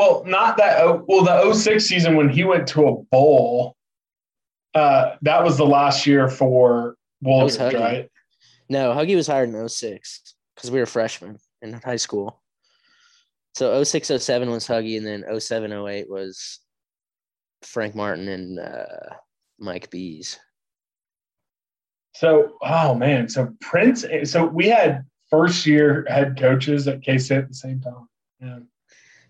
Well, 0.00 0.24
not 0.24 0.56
that. 0.56 0.80
oh, 0.80 1.04
Well, 1.06 1.24
the 1.24 1.52
06 1.52 1.84
season 1.84 2.16
when 2.16 2.30
he 2.30 2.42
went 2.44 2.66
to 2.68 2.88
a 2.88 2.96
bowl, 3.10 3.76
uh, 4.74 5.16
that 5.20 5.44
was 5.44 5.58
the 5.58 5.66
last 5.66 6.06
year 6.06 6.30
for 6.30 6.94
Wooldridge, 7.22 7.78
right? 7.78 8.10
No, 8.70 8.94
Huggy 8.94 9.14
was 9.14 9.26
hired 9.26 9.50
in 9.50 9.68
06 9.68 10.34
because 10.56 10.70
we 10.70 10.80
were 10.80 10.86
freshmen 10.86 11.38
in 11.60 11.74
high 11.74 11.96
school. 11.96 12.40
So 13.54 13.84
06, 13.84 14.08
07 14.08 14.48
was 14.48 14.66
Huggy, 14.66 14.96
and 14.96 15.06
then 15.06 15.38
07, 15.38 15.70
08 15.70 16.08
was 16.08 16.60
Frank 17.60 17.94
Martin 17.94 18.28
and 18.28 18.58
uh, 18.58 19.16
Mike 19.58 19.90
Bees. 19.90 20.40
So, 22.14 22.54
oh 22.62 22.94
man, 22.94 23.28
so 23.28 23.52
Prince. 23.60 24.06
So 24.24 24.46
we 24.46 24.66
had 24.68 25.04
first 25.28 25.66
year 25.66 26.06
head 26.08 26.38
coaches 26.40 26.88
at 26.88 27.02
K 27.02 27.18
State 27.18 27.38
at 27.38 27.48
the 27.48 27.54
same 27.54 27.82
time. 27.82 28.08
Yeah. 28.40 28.60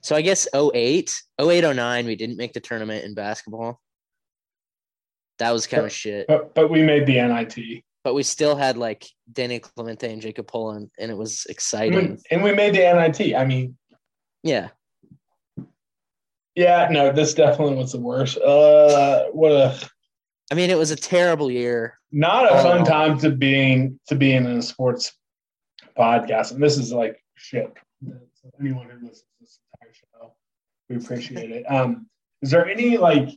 So 0.03 0.17
I 0.17 0.23
guess 0.23 0.49
08, 0.55 1.13
08, 1.41 1.75
09, 1.77 2.07
we 2.07 2.17
didn't 2.17 2.37
make 2.37 2.53
the 2.53 2.61
tournament 2.61 3.05
in 3.05 3.15
basketball. 3.15 3.81
That 5.39 5.53
was 5.53 5.67
kind 5.67 5.85
of 5.85 5.93
shit. 5.93 6.27
But 6.27 6.55
but 6.55 6.71
we 6.71 6.83
made 6.83 7.07
the 7.07 7.15
NIT. 7.15 7.83
But 8.05 8.15
we 8.15 8.23
still 8.23 8.57
had 8.57 8.77
like 8.79 9.07
Danny 9.31 9.59
Clemente 9.59 10.11
and 10.11 10.21
Jacob 10.23 10.47
Pullen, 10.47 10.91
and 10.99 11.11
it 11.11 11.17
was 11.17 11.45
And 11.47 11.53
exciting. 11.55 12.11
we, 12.13 12.17
and 12.31 12.43
we 12.43 12.53
made 12.55 12.75
the 12.75 12.79
NIT. 12.81 13.35
I 13.35 13.45
mean, 13.45 13.77
Yeah. 14.43 14.69
yeah, 16.55 16.89
no, 16.91 17.13
this 17.13 17.35
definitely 17.35 17.77
was 17.77 17.93
the 17.93 18.01
worst. 18.01 18.39
Uh, 18.39 19.25
what 19.33 19.53
a 19.53 19.79
I 20.53 20.57
mean, 20.57 20.71
it 20.71 20.79
was 20.79 20.91
a 20.91 20.97
terrible 20.97 21.51
year. 21.51 21.99
not 22.11 22.47
a 22.53 22.63
fun 22.63 22.85
time 22.85 23.19
to 23.21 23.31
being 23.31 23.99
to 24.09 24.15
being 24.17 24.45
in 24.45 24.59
a 24.59 24.63
sports 24.63 25.13
podcast, 25.97 26.53
and 26.53 26.63
this 26.63 26.77
is 26.77 26.93
like 26.93 27.23
shit. 27.37 27.73
So 28.07 28.51
anyone 28.61 28.89
who 28.89 28.97
listens 29.07 29.21
to 29.21 29.27
this 29.41 29.59
entire 29.91 30.21
show, 30.21 30.35
we 30.89 30.97
appreciate 30.97 31.51
it. 31.51 31.65
Um, 31.65 32.07
is 32.43 32.51
there 32.51 32.69
any 32.69 32.97
like 32.97 33.29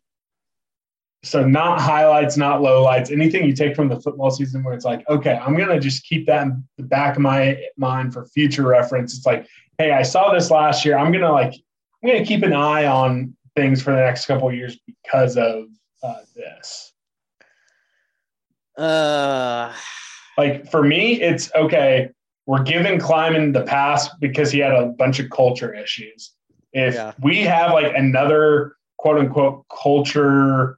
so 1.23 1.45
not 1.45 1.79
highlights, 1.79 2.35
not 2.35 2.59
lowlights, 2.59 3.11
anything 3.11 3.45
you 3.45 3.53
take 3.53 3.75
from 3.75 3.87
the 3.87 3.99
football 3.99 4.29
season 4.29 4.61
where 4.61 4.73
it's 4.73 4.83
like, 4.83 5.07
okay, 5.09 5.35
I'm 5.35 5.57
gonna 5.57 5.79
just 5.79 6.03
keep 6.03 6.25
that 6.27 6.43
in 6.43 6.63
the 6.77 6.83
back 6.83 7.15
of 7.15 7.21
my 7.21 7.61
mind 7.77 8.13
for 8.13 8.25
future 8.25 8.67
reference. 8.67 9.17
It's 9.17 9.25
like, 9.25 9.47
hey, 9.77 9.91
I 9.91 10.03
saw 10.03 10.33
this 10.33 10.51
last 10.51 10.83
year. 10.83 10.97
I'm 10.97 11.11
gonna 11.11 11.31
like, 11.31 11.53
I'm 12.03 12.09
gonna 12.09 12.25
keep 12.25 12.43
an 12.43 12.53
eye 12.53 12.85
on 12.85 13.35
things 13.55 13.81
for 13.81 13.91
the 13.91 14.01
next 14.01 14.25
couple 14.25 14.49
of 14.49 14.55
years 14.55 14.77
because 14.85 15.37
of 15.37 15.65
uh, 16.01 16.15
this. 16.35 16.91
Uh, 18.77 19.71
like 20.37 20.69
for 20.69 20.83
me, 20.83 21.21
it's 21.21 21.53
okay. 21.55 22.09
We're 22.45 22.63
giving 22.63 22.99
Klieman 22.99 23.53
the 23.53 23.61
pass 23.61 24.09
because 24.19 24.51
he 24.51 24.59
had 24.59 24.73
a 24.73 24.87
bunch 24.87 25.19
of 25.19 25.29
culture 25.29 25.73
issues. 25.73 26.33
If 26.73 26.95
Yeah. 26.95 27.13
we 27.21 27.41
have 27.41 27.71
like 27.71 27.93
another 27.95 28.75
quote 28.97 29.19
unquote 29.19 29.65
culture 29.69 30.77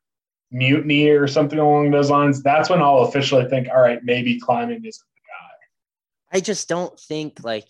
mutiny 0.51 1.09
or 1.09 1.27
something 1.27 1.59
along 1.59 1.91
those 1.91 2.09
lines, 2.09 2.43
that's 2.43 2.69
when 2.69 2.81
I'll 2.81 2.99
officially 2.99 3.49
think, 3.49 3.67
all 3.69 3.81
right, 3.81 4.03
maybe 4.03 4.39
Klieman 4.39 4.85
isn't 4.85 5.07
the 5.13 5.21
guy. 5.27 6.37
I 6.37 6.39
just 6.41 6.67
don't 6.67 6.99
think 6.99 7.43
like 7.43 7.67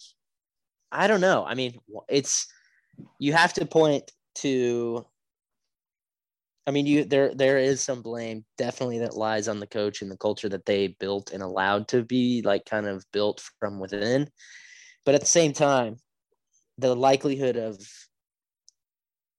I 0.91 1.07
don't 1.07 1.21
know. 1.21 1.45
I 1.45 1.55
mean, 1.55 1.80
it's 2.09 2.47
you 3.19 3.34
have 3.34 3.53
to 3.53 3.65
point 3.65 4.11
to 4.36 5.05
I 6.67 6.71
mean, 6.71 6.88
you 6.88 7.05
there 7.05 7.34
there 7.36 7.59
is 7.59 7.82
some 7.82 8.01
blame 8.01 8.43
definitely 8.57 8.99
that 8.99 9.15
lies 9.15 9.47
on 9.47 9.59
the 9.59 9.67
coach 9.67 10.01
and 10.01 10.09
the 10.09 10.17
culture 10.17 10.49
that 10.49 10.65
they 10.65 10.88
built 10.88 11.32
and 11.32 11.43
allowed 11.43 11.88
to 11.89 12.03
be 12.03 12.41
like 12.43 12.65
kind 12.65 12.88
of 12.88 13.05
built 13.11 13.43
from 13.59 13.80
within. 13.80 14.30
But 15.05 15.13
at 15.15 15.21
the 15.21 15.28
same 15.28 15.53
time, 15.53 15.97
the 16.80 16.95
likelihood 16.95 17.55
of 17.57 17.78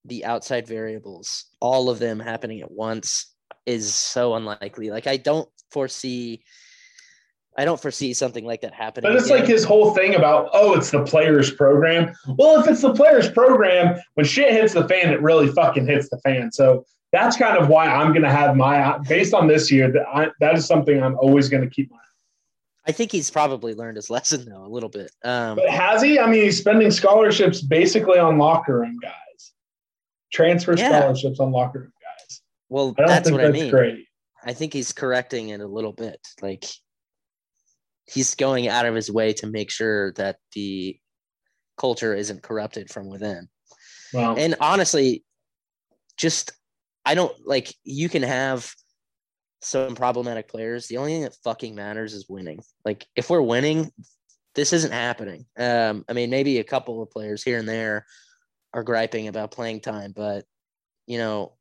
the 0.07 0.25
outside 0.25 0.67
variables, 0.67 1.47
all 1.61 1.91
of 1.91 1.99
them 1.99 2.21
happening 2.21 2.61
at 2.61 2.71
once, 2.71 3.35
is 3.65 3.95
so 3.95 4.35
unlikely. 4.35 4.91
Like 4.91 5.07
I 5.07 5.17
don't 5.17 5.49
foresee 5.71 6.43
I 7.59 7.65
don't 7.65 7.81
foresee 7.81 8.13
something 8.13 8.45
like 8.45 8.61
that 8.61 8.75
happening. 8.75 9.11
But 9.11 9.17
it's 9.17 9.27
again. 9.27 9.39
like 9.39 9.49
his 9.49 9.65
whole 9.65 9.95
thing 9.95 10.15
about, 10.15 10.51
oh, 10.53 10.75
it's 10.75 10.91
the 10.91 11.03
players 11.03 11.51
program. 11.51 12.15
Well, 12.37 12.61
if 12.61 12.69
it's 12.69 12.83
the 12.83 12.93
players 12.93 13.31
program, 13.31 13.99
when 14.15 14.27
shit 14.27 14.53
hits 14.53 14.75
the 14.75 14.87
fan, 14.87 15.11
it 15.11 15.23
really 15.23 15.49
fucking 15.49 15.87
hits 15.87 16.11
the 16.11 16.19
fan. 16.19 16.53
So 16.53 16.85
that's 17.13 17.37
kind 17.37 17.57
of 17.57 17.69
why 17.69 17.87
I'm 17.87 18.09
going 18.09 18.23
to 18.23 18.31
have 18.31 18.57
my 18.57 18.99
based 19.09 19.33
on 19.33 19.47
this 19.47 19.71
year. 19.71 19.91
That 19.91 20.07
I, 20.07 20.29
that 20.41 20.55
is 20.57 20.67
something 20.67 21.03
I'm 21.03 21.17
always 21.17 21.49
going 21.49 21.63
to 21.63 21.71
keep 21.71 21.91
my. 21.91 21.97
I 22.87 22.93
think 22.93 23.11
he's 23.11 23.31
probably 23.31 23.75
learned 23.75 23.97
his 23.97 24.11
lesson 24.11 24.45
though 24.45 24.65
a 24.65 24.69
little 24.69 24.91
bit. 24.91 25.11
Um, 25.25 25.57
But 25.57 25.71
has 25.71 26.03
he? 26.03 26.19
I 26.19 26.27
mean, 26.27 26.45
he's 26.45 26.59
spending 26.59 26.91
scholarships 26.91 27.63
basically 27.63 28.19
on 28.19 28.37
locker 28.37 28.79
room 28.79 28.99
guys, 29.01 29.13
transfer 30.37 30.77
Yeah. 30.77 30.99
scholarships 31.01 31.41
on 31.41 31.51
locker 31.51 31.79
room 31.81 31.93
guys. 32.03 32.43
well, 32.69 32.95
I 32.99 33.01
don't 33.01 33.09
that's 33.09 33.29
think 33.29 33.39
what 33.39 33.45
that's 33.47 33.57
I 33.59 33.61
mean. 33.63 33.71
great. 33.71 34.07
I 34.45 34.53
think 34.53 34.73
he's 34.75 34.93
correcting 34.93 35.49
it 35.49 35.61
a 35.61 35.67
little 35.67 35.93
bit. 35.93 36.21
Like 36.43 36.65
he's 38.07 38.35
going 38.35 38.69
out 38.69 38.85
of 38.87 38.95
his 38.95 39.11
way 39.11 39.33
to 39.35 39.47
make 39.47 39.71
sure 39.71 40.13
that 40.13 40.37
the 40.53 40.99
culture 41.79 42.15
isn't 42.15 42.43
corrupted 42.43 42.91
from 42.91 43.09
within. 43.09 43.49
Well, 44.13 44.37
And 44.39 44.55
honestly, 44.61 45.25
just 46.19 46.53
I 47.05 47.15
don't 47.15 47.35
like 47.47 47.75
you 47.83 48.09
can 48.09 48.23
have 48.23 48.71
some 49.63 49.95
problematic 49.97 50.49
players. 50.49 50.87
The 50.87 50.99
only 50.99 51.13
thing 51.13 51.23
that 51.23 51.37
fucking 51.45 51.75
matters 51.75 52.13
is 52.13 52.29
winning. 52.29 52.61
Like 52.85 53.07
if 53.17 53.31
we're 53.31 53.41
winning, 53.43 53.91
this 54.55 54.73
isn't 54.75 54.93
happening. 54.93 55.47
Um, 55.59 56.05
I 56.09 56.13
mean, 56.13 56.29
maybe 56.31 56.59
a 56.59 56.65
couple 56.65 57.03
of 57.03 57.11
players 57.11 57.43
here 57.43 57.59
and 57.59 57.69
there 57.69 58.07
are 58.75 58.83
griping 58.83 59.29
about 59.29 59.51
playing 59.51 59.81
time, 59.81 60.13
but 60.15 60.45
you 61.07 61.19
know, 61.19 61.53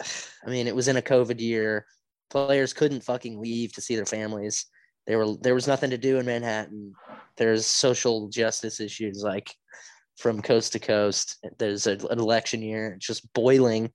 I 0.46 0.50
mean, 0.50 0.66
it 0.66 0.76
was 0.76 0.88
in 0.88 0.96
a 0.96 1.02
COVID 1.02 1.40
year. 1.40 1.86
Players 2.30 2.72
couldn't 2.72 3.04
fucking 3.04 3.40
leave 3.40 3.72
to 3.74 3.80
see 3.80 3.96
their 3.96 4.06
families. 4.06 4.66
There 5.06 5.18
were 5.18 5.36
there 5.40 5.54
was 5.54 5.66
nothing 5.68 5.90
to 5.90 5.98
do 5.98 6.18
in 6.18 6.26
Manhattan. 6.26 6.94
There's 7.36 7.66
social 7.66 8.28
justice 8.28 8.80
issues 8.80 9.22
like 9.22 9.54
from 10.16 10.40
coast 10.42 10.72
to 10.72 10.78
coast. 10.78 11.44
There's 11.58 11.86
an 11.86 12.00
election 12.10 12.62
year, 12.62 12.94
it's 12.96 13.06
just 13.06 13.30
boiling 13.34 13.90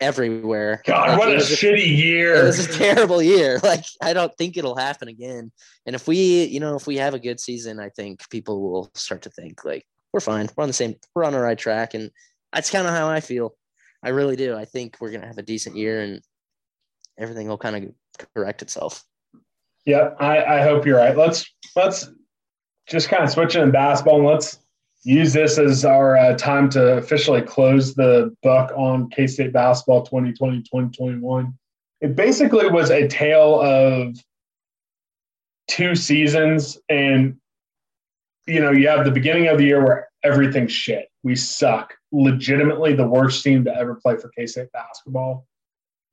everywhere. 0.00 0.82
God, 0.86 1.10
Like, 1.10 1.18
what 1.18 1.32
a 1.32 1.36
shitty 1.36 1.78
it 1.78 1.88
year. 1.88 2.44
was 2.44 2.64
a 2.66 2.72
terrible 2.78 3.20
year. 3.22 3.58
Like 3.64 3.84
I 4.00 4.12
don't 4.12 4.32
think 4.38 4.56
it'll 4.56 4.76
happen 4.76 5.08
again. 5.08 5.50
And 5.86 5.96
if 5.96 6.06
we, 6.06 6.44
you 6.44 6.60
know, 6.60 6.76
if 6.76 6.86
we 6.86 6.96
have 6.96 7.14
a 7.14 7.18
good 7.18 7.40
season, 7.40 7.80
I 7.80 7.88
think 7.90 8.28
people 8.30 8.60
will 8.62 8.90
start 8.94 9.22
to 9.22 9.30
think 9.30 9.64
like 9.64 9.84
we're 10.12 10.20
fine. 10.20 10.48
We're 10.56 10.62
on 10.62 10.68
the 10.68 10.74
same. 10.74 10.96
We're 11.14 11.24
on 11.24 11.32
the 11.32 11.40
right 11.40 11.58
track, 11.58 11.94
and 11.94 12.10
that's 12.52 12.70
kind 12.70 12.86
of 12.86 12.94
how 12.94 13.08
I 13.08 13.20
feel. 13.20 13.54
I 14.02 14.10
really 14.10 14.36
do. 14.36 14.56
I 14.56 14.64
think 14.64 14.96
we're 15.00 15.10
gonna 15.10 15.26
have 15.26 15.38
a 15.38 15.42
decent 15.42 15.76
year, 15.76 16.00
and 16.00 16.20
everything 17.18 17.48
will 17.48 17.58
kind 17.58 17.76
of 17.76 18.28
correct 18.34 18.62
itself. 18.62 19.04
Yeah, 19.84 20.10
I, 20.18 20.58
I 20.58 20.62
hope 20.62 20.86
you're 20.86 20.98
right. 20.98 21.16
Let's 21.16 21.50
let's 21.76 22.10
just 22.86 23.08
kind 23.08 23.22
of 23.22 23.30
switch 23.30 23.56
in 23.56 23.70
basketball 23.70 24.18
and 24.18 24.26
let's 24.26 24.58
use 25.02 25.32
this 25.32 25.58
as 25.58 25.84
our 25.84 26.16
uh, 26.16 26.34
time 26.36 26.68
to 26.70 26.98
officially 26.98 27.42
close 27.42 27.94
the 27.94 28.34
book 28.42 28.72
on 28.76 29.10
K 29.10 29.26
State 29.26 29.52
basketball 29.52 30.04
2020 30.04 30.58
2021. 30.58 31.54
It 32.00 32.14
basically 32.14 32.68
was 32.68 32.90
a 32.90 33.08
tale 33.08 33.60
of 33.60 34.16
two 35.68 35.94
seasons, 35.94 36.78
and 36.88 37.36
you 38.48 38.60
know, 38.60 38.72
you 38.72 38.88
have 38.88 39.04
the 39.04 39.10
beginning 39.10 39.48
of 39.48 39.58
the 39.58 39.64
year 39.64 39.84
where 39.84 40.08
everything's 40.24 40.72
shit. 40.72 41.08
We 41.22 41.36
suck, 41.36 41.94
legitimately 42.12 42.94
the 42.94 43.06
worst 43.06 43.44
team 43.44 43.64
to 43.64 43.74
ever 43.74 43.94
play 43.94 44.16
for 44.16 44.30
K 44.30 44.46
State 44.46 44.72
basketball. 44.72 45.46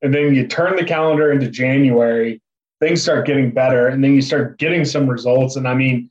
And 0.02 0.14
then 0.14 0.34
you 0.34 0.46
turn 0.46 0.76
the 0.76 0.84
calendar 0.84 1.32
into 1.32 1.50
January 1.50 2.40
things 2.80 3.02
start 3.02 3.26
getting 3.26 3.50
better 3.50 3.88
and 3.88 4.02
then 4.02 4.14
you 4.14 4.22
start 4.22 4.58
getting 4.58 4.84
some 4.84 5.08
results. 5.08 5.56
And 5.56 5.66
I 5.66 5.74
mean, 5.74 6.10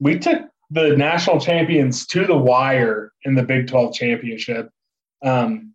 we 0.00 0.18
took 0.18 0.42
the 0.70 0.96
national 0.96 1.40
champions 1.40 2.06
to 2.08 2.26
the 2.26 2.36
wire 2.36 3.12
in 3.24 3.34
the 3.34 3.42
Big 3.42 3.68
12 3.68 3.94
championship. 3.94 4.70
Um, 5.24 5.74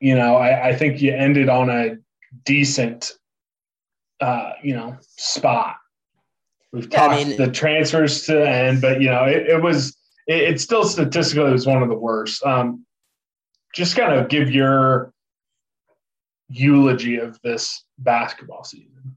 you 0.00 0.14
know, 0.16 0.36
I, 0.36 0.70
I 0.70 0.76
think 0.76 1.00
you 1.00 1.14
ended 1.14 1.48
on 1.48 1.70
a 1.70 1.96
decent, 2.44 3.12
uh, 4.20 4.52
you 4.62 4.74
know, 4.74 4.96
spot. 5.00 5.76
We've 6.74 6.88
Yeah, 6.90 7.04
I 7.04 7.08
talked 7.08 7.28
mean- 7.28 7.36
the 7.38 7.50
transfers 7.52 8.26
to 8.26 8.48
end, 8.48 8.80
but 8.80 9.00
you 9.00 9.08
know, 9.08 9.24
it, 9.24 9.46
it 9.46 9.62
was, 9.62 9.96
it, 10.26 10.42
it 10.42 10.60
still 10.60 10.82
statistically 10.84 11.52
was 11.52 11.66
one 11.66 11.82
of 11.84 11.88
the 11.88 11.94
worst. 11.94 12.44
Um, 12.44 12.84
just 13.72 13.96
kind 13.96 14.12
of 14.12 14.28
give 14.28 14.50
your 14.50 15.12
eulogy 16.48 17.16
of 17.18 17.40
this 17.42 17.84
basketball 17.98 18.64
season. 18.64 19.16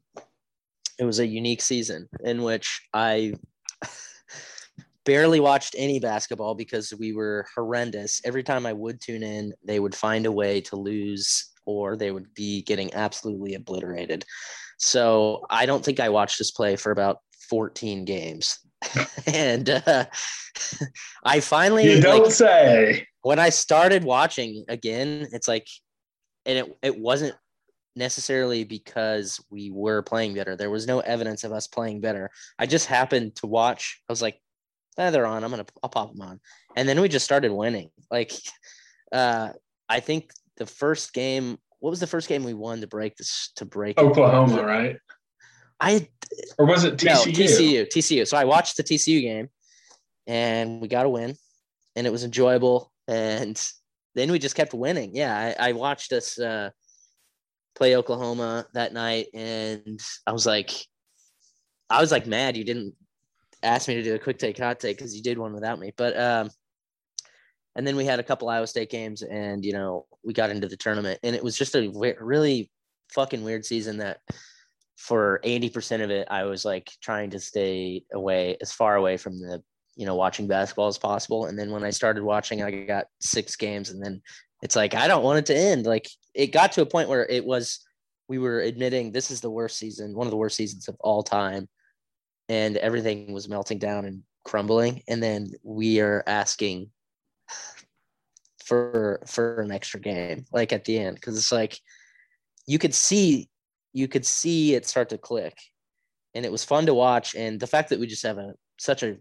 It 0.99 1.03
was 1.03 1.19
a 1.19 1.25
unique 1.25 1.61
season 1.61 2.07
in 2.23 2.43
which 2.43 2.79
I 2.93 3.33
barely 5.05 5.39
watched 5.39 5.75
any 5.77 5.99
basketball 5.99 6.53
because 6.53 6.93
we 6.99 7.13
were 7.13 7.45
horrendous. 7.55 8.21
Every 8.23 8.43
time 8.43 8.67
I 8.67 8.73
would 8.73 9.01
tune 9.01 9.23
in, 9.23 9.53
they 9.63 9.79
would 9.79 9.95
find 9.95 10.27
a 10.27 10.31
way 10.31 10.61
to 10.61 10.75
lose 10.75 11.53
or 11.65 11.95
they 11.95 12.11
would 12.11 12.33
be 12.35 12.61
getting 12.63 12.93
absolutely 12.93 13.55
obliterated. 13.55 14.25
So 14.77 15.45
I 15.49 15.65
don't 15.65 15.83
think 15.83 15.99
I 15.99 16.09
watched 16.09 16.37
this 16.37 16.51
play 16.51 16.75
for 16.75 16.91
about 16.91 17.17
14 17.49 18.05
games. 18.05 18.59
and 19.27 19.69
uh, 19.69 20.05
I 21.23 21.39
finally 21.39 21.91
You 21.91 22.01
don't 22.01 22.23
like, 22.23 22.31
say. 22.31 23.07
when 23.21 23.39
I 23.39 23.49
started 23.49 24.03
watching 24.03 24.65
again, 24.67 25.27
it's 25.31 25.47
like, 25.47 25.67
and 26.45 26.59
it, 26.59 26.77
it 26.81 26.99
wasn't 26.99 27.35
necessarily 27.95 28.63
because 28.63 29.43
we 29.49 29.71
were 29.71 30.01
playing 30.01 30.35
better. 30.35 30.55
There 30.55 30.69
was 30.69 30.87
no 30.87 30.99
evidence 31.01 31.43
of 31.43 31.51
us 31.51 31.67
playing 31.67 31.99
better. 32.01 32.29
I 32.57 32.65
just 32.65 32.85
happened 32.85 33.35
to 33.37 33.47
watch. 33.47 34.01
I 34.07 34.11
was 34.11 34.21
like, 34.21 34.39
eh, 34.97 35.09
they're 35.09 35.25
on. 35.25 35.43
I'm 35.43 35.49
gonna 35.49 35.65
I'll 35.83 35.89
pop 35.89 36.13
them 36.13 36.21
on, 36.21 36.39
and 36.75 36.87
then 36.87 37.01
we 37.01 37.09
just 37.09 37.25
started 37.25 37.51
winning. 37.51 37.89
Like, 38.09 38.31
uh, 39.11 39.49
I 39.89 39.99
think 39.99 40.31
the 40.57 40.65
first 40.65 41.13
game. 41.13 41.57
What 41.79 41.91
was 41.91 41.99
the 41.99 42.07
first 42.07 42.27
game 42.27 42.43
we 42.43 42.55
won 42.55 42.81
to 42.81 42.87
break 42.87 43.17
this 43.17 43.51
to 43.57 43.65
break? 43.65 43.99
Oklahoma, 43.99 44.65
right? 44.65 44.97
I 45.79 46.07
Or 46.57 46.65
was 46.65 46.83
it 46.83 47.03
no, 47.03 47.13
TCU? 47.13 47.33
TCU, 47.33 47.87
TCU. 47.87 48.27
So 48.27 48.37
I 48.37 48.45
watched 48.45 48.77
the 48.77 48.83
TCU 48.83 49.21
game, 49.21 49.49
and 50.25 50.81
we 50.81 50.87
got 50.87 51.05
a 51.05 51.09
win, 51.09 51.35
and 51.95 52.07
it 52.07 52.11
was 52.11 52.23
enjoyable. 52.23 52.91
And 53.07 53.61
then 54.15 54.31
we 54.31 54.39
just 54.39 54.55
kept 54.55 54.73
winning. 54.73 55.15
Yeah, 55.15 55.55
I, 55.59 55.69
I 55.69 55.71
watched 55.73 56.11
us 56.11 56.39
uh, 56.39 56.71
play 57.75 57.95
Oklahoma 57.95 58.67
that 58.73 58.93
night, 58.93 59.27
and 59.33 59.99
I 60.25 60.31
was 60.31 60.45
like, 60.45 60.71
I 61.89 62.01
was 62.01 62.11
like 62.11 62.27
mad 62.27 62.57
you 62.57 62.65
didn't 62.65 62.95
ask 63.63 63.87
me 63.87 63.95
to 63.95 64.03
do 64.03 64.15
a 64.15 64.19
quick 64.19 64.37
take 64.37 64.57
hot 64.57 64.79
take 64.79 64.97
because 64.97 65.15
you 65.15 65.23
did 65.23 65.37
one 65.37 65.53
without 65.53 65.79
me. 65.79 65.93
But 65.95 66.19
um, 66.19 66.49
and 67.75 67.85
then 67.85 67.95
we 67.95 68.05
had 68.05 68.19
a 68.19 68.23
couple 68.23 68.49
Iowa 68.49 68.67
State 68.67 68.89
games, 68.89 69.21
and 69.21 69.63
you 69.63 69.73
know 69.73 70.05
we 70.23 70.33
got 70.33 70.49
into 70.49 70.67
the 70.67 70.77
tournament, 70.77 71.19
and 71.23 71.35
it 71.35 71.43
was 71.43 71.57
just 71.57 71.75
a 71.75 71.89
really 72.19 72.71
fucking 73.13 73.43
weird 73.43 73.65
season 73.65 73.97
that 73.97 74.19
for 74.97 75.39
80% 75.45 76.03
of 76.03 76.09
it, 76.09 76.27
I 76.29 76.43
was 76.43 76.65
like 76.65 76.91
trying 77.01 77.29
to 77.29 77.39
stay 77.39 78.03
away 78.13 78.57
as 78.61 78.73
far 78.73 78.95
away 78.95 79.15
from 79.15 79.39
the, 79.39 79.63
you 79.95 80.05
know, 80.05 80.15
watching 80.15 80.47
basketball 80.47 80.87
as 80.87 80.97
possible. 80.97 81.45
And 81.45 81.57
then 81.57 81.71
when 81.71 81.83
I 81.83 81.91
started 81.91 82.23
watching, 82.23 82.63
I 82.63 82.71
got 82.71 83.05
six 83.21 83.55
games 83.55 83.91
and 83.91 84.03
then 84.03 84.21
it's 84.63 84.75
like, 84.75 84.95
I 84.95 85.07
don't 85.07 85.23
want 85.23 85.39
it 85.39 85.45
to 85.47 85.57
end. 85.57 85.85
Like 85.85 86.09
it 86.33 86.47
got 86.47 86.71
to 86.73 86.81
a 86.81 86.85
point 86.85 87.09
where 87.09 87.25
it 87.27 87.45
was, 87.45 87.85
we 88.27 88.39
were 88.39 88.59
admitting 88.59 89.11
this 89.11 89.29
is 89.29 89.39
the 89.39 89.51
worst 89.51 89.77
season, 89.77 90.15
one 90.15 90.25
of 90.27 90.31
the 90.31 90.37
worst 90.37 90.57
seasons 90.57 90.87
of 90.87 90.97
all 90.99 91.21
time. 91.21 91.69
And 92.49 92.77
everything 92.77 93.33
was 93.33 93.47
melting 93.47 93.77
down 93.77 94.05
and 94.05 94.23
crumbling. 94.45 95.03
And 95.07 95.21
then 95.21 95.51
we 95.63 95.99
are 95.99 96.23
asking 96.25 96.89
for, 98.65 99.21
for 99.27 99.61
an 99.61 99.71
extra 99.71 99.99
game, 99.99 100.45
like 100.51 100.73
at 100.73 100.85
the 100.85 100.97
end. 100.97 101.21
Cause 101.21 101.37
it's 101.37 101.51
like, 101.51 101.79
you 102.65 102.79
could 102.79 102.95
see 102.95 103.47
you 103.97 104.07
could 104.07 104.25
see 104.25 104.75
it 104.75 104.85
start 104.85 105.09
to 105.09 105.17
click. 105.17 105.57
And 106.35 106.45
it 106.45 106.51
was 106.51 106.63
fun 106.63 106.85
to 106.85 106.93
watch. 106.93 107.33
And 107.33 107.59
the 107.59 107.65
fact 107.65 107.89
that 107.89 107.99
we 107.99 108.05
just 108.05 108.21
have 108.21 108.37
a 108.37 108.53
such 108.77 109.01
a 109.01 109.17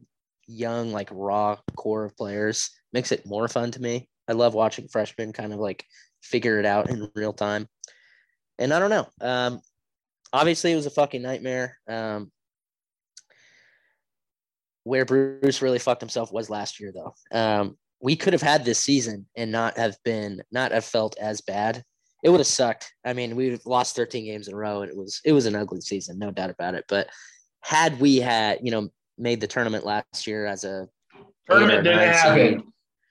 young 0.46 0.92
like 0.92 1.08
raw 1.10 1.56
core 1.76 2.04
of 2.04 2.16
players 2.16 2.70
makes 2.92 3.10
it 3.10 3.24
more 3.24 3.48
fun 3.48 3.70
to 3.70 3.80
me. 3.80 4.10
I 4.28 4.32
love 4.32 4.52
watching 4.52 4.88
freshmen 4.88 5.32
kind 5.32 5.54
of 5.54 5.58
like 5.58 5.86
figure 6.22 6.60
it 6.60 6.66
out 6.66 6.90
in 6.90 7.10
real 7.14 7.32
time. 7.32 7.68
And 8.58 8.72
i 8.72 8.78
don't 8.78 8.90
know. 8.90 9.08
Um 9.20 9.60
obviously 10.30 10.72
it 10.72 10.76
was 10.76 10.86
a 10.86 10.90
fucking 10.90 11.22
nightmare. 11.22 11.78
Um 11.88 12.30
where 14.84 15.06
Bruce 15.06 15.62
really 15.62 15.78
fucked 15.78 16.02
himself 16.02 16.30
was 16.32 16.48
last 16.50 16.78
year, 16.78 16.92
though. 16.92 17.12
Um, 17.36 17.76
we 18.00 18.14
could 18.14 18.34
have 18.34 18.42
had 18.42 18.64
this 18.64 18.78
season 18.78 19.26
and 19.36 19.50
not 19.50 19.76
have 19.78 19.96
been 20.04 20.42
not 20.52 20.70
have 20.70 20.84
felt 20.84 21.16
as 21.18 21.40
bad. 21.40 21.82
It 22.26 22.30
would 22.30 22.40
have 22.40 22.46
sucked. 22.48 22.92
I 23.04 23.12
mean, 23.12 23.36
we've 23.36 23.64
lost 23.66 23.94
13 23.94 24.24
games 24.24 24.48
in 24.48 24.54
a 24.54 24.56
row, 24.56 24.82
and 24.82 24.90
it 24.90 24.96
was 24.96 25.20
it 25.24 25.30
was 25.30 25.46
an 25.46 25.54
ugly 25.54 25.80
season, 25.80 26.18
no 26.18 26.32
doubt 26.32 26.50
about 26.50 26.74
it. 26.74 26.84
But 26.88 27.08
had 27.60 28.00
we 28.00 28.16
had 28.16 28.58
you 28.64 28.72
know 28.72 28.88
made 29.16 29.40
the 29.40 29.46
tournament 29.46 29.86
last 29.86 30.26
year 30.26 30.44
as 30.44 30.64
a 30.64 30.88
Tournament 31.48 31.84
didn't 31.84 32.00
happen. 32.00 32.64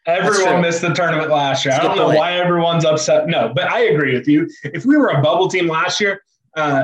Everyone 0.06 0.62
missed 0.62 0.82
the 0.82 0.94
tournament 0.94 1.32
last 1.32 1.64
year. 1.64 1.74
I 1.74 1.78
That's 1.78 1.88
don't 1.88 1.98
know 1.98 2.06
point. 2.08 2.18
why 2.20 2.34
everyone's 2.34 2.84
upset. 2.84 3.30
No, 3.30 3.54
but 3.56 3.72
I 3.72 3.86
agree 3.86 4.14
with 4.14 4.28
you. 4.28 4.50
If 4.66 4.86
we 4.86 4.98
were 4.98 5.08
a 5.08 5.22
bubble 5.22 5.48
team 5.48 5.70
last 5.70 6.02
year, 6.02 6.22
uh, 6.58 6.84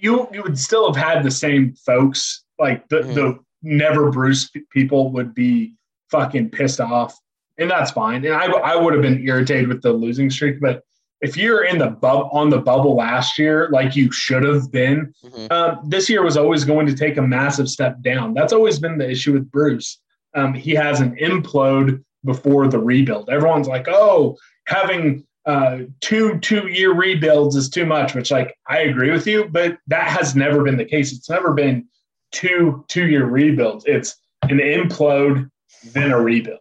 you 0.00 0.26
you 0.32 0.42
would 0.42 0.58
still 0.58 0.90
have 0.90 0.96
had 0.96 1.22
the 1.22 1.30
same 1.30 1.74
folks. 1.74 2.44
Like 2.58 2.88
the 2.88 3.00
Mhm. 3.02 3.14
the 3.14 3.38
never 3.62 4.10
Bruce 4.10 4.50
people 4.72 5.12
would 5.12 5.34
be 5.34 5.74
fucking 6.10 6.52
pissed 6.52 6.80
off, 6.80 7.14
and 7.58 7.70
that's 7.70 7.90
fine. 7.90 8.24
And 8.24 8.32
I 8.34 8.46
I 8.46 8.76
would 8.76 8.94
have 8.94 9.02
been 9.02 9.22
irritated 9.28 9.68
with 9.68 9.82
the 9.82 9.92
losing 9.92 10.30
streak, 10.30 10.58
but 10.58 10.82
if 11.20 11.36
you're 11.36 11.64
in 11.64 11.78
the 11.78 11.90
bub 11.90 12.28
on 12.32 12.50
the 12.50 12.58
bubble 12.58 12.96
last 12.96 13.38
year, 13.38 13.68
like 13.70 13.96
you 13.96 14.10
should 14.12 14.42
have 14.42 14.70
been, 14.70 15.12
Mhm. 15.24 15.50
um, 15.52 15.80
this 15.88 16.08
year 16.10 16.22
was 16.22 16.36
always 16.36 16.64
going 16.64 16.86
to 16.86 16.94
take 16.94 17.16
a 17.16 17.22
massive 17.22 17.68
step 17.68 18.00
down. 18.02 18.34
That's 18.34 18.52
always 18.52 18.78
been 18.78 18.98
the 18.98 19.08
issue 19.10 19.32
with 19.32 19.50
Bruce. 19.50 20.00
Um, 20.34 20.52
he 20.54 20.72
has 20.74 21.00
an 21.00 21.16
implode 21.16 22.02
before 22.24 22.68
the 22.68 22.78
rebuild. 22.78 23.30
Everyone's 23.30 23.68
like, 23.68 23.86
"Oh, 23.88 24.36
having 24.66 25.24
uh, 25.46 25.80
two 26.00 26.38
two 26.40 26.68
year 26.68 26.92
rebuilds 26.94 27.54
is 27.54 27.68
too 27.68 27.84
much," 27.86 28.14
which, 28.14 28.30
like, 28.30 28.56
I 28.68 28.78
agree 28.80 29.10
with 29.10 29.26
you, 29.26 29.46
but 29.50 29.78
that 29.88 30.08
has 30.08 30.34
never 30.34 30.62
been 30.62 30.76
the 30.78 30.84
case. 30.86 31.12
It's 31.12 31.28
never 31.30 31.52
been 31.52 31.86
two 32.32 32.84
two 32.88 33.06
year 33.06 33.26
rebuilds. 33.26 33.84
It's 33.86 34.16
an 34.42 34.58
implode 34.58 35.50
then 35.92 36.10
a 36.12 36.20
rebuild, 36.20 36.60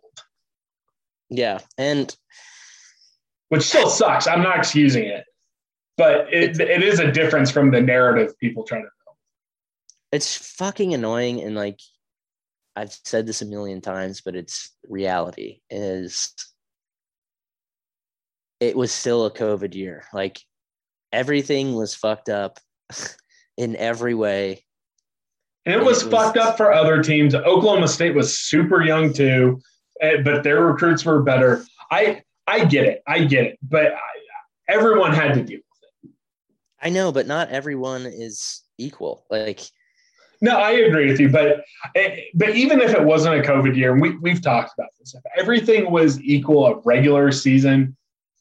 yeah, 1.29 1.59
and 1.77 2.15
which 3.53 3.61
still 3.61 3.87
sucks. 3.87 4.25
I'm 4.25 4.41
not 4.41 4.57
excusing 4.57 5.03
it, 5.03 5.25
but 5.95 6.33
it, 6.33 6.59
it 6.59 6.81
is 6.81 6.99
a 6.99 7.11
difference 7.11 7.51
from 7.51 7.69
the 7.69 7.79
narrative 7.79 8.33
people 8.39 8.63
try 8.63 8.79
to. 8.79 8.81
Build. 8.81 9.17
It's 10.11 10.55
fucking 10.55 10.95
annoying 10.95 11.39
and 11.39 11.55
like 11.55 11.79
I've 12.75 12.97
said 13.05 13.27
this 13.27 13.43
a 13.43 13.45
million 13.45 13.79
times, 13.79 14.21
but 14.21 14.35
it's 14.35 14.75
reality 14.89 15.59
is 15.69 16.33
it 18.59 18.75
was 18.75 18.91
still 18.91 19.27
a 19.27 19.31
COVID 19.31 19.75
year. 19.75 20.05
Like 20.13 20.41
everything 21.11 21.75
was 21.75 21.93
fucked 21.93 22.29
up 22.29 22.57
in 23.57 23.75
every 23.75 24.15
way. 24.15 24.65
And 25.67 25.75
it 25.75 25.85
was, 25.85 26.01
it 26.01 26.11
was- 26.11 26.23
fucked 26.23 26.37
up 26.37 26.57
for 26.57 26.73
other 26.73 27.03
teams. 27.03 27.35
Oklahoma 27.35 27.87
State 27.87 28.15
was 28.15 28.39
super 28.39 28.81
young 28.81 29.13
too, 29.13 29.61
eh, 30.01 30.23
but 30.23 30.41
their 30.41 30.65
recruits 30.65 31.05
were 31.05 31.21
better. 31.21 31.63
I 31.91 32.23
I 32.47 32.65
get 32.65 32.85
it, 32.85 33.01
I 33.07 33.23
get 33.23 33.45
it, 33.45 33.59
but 33.61 33.93
I, 33.93 33.97
everyone 34.67 35.13
had 35.13 35.33
to 35.35 35.43
deal 35.43 35.59
with 35.59 36.09
it. 36.09 36.11
I 36.81 36.89
know, 36.89 37.11
but 37.11 37.27
not 37.27 37.49
everyone 37.49 38.05
is 38.05 38.61
equal. 38.77 39.25
Like 39.29 39.61
No, 40.41 40.57
I 40.57 40.71
agree 40.71 41.07
with 41.09 41.19
you, 41.19 41.29
but 41.29 41.63
eh, 41.95 42.21
but 42.33 42.55
even 42.55 42.81
if 42.81 42.93
it 42.93 43.03
wasn't 43.03 43.35
a 43.35 43.47
COVID 43.47 43.75
year, 43.75 43.93
and 43.93 44.01
we 44.01 44.17
we've 44.17 44.41
talked 44.41 44.73
about 44.77 44.89
this, 44.99 45.15
if 45.15 45.23
everything 45.37 45.89
was 45.91 46.21
equal 46.21 46.67
a 46.67 46.79
regular 46.83 47.31
season, 47.31 47.95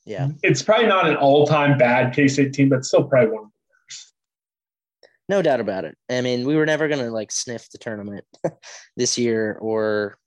yeah. 0.04 0.30
it's 0.42 0.62
probably 0.62 0.86
not 0.86 1.08
an 1.08 1.16
all 1.16 1.46
time 1.46 1.78
bad 1.78 2.14
K 2.14 2.28
State 2.28 2.52
team, 2.52 2.68
but 2.68 2.84
still 2.84 3.04
probably 3.04 3.30
one. 3.30 3.44
of 3.44 3.50
the 3.50 3.74
worst. 3.86 4.14
No 5.28 5.42
doubt 5.42 5.60
about 5.60 5.84
it. 5.84 5.96
I 6.10 6.20
mean, 6.22 6.46
we 6.46 6.56
were 6.56 6.66
never 6.66 6.88
gonna 6.88 7.10
like 7.10 7.30
sniff 7.30 7.70
the 7.70 7.78
tournament 7.78 8.24
this 8.96 9.16
year 9.16 9.56
or 9.60 10.18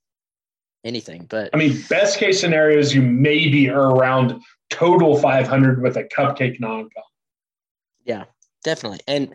anything, 0.86 1.26
but 1.28 1.50
I 1.52 1.56
mean, 1.56 1.82
best 1.90 2.18
case 2.18 2.40
scenarios, 2.40 2.94
you 2.94 3.02
maybe 3.02 3.68
are 3.68 3.90
around 3.90 4.40
total 4.70 5.18
500 5.18 5.82
with 5.82 5.96
a 5.96 6.04
cupcake 6.04 6.60
non 6.60 6.88
con. 8.06 8.24
definitely. 8.64 9.00
And 9.06 9.34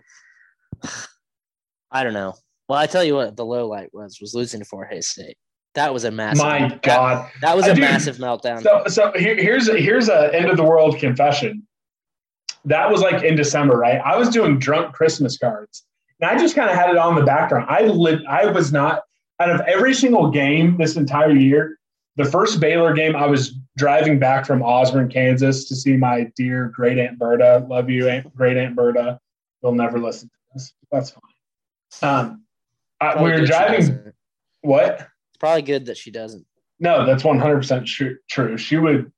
I 1.91 2.03
don't 2.03 2.13
know. 2.13 2.33
Well, 2.69 2.79
I 2.79 2.87
tell 2.87 3.03
you 3.03 3.15
what, 3.15 3.35
the 3.35 3.45
low 3.45 3.67
light 3.67 3.89
was 3.93 4.19
was 4.21 4.33
losing 4.33 4.61
to 4.61 4.65
Fort 4.65 4.91
Hays 4.91 5.09
State. 5.09 5.35
That 5.75 5.93
was 5.93 6.03
a 6.05 6.11
massive. 6.11 6.43
My 6.43 6.67
that- 6.69 6.81
God. 6.81 7.29
that, 7.41 7.55
was 7.55 7.65
Uh, 7.67 7.71
a 7.71 7.75
dude, 7.75 7.81
massive 7.81 8.17
meltdown. 8.17 8.61
So, 8.61 8.83
so 8.87 9.11
here, 9.15 9.35
here's 9.35 9.69
a, 9.69 9.77
here's 9.77 10.09
a 10.09 10.33
end 10.35 10.49
of 10.49 10.57
the 10.57 10.63
world 10.63 10.97
confession. 10.99 11.65
That 12.65 12.91
was 12.91 13.01
like 13.01 13.23
in 13.23 13.35
December, 13.35 13.77
right? 13.77 13.99
I 14.05 14.17
was 14.17 14.29
doing 14.29 14.59
drunk 14.59 14.93
Christmas 14.93 15.37
cards, 15.37 15.85
and 16.19 16.29
I 16.29 16.37
just 16.37 16.55
kind 16.55 16.69
of 16.69 16.75
had 16.75 16.89
it 16.89 16.97
on 16.97 17.15
the 17.15 17.23
background. 17.23 17.67
I 17.69 17.83
lit, 17.83 18.19
I 18.29 18.45
was 18.47 18.71
not 18.71 19.01
out 19.41 19.49
of 19.49 19.61
every 19.67 19.93
single 19.93 20.29
game 20.29 20.77
this 20.77 20.95
entire 20.95 21.31
year. 21.31 21.77
The 22.17 22.25
first 22.25 22.59
Baylor 22.59 22.93
game, 22.93 23.15
I 23.15 23.25
was 23.25 23.55
driving 23.77 24.19
back 24.19 24.45
from 24.45 24.61
Osborne, 24.61 25.09
Kansas, 25.09 25.67
to 25.69 25.75
see 25.75 25.97
my 25.97 26.29
dear 26.35 26.71
great 26.75 26.99
aunt 26.99 27.17
Berta. 27.17 27.65
Love 27.69 27.89
you, 27.89 28.07
aunt, 28.07 28.35
great 28.35 28.57
aunt 28.57 28.75
Berta. 28.75 29.19
You'll 29.63 29.73
never 29.73 29.97
listen 29.97 30.27
to 30.29 30.35
this. 30.53 30.73
That's 30.91 31.11
fine. 31.11 32.09
Um, 32.09 32.43
I, 32.99 33.21
we 33.23 33.31
were 33.31 33.45
driving. 33.45 34.13
What? 34.61 35.07
It's 35.29 35.37
probably 35.39 35.63
good 35.63 35.85
that 35.87 35.97
she 35.97 36.11
doesn't. 36.11 36.45
No, 36.79 37.05
that's 37.05 37.23
one 37.23 37.39
hundred 37.39 37.57
percent 37.57 37.87
true. 37.87 38.57
She 38.57 38.77
would, 38.77 39.11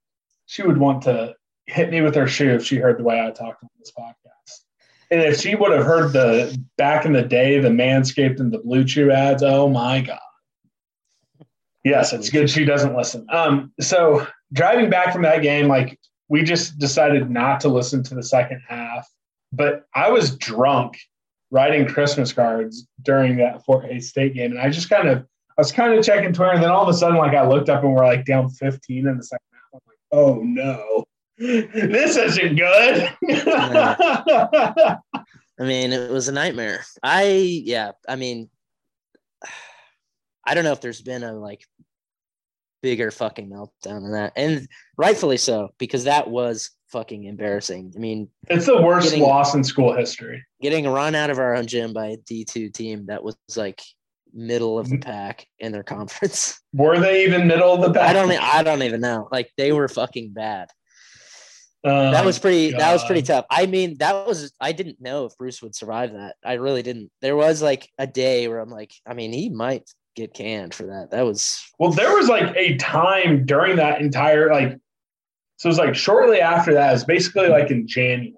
she 0.46 0.62
would 0.62 0.78
want 0.78 1.02
to 1.02 1.34
hit 1.66 1.90
me 1.90 2.00
with 2.00 2.14
her 2.14 2.28
shoe 2.28 2.50
if 2.50 2.64
she 2.64 2.76
heard 2.76 2.98
the 2.98 3.04
way 3.04 3.20
I 3.20 3.30
talked 3.30 3.62
on 3.62 3.70
this 3.78 3.92
podcast. 3.98 4.60
And 5.10 5.20
if 5.20 5.40
she 5.40 5.54
would 5.54 5.72
have 5.72 5.84
heard 5.84 6.12
the 6.12 6.58
back 6.76 7.04
in 7.04 7.12
the 7.12 7.22
day 7.22 7.60
the 7.60 7.68
Manscaped 7.68 8.40
and 8.40 8.52
the 8.52 8.58
Blue 8.58 8.84
Chew 8.84 9.10
ads, 9.10 9.42
oh 9.42 9.68
my 9.68 10.00
god! 10.00 10.18
Yes, 11.84 12.12
it's 12.12 12.30
good 12.30 12.48
she 12.48 12.64
doesn't 12.64 12.96
listen. 12.96 13.26
Um, 13.30 13.72
so 13.80 14.26
driving 14.52 14.90
back 14.90 15.12
from 15.12 15.22
that 15.22 15.42
game, 15.42 15.68
like 15.68 15.98
we 16.28 16.42
just 16.42 16.78
decided 16.78 17.30
not 17.30 17.60
to 17.60 17.68
listen 17.68 18.02
to 18.04 18.14
the 18.14 18.22
second 18.22 18.62
half. 18.66 19.06
But 19.52 19.84
I 19.94 20.10
was 20.10 20.36
drunk 20.36 20.98
writing 21.50 21.86
Christmas 21.86 22.32
cards 22.32 22.86
during 23.02 23.36
that 23.36 23.64
Fort 23.64 23.84
Hays 23.84 24.08
State 24.08 24.34
game, 24.34 24.52
and 24.52 24.60
I 24.60 24.70
just 24.70 24.90
kind 24.90 25.08
of 25.08 25.18
I 25.56 25.60
was 25.60 25.70
kind 25.70 25.96
of 25.96 26.04
checking 26.04 26.32
Twitter, 26.32 26.52
and 26.52 26.62
then 26.62 26.70
all 26.70 26.82
of 26.82 26.88
a 26.88 26.94
sudden, 26.94 27.16
like 27.16 27.34
I 27.34 27.46
looked 27.46 27.68
up 27.68 27.84
and 27.84 27.92
we're 27.92 28.04
like 28.04 28.24
down 28.24 28.48
15 28.48 29.06
in 29.06 29.16
the 29.16 29.22
second 29.22 29.46
half. 29.52 29.62
I'm 29.74 29.80
like, 29.86 29.98
oh 30.10 30.40
no, 30.42 31.04
this 31.38 32.16
isn't 32.16 32.56
good. 32.56 33.12
I 35.56 35.62
mean, 35.62 35.92
it 35.92 36.10
was 36.10 36.28
a 36.28 36.32
nightmare. 36.32 36.84
I 37.02 37.24
yeah, 37.64 37.92
I 38.08 38.16
mean 38.16 38.50
I 40.46 40.54
don't 40.54 40.64
know 40.64 40.72
if 40.72 40.80
there's 40.80 41.02
been 41.02 41.22
a 41.22 41.32
like 41.32 41.64
bigger 42.82 43.10
fucking 43.10 43.48
meltdown 43.48 44.02
than 44.02 44.12
that. 44.12 44.32
And 44.36 44.68
rightfully 44.96 45.38
so, 45.38 45.70
because 45.78 46.04
that 46.04 46.28
was 46.28 46.70
fucking 46.88 47.24
embarrassing. 47.24 47.92
I 47.96 47.98
mean, 47.98 48.28
it's 48.48 48.66
the 48.66 48.80
worst 48.80 49.10
Getting- 49.10 49.22
loss 49.22 49.54
in 49.54 49.64
school 49.64 49.96
history. 49.96 50.44
getting 50.60 50.86
run 50.86 51.14
out 51.14 51.30
of 51.30 51.38
our 51.38 51.54
own 51.54 51.66
gym 51.66 51.92
by 51.92 52.08
a 52.08 52.16
D2 52.18 52.72
team 52.72 53.06
that 53.06 53.24
was 53.24 53.36
like 53.56 53.80
middle 54.34 54.78
of 54.78 54.88
the 54.88 54.96
mm-hmm. 54.96 55.10
pack 55.10 55.46
in 55.60 55.72
their 55.72 55.82
conference. 55.82 56.60
Were 56.74 56.98
they 56.98 57.24
even 57.24 57.46
middle 57.46 57.72
of 57.72 57.80
the 57.80 57.92
pack? 57.92 58.10
I 58.10 58.12
don't 58.12 58.30
I 58.32 58.62
don't 58.62 58.82
even 58.82 59.00
know. 59.00 59.28
Like 59.32 59.50
they 59.56 59.72
were 59.72 59.88
fucking 59.88 60.32
bad. 60.32 60.68
Um, 61.84 62.12
that 62.12 62.24
was 62.24 62.38
pretty 62.38 62.70
that 62.70 62.92
was 62.94 63.04
pretty 63.04 63.20
tough 63.20 63.44
i 63.50 63.66
mean 63.66 63.98
that 63.98 64.26
was 64.26 64.52
i 64.58 64.72
didn't 64.72 65.02
know 65.02 65.26
if 65.26 65.36
bruce 65.36 65.60
would 65.60 65.74
survive 65.74 66.14
that 66.14 66.36
i 66.42 66.54
really 66.54 66.82
didn't 66.82 67.10
there 67.20 67.36
was 67.36 67.60
like 67.60 67.90
a 67.98 68.06
day 68.06 68.48
where 68.48 68.60
i'm 68.60 68.70
like 68.70 68.90
i 69.06 69.12
mean 69.12 69.34
he 69.34 69.50
might 69.50 69.86
get 70.14 70.34
canned 70.34 70.74
for 70.74 70.84
that 70.84 71.10
that 71.10 71.22
was 71.22 71.60
Well, 71.78 71.90
there 71.90 72.14
was 72.14 72.28
like 72.28 72.54
a 72.56 72.76
time 72.76 73.44
during 73.44 73.76
that 73.76 74.00
entire 74.00 74.52
like, 74.52 74.78
so 75.56 75.68
it 75.68 75.70
was 75.70 75.78
like 75.78 75.94
shortly 75.94 76.40
after 76.40 76.74
that. 76.74 76.90
It 76.90 76.92
was 76.92 77.04
basically 77.04 77.48
like 77.48 77.70
in 77.70 77.86
January. 77.86 78.34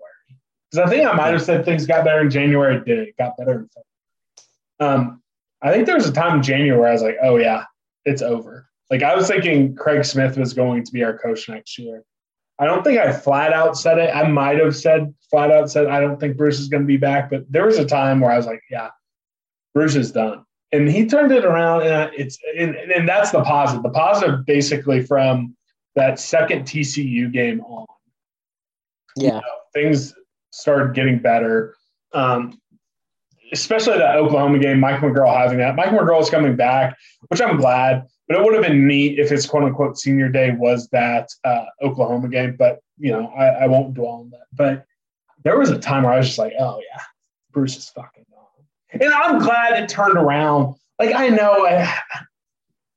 Because 0.70 0.86
I 0.86 0.90
think 0.90 1.08
I 1.08 1.12
might 1.14 1.32
have 1.32 1.42
said 1.42 1.64
things 1.64 1.86
got 1.86 2.04
better 2.04 2.20
in 2.20 2.30
January. 2.30 2.82
Did 2.84 2.98
it 2.98 3.16
got 3.16 3.36
better 3.36 3.52
in 3.52 3.68
February. 3.68 5.00
Um, 5.00 5.22
I 5.62 5.72
think 5.72 5.86
there 5.86 5.94
was 5.94 6.08
a 6.08 6.12
time 6.12 6.36
in 6.36 6.42
January 6.42 6.78
where 6.78 6.88
I 6.88 6.92
was 6.92 7.02
like, 7.02 7.16
oh 7.22 7.36
yeah, 7.36 7.64
it's 8.04 8.22
over. 8.22 8.68
Like 8.90 9.02
I 9.02 9.14
was 9.14 9.28
thinking 9.28 9.74
Craig 9.74 10.04
Smith 10.04 10.36
was 10.36 10.52
going 10.52 10.84
to 10.84 10.92
be 10.92 11.02
our 11.02 11.18
coach 11.18 11.48
next 11.48 11.78
year. 11.78 12.02
I 12.58 12.64
don't 12.64 12.82
think 12.82 12.98
I 12.98 13.12
flat 13.12 13.52
out 13.52 13.76
said 13.76 13.98
it. 13.98 14.14
I 14.14 14.26
might 14.28 14.58
have 14.58 14.74
said 14.74 15.14
flat 15.30 15.50
out 15.50 15.70
said 15.70 15.86
I 15.86 16.00
don't 16.00 16.18
think 16.18 16.36
Bruce 16.36 16.58
is 16.58 16.68
going 16.68 16.82
to 16.82 16.86
be 16.86 16.96
back, 16.96 17.30
but 17.30 17.44
there 17.50 17.66
was 17.66 17.78
a 17.78 17.84
time 17.84 18.20
where 18.20 18.30
I 18.30 18.36
was 18.36 18.46
like, 18.46 18.62
yeah, 18.70 18.90
Bruce 19.74 19.94
is 19.94 20.12
done. 20.12 20.44
And 20.72 20.88
he 20.88 21.06
turned 21.06 21.32
it 21.32 21.44
around 21.44 21.82
and 21.82 22.10
it's 22.16 22.38
and, 22.58 22.74
and 22.74 23.08
that's 23.08 23.30
the 23.30 23.42
positive. 23.42 23.82
The 23.82 23.90
positive 23.90 24.46
basically 24.46 25.02
from 25.02 25.54
that 25.94 26.18
second 26.18 26.64
tcu 26.64 27.32
game 27.32 27.60
on. 27.60 27.86
Yeah. 29.16 29.40
Things 29.74 30.14
started 30.50 30.94
getting 30.94 31.18
better. 31.18 31.74
Um, 32.12 32.58
especially 33.52 33.98
that 33.98 34.16
oklahoma 34.16 34.58
game 34.58 34.80
mike 34.80 35.00
mcguirl 35.00 35.34
having 35.36 35.58
that 35.58 35.76
mike 35.76 35.90
mcguirl 35.90 36.20
is 36.20 36.30
coming 36.30 36.56
back 36.56 36.96
which 37.28 37.40
i'm 37.40 37.56
glad 37.56 38.04
but 38.28 38.36
it 38.38 38.42
would 38.44 38.54
have 38.54 38.62
been 38.64 38.86
neat 38.86 39.18
if 39.18 39.28
his 39.30 39.46
quote 39.46 39.64
unquote 39.64 39.98
senior 39.98 40.28
day 40.28 40.52
was 40.52 40.88
that 40.88 41.28
uh, 41.44 41.64
oklahoma 41.82 42.28
game 42.28 42.56
but 42.58 42.80
you 42.98 43.12
know 43.12 43.28
I, 43.28 43.46
I 43.46 43.66
won't 43.66 43.94
dwell 43.94 44.12
on 44.12 44.30
that 44.30 44.46
but 44.52 44.84
there 45.44 45.58
was 45.58 45.70
a 45.70 45.78
time 45.78 46.02
where 46.02 46.12
i 46.12 46.18
was 46.18 46.26
just 46.26 46.38
like 46.38 46.52
oh 46.58 46.80
yeah 46.92 47.02
bruce 47.52 47.76
is 47.76 47.88
fucking 47.90 48.24
gone 48.30 48.44
and 48.92 49.12
I'm 49.12 49.38
glad 49.38 49.82
it 49.82 49.88
turned 49.88 50.16
around 50.16 50.74
like 50.98 51.14
I 51.14 51.28
know, 51.28 51.66
I, 51.66 51.92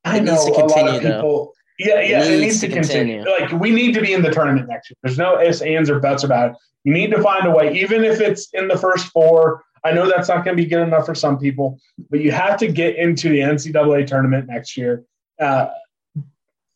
I 0.06 0.18
It 0.18 0.24
know 0.24 0.34
a 0.36 0.46
lot 0.46 0.70
continue, 0.70 0.98
of 0.98 1.04
though. 1.04 1.10
people. 1.16 1.54
Yeah, 1.80 2.02
yeah, 2.02 2.24
it, 2.24 2.30
needs 2.30 2.42
needs 2.42 2.60
to 2.62 2.68
to 2.68 2.74
continue. 2.74 3.24
continue. 3.24 3.46
Like 3.46 3.62
we 3.62 3.72
need 3.72 3.94
to 3.94 4.02
be 4.02 4.14
in 4.14 4.22
the 4.22 4.32
tournament 4.32 4.68
next 4.68 4.90
year. 4.90 4.98
There's 5.04 5.18
no 5.18 5.40
ifs, 5.40 5.62
ands, 5.62 5.90
or 5.90 6.00
buts 6.00 6.24
about 6.24 6.52
it. 6.52 6.58
You 6.84 6.94
need 6.94 7.12
to 7.12 7.22
find 7.22 7.46
a 7.46 7.52
way, 7.52 7.74
even 7.74 8.04
if 8.04 8.20
it's 8.22 8.50
in 8.54 8.68
the 8.68 8.78
first 8.78 9.08
four. 9.08 9.64
I 9.84 9.92
know 9.92 10.08
that's 10.10 10.28
not 10.28 10.44
going 10.44 10.56
to 10.58 10.64
be 10.64 10.70
good 10.70 10.82
enough 10.82 11.06
for 11.06 11.16
some 11.16 11.38
people, 11.38 11.80
but 12.10 12.20
you 12.20 12.32
have 12.32 12.58
to 12.58 12.68
get 12.68 12.96
into 12.96 13.30
the 13.30 13.40
NCAA 13.40 14.06
tournament 14.08 14.48
next 14.48 14.76
year. 14.78 15.04
Uh, 15.40 15.68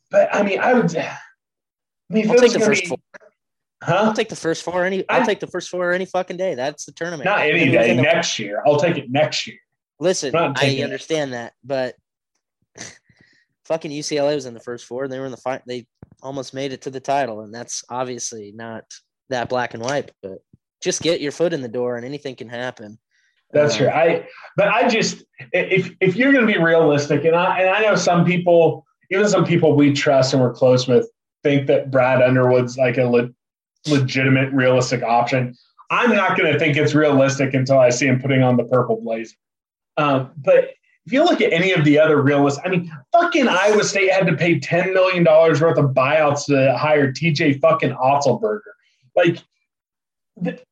but 0.09 0.33
I 0.33 0.43
mean, 0.43 0.59
I 0.59 0.73
would. 0.73 0.95
I 0.95 1.17
mean, 2.09 2.29
I'll 2.29 2.37
take 2.37 2.53
the 2.53 2.59
first 2.59 2.83
be- 2.83 2.87
four. 2.89 2.97
Huh? 3.81 3.95
I'll 4.05 4.13
take 4.13 4.29
the 4.29 4.35
first 4.35 4.63
four 4.63 4.85
any. 4.85 5.07
I'll 5.09 5.23
I- 5.23 5.25
take 5.25 5.39
the 5.39 5.47
first 5.47 5.69
four 5.69 5.91
any 5.91 6.05
fucking 6.05 6.37
day. 6.37 6.55
That's 6.55 6.85
the 6.85 6.91
tournament. 6.93 7.25
Not 7.25 7.41
any 7.41 7.71
day. 7.71 7.95
Next 7.95 8.39
year, 8.39 8.61
I'll 8.65 8.79
take 8.79 8.97
it 8.97 9.09
next 9.09 9.47
year. 9.47 9.57
Listen, 9.99 10.35
I 10.35 10.53
taking 10.53 10.79
it. 10.79 10.83
understand 10.83 11.33
that, 11.33 11.53
but 11.63 11.95
fucking 13.65 13.91
UCLA 13.91 14.35
was 14.35 14.45
in 14.45 14.53
the 14.53 14.59
first 14.59 14.85
four. 14.85 15.07
They 15.07 15.19
were 15.19 15.25
in 15.25 15.31
the 15.31 15.37
fight. 15.37 15.61
They 15.67 15.85
almost 16.21 16.53
made 16.53 16.73
it 16.73 16.81
to 16.83 16.89
the 16.89 16.99
title, 16.99 17.41
and 17.41 17.53
that's 17.53 17.83
obviously 17.89 18.51
not 18.55 18.83
that 19.29 19.49
black 19.49 19.73
and 19.73 19.83
white. 19.83 20.11
But 20.21 20.39
just 20.83 21.01
get 21.01 21.21
your 21.21 21.31
foot 21.31 21.53
in 21.53 21.61
the 21.61 21.67
door, 21.69 21.95
and 21.95 22.05
anything 22.05 22.35
can 22.35 22.49
happen. 22.49 22.99
That's 23.51 23.75
Uh, 23.75 23.77
true. 23.77 23.89
I 23.89 24.27
but 24.57 24.67
I 24.67 24.87
just 24.89 25.23
if 25.53 25.91
if 26.01 26.15
you're 26.15 26.33
going 26.33 26.45
to 26.45 26.51
be 26.53 26.59
realistic, 26.59 27.23
and 27.23 27.35
I 27.35 27.59
and 27.61 27.69
I 27.69 27.81
know 27.81 27.95
some 27.95 28.25
people, 28.25 28.85
even 29.09 29.27
some 29.27 29.45
people 29.45 29.75
we 29.75 29.93
trust 29.93 30.33
and 30.33 30.41
we're 30.41 30.53
close 30.53 30.87
with, 30.87 31.09
think 31.43 31.67
that 31.67 31.89
Brad 31.89 32.21
Underwood's 32.21 32.77
like 32.77 32.97
a 32.97 33.05
le- 33.05 33.29
legitimate, 33.87 34.51
realistic 34.51 35.01
option. 35.03 35.55
I'm 35.89 36.15
not 36.15 36.37
going 36.37 36.51
to 36.51 36.57
think 36.59 36.75
it's 36.75 36.95
realistic 36.95 37.53
until 37.53 37.77
I 37.79 37.89
see 37.89 38.07
him 38.07 38.19
putting 38.19 38.41
on 38.41 38.57
the 38.57 38.63
purple 38.63 38.99
blazer. 39.01 39.35
Um, 39.97 40.31
but 40.37 40.71
if 41.05 41.11
you 41.13 41.23
look 41.23 41.39
at 41.41 41.53
any 41.53 41.71
of 41.73 41.85
the 41.85 41.99
other 41.99 42.21
realistic, 42.21 42.63
I 42.65 42.69
mean, 42.69 42.91
fucking 43.11 43.47
Iowa 43.47 43.83
State 43.83 44.11
had 44.11 44.25
to 44.27 44.35
pay 44.35 44.59
ten 44.59 44.93
million 44.93 45.23
dollars 45.23 45.61
worth 45.61 45.77
of 45.77 45.91
buyouts 45.91 46.45
to 46.47 46.75
hire 46.77 47.11
TJ 47.11 47.59
fucking 47.59 47.91
Otzelberger. 47.91 48.61
Like, 49.15 49.37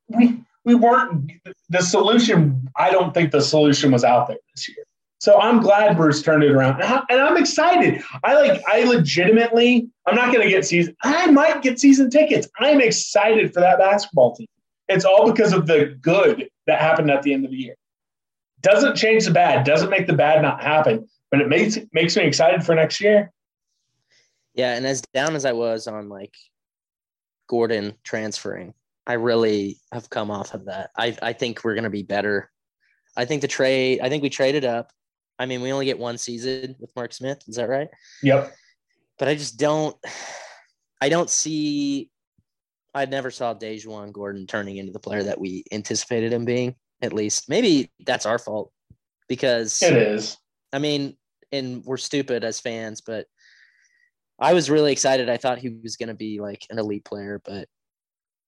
we 0.08 0.42
we 0.64 0.74
weren't 0.74 1.32
the 1.68 1.82
solution. 1.82 2.68
I 2.76 2.90
don't 2.90 3.12
think 3.12 3.32
the 3.32 3.40
solution 3.40 3.90
was 3.90 4.04
out 4.04 4.28
there 4.28 4.38
this 4.54 4.68
year. 4.68 4.84
So 5.18 5.38
I'm 5.40 5.60
glad 5.60 5.96
Bruce 5.96 6.20
turned 6.20 6.42
it 6.42 6.50
around, 6.50 6.82
and, 6.82 7.02
I, 7.08 7.28
I'm 7.28 7.36
excited. 7.36 8.02
I 8.24 8.34
like. 8.34 8.62
I 8.66 8.84
legitimately. 8.84 9.88
I'm 10.06 10.16
not 10.16 10.32
going 10.32 10.44
to 10.44 10.48
get 10.48 10.64
season. 10.64 10.96
I 11.04 11.30
might 11.30 11.62
get 11.62 11.78
season 11.78 12.10
tickets. 12.10 12.48
I'm 12.58 12.80
excited 12.80 13.54
for 13.54 13.60
that 13.60 13.78
basketball 13.78 14.34
team. 14.34 14.48
It's 14.88 15.04
all 15.04 15.30
because 15.30 15.52
of 15.52 15.66
the 15.68 15.96
good 16.00 16.48
that 16.66 16.80
happened 16.80 17.10
at 17.10 17.22
the 17.22 17.32
end 17.32 17.44
of 17.44 17.52
the 17.52 17.56
year. 17.56 17.76
Doesn't 18.62 18.96
change 18.96 19.24
the 19.24 19.30
bad. 19.30 19.64
Doesn't 19.64 19.90
make 19.90 20.08
the 20.08 20.12
bad 20.12 20.42
not 20.42 20.60
happen. 20.62 21.08
But 21.30 21.40
it 21.40 21.48
makes 21.48 21.78
makes 21.92 22.16
me 22.16 22.24
excited 22.24 22.64
for 22.64 22.74
next 22.74 23.00
year. 23.00 23.30
Yeah, 24.54 24.74
and 24.74 24.84
as 24.84 25.02
down 25.14 25.36
as 25.36 25.44
I 25.44 25.52
was 25.52 25.86
on 25.86 26.08
like 26.08 26.34
Gordon 27.48 27.94
transferring, 28.02 28.74
I 29.06 29.14
really 29.14 29.78
have 29.92 30.10
come 30.10 30.30
off 30.30 30.54
of 30.54 30.66
that. 30.66 30.90
I 30.96 31.16
I 31.22 31.32
think 31.32 31.64
we're 31.64 31.74
gonna 31.74 31.90
be 31.90 32.02
better. 32.02 32.50
I 33.16 33.24
think 33.24 33.42
the 33.42 33.48
trade. 33.48 34.00
I 34.00 34.08
think 34.08 34.22
we 34.22 34.30
traded 34.30 34.64
up. 34.64 34.90
I 35.38 35.46
mean, 35.46 35.60
we 35.60 35.72
only 35.72 35.86
get 35.86 35.98
one 35.98 36.18
season 36.18 36.76
with 36.78 36.94
Mark 36.94 37.12
Smith. 37.12 37.42
Is 37.48 37.56
that 37.56 37.68
right? 37.68 37.88
Yep. 38.22 38.52
But 39.18 39.28
I 39.28 39.34
just 39.34 39.58
don't. 39.58 39.96
I 41.00 41.08
don't 41.08 41.30
see. 41.30 42.10
I 42.94 43.06
never 43.06 43.30
saw 43.30 43.54
DaJuan 43.54 44.12
Gordon 44.12 44.46
turning 44.46 44.76
into 44.76 44.92
the 44.92 44.98
player 45.00 45.22
that 45.24 45.40
we 45.40 45.64
anticipated 45.72 46.32
him 46.32 46.44
being. 46.44 46.76
At 47.00 47.12
least, 47.12 47.48
maybe 47.48 47.90
that's 48.06 48.26
our 48.26 48.38
fault 48.38 48.70
because 49.28 49.82
It 49.82 49.96
is. 49.96 50.36
I 50.72 50.78
mean, 50.78 51.16
and 51.50 51.84
we're 51.84 51.96
stupid 51.96 52.44
as 52.44 52.60
fans, 52.60 53.00
but 53.00 53.26
I 54.38 54.54
was 54.54 54.70
really 54.70 54.92
excited. 54.92 55.28
I 55.28 55.36
thought 55.36 55.58
he 55.58 55.70
was 55.82 55.96
going 55.96 56.08
to 56.08 56.14
be 56.14 56.40
like 56.40 56.66
an 56.70 56.78
elite 56.78 57.04
player, 57.04 57.40
but 57.44 57.68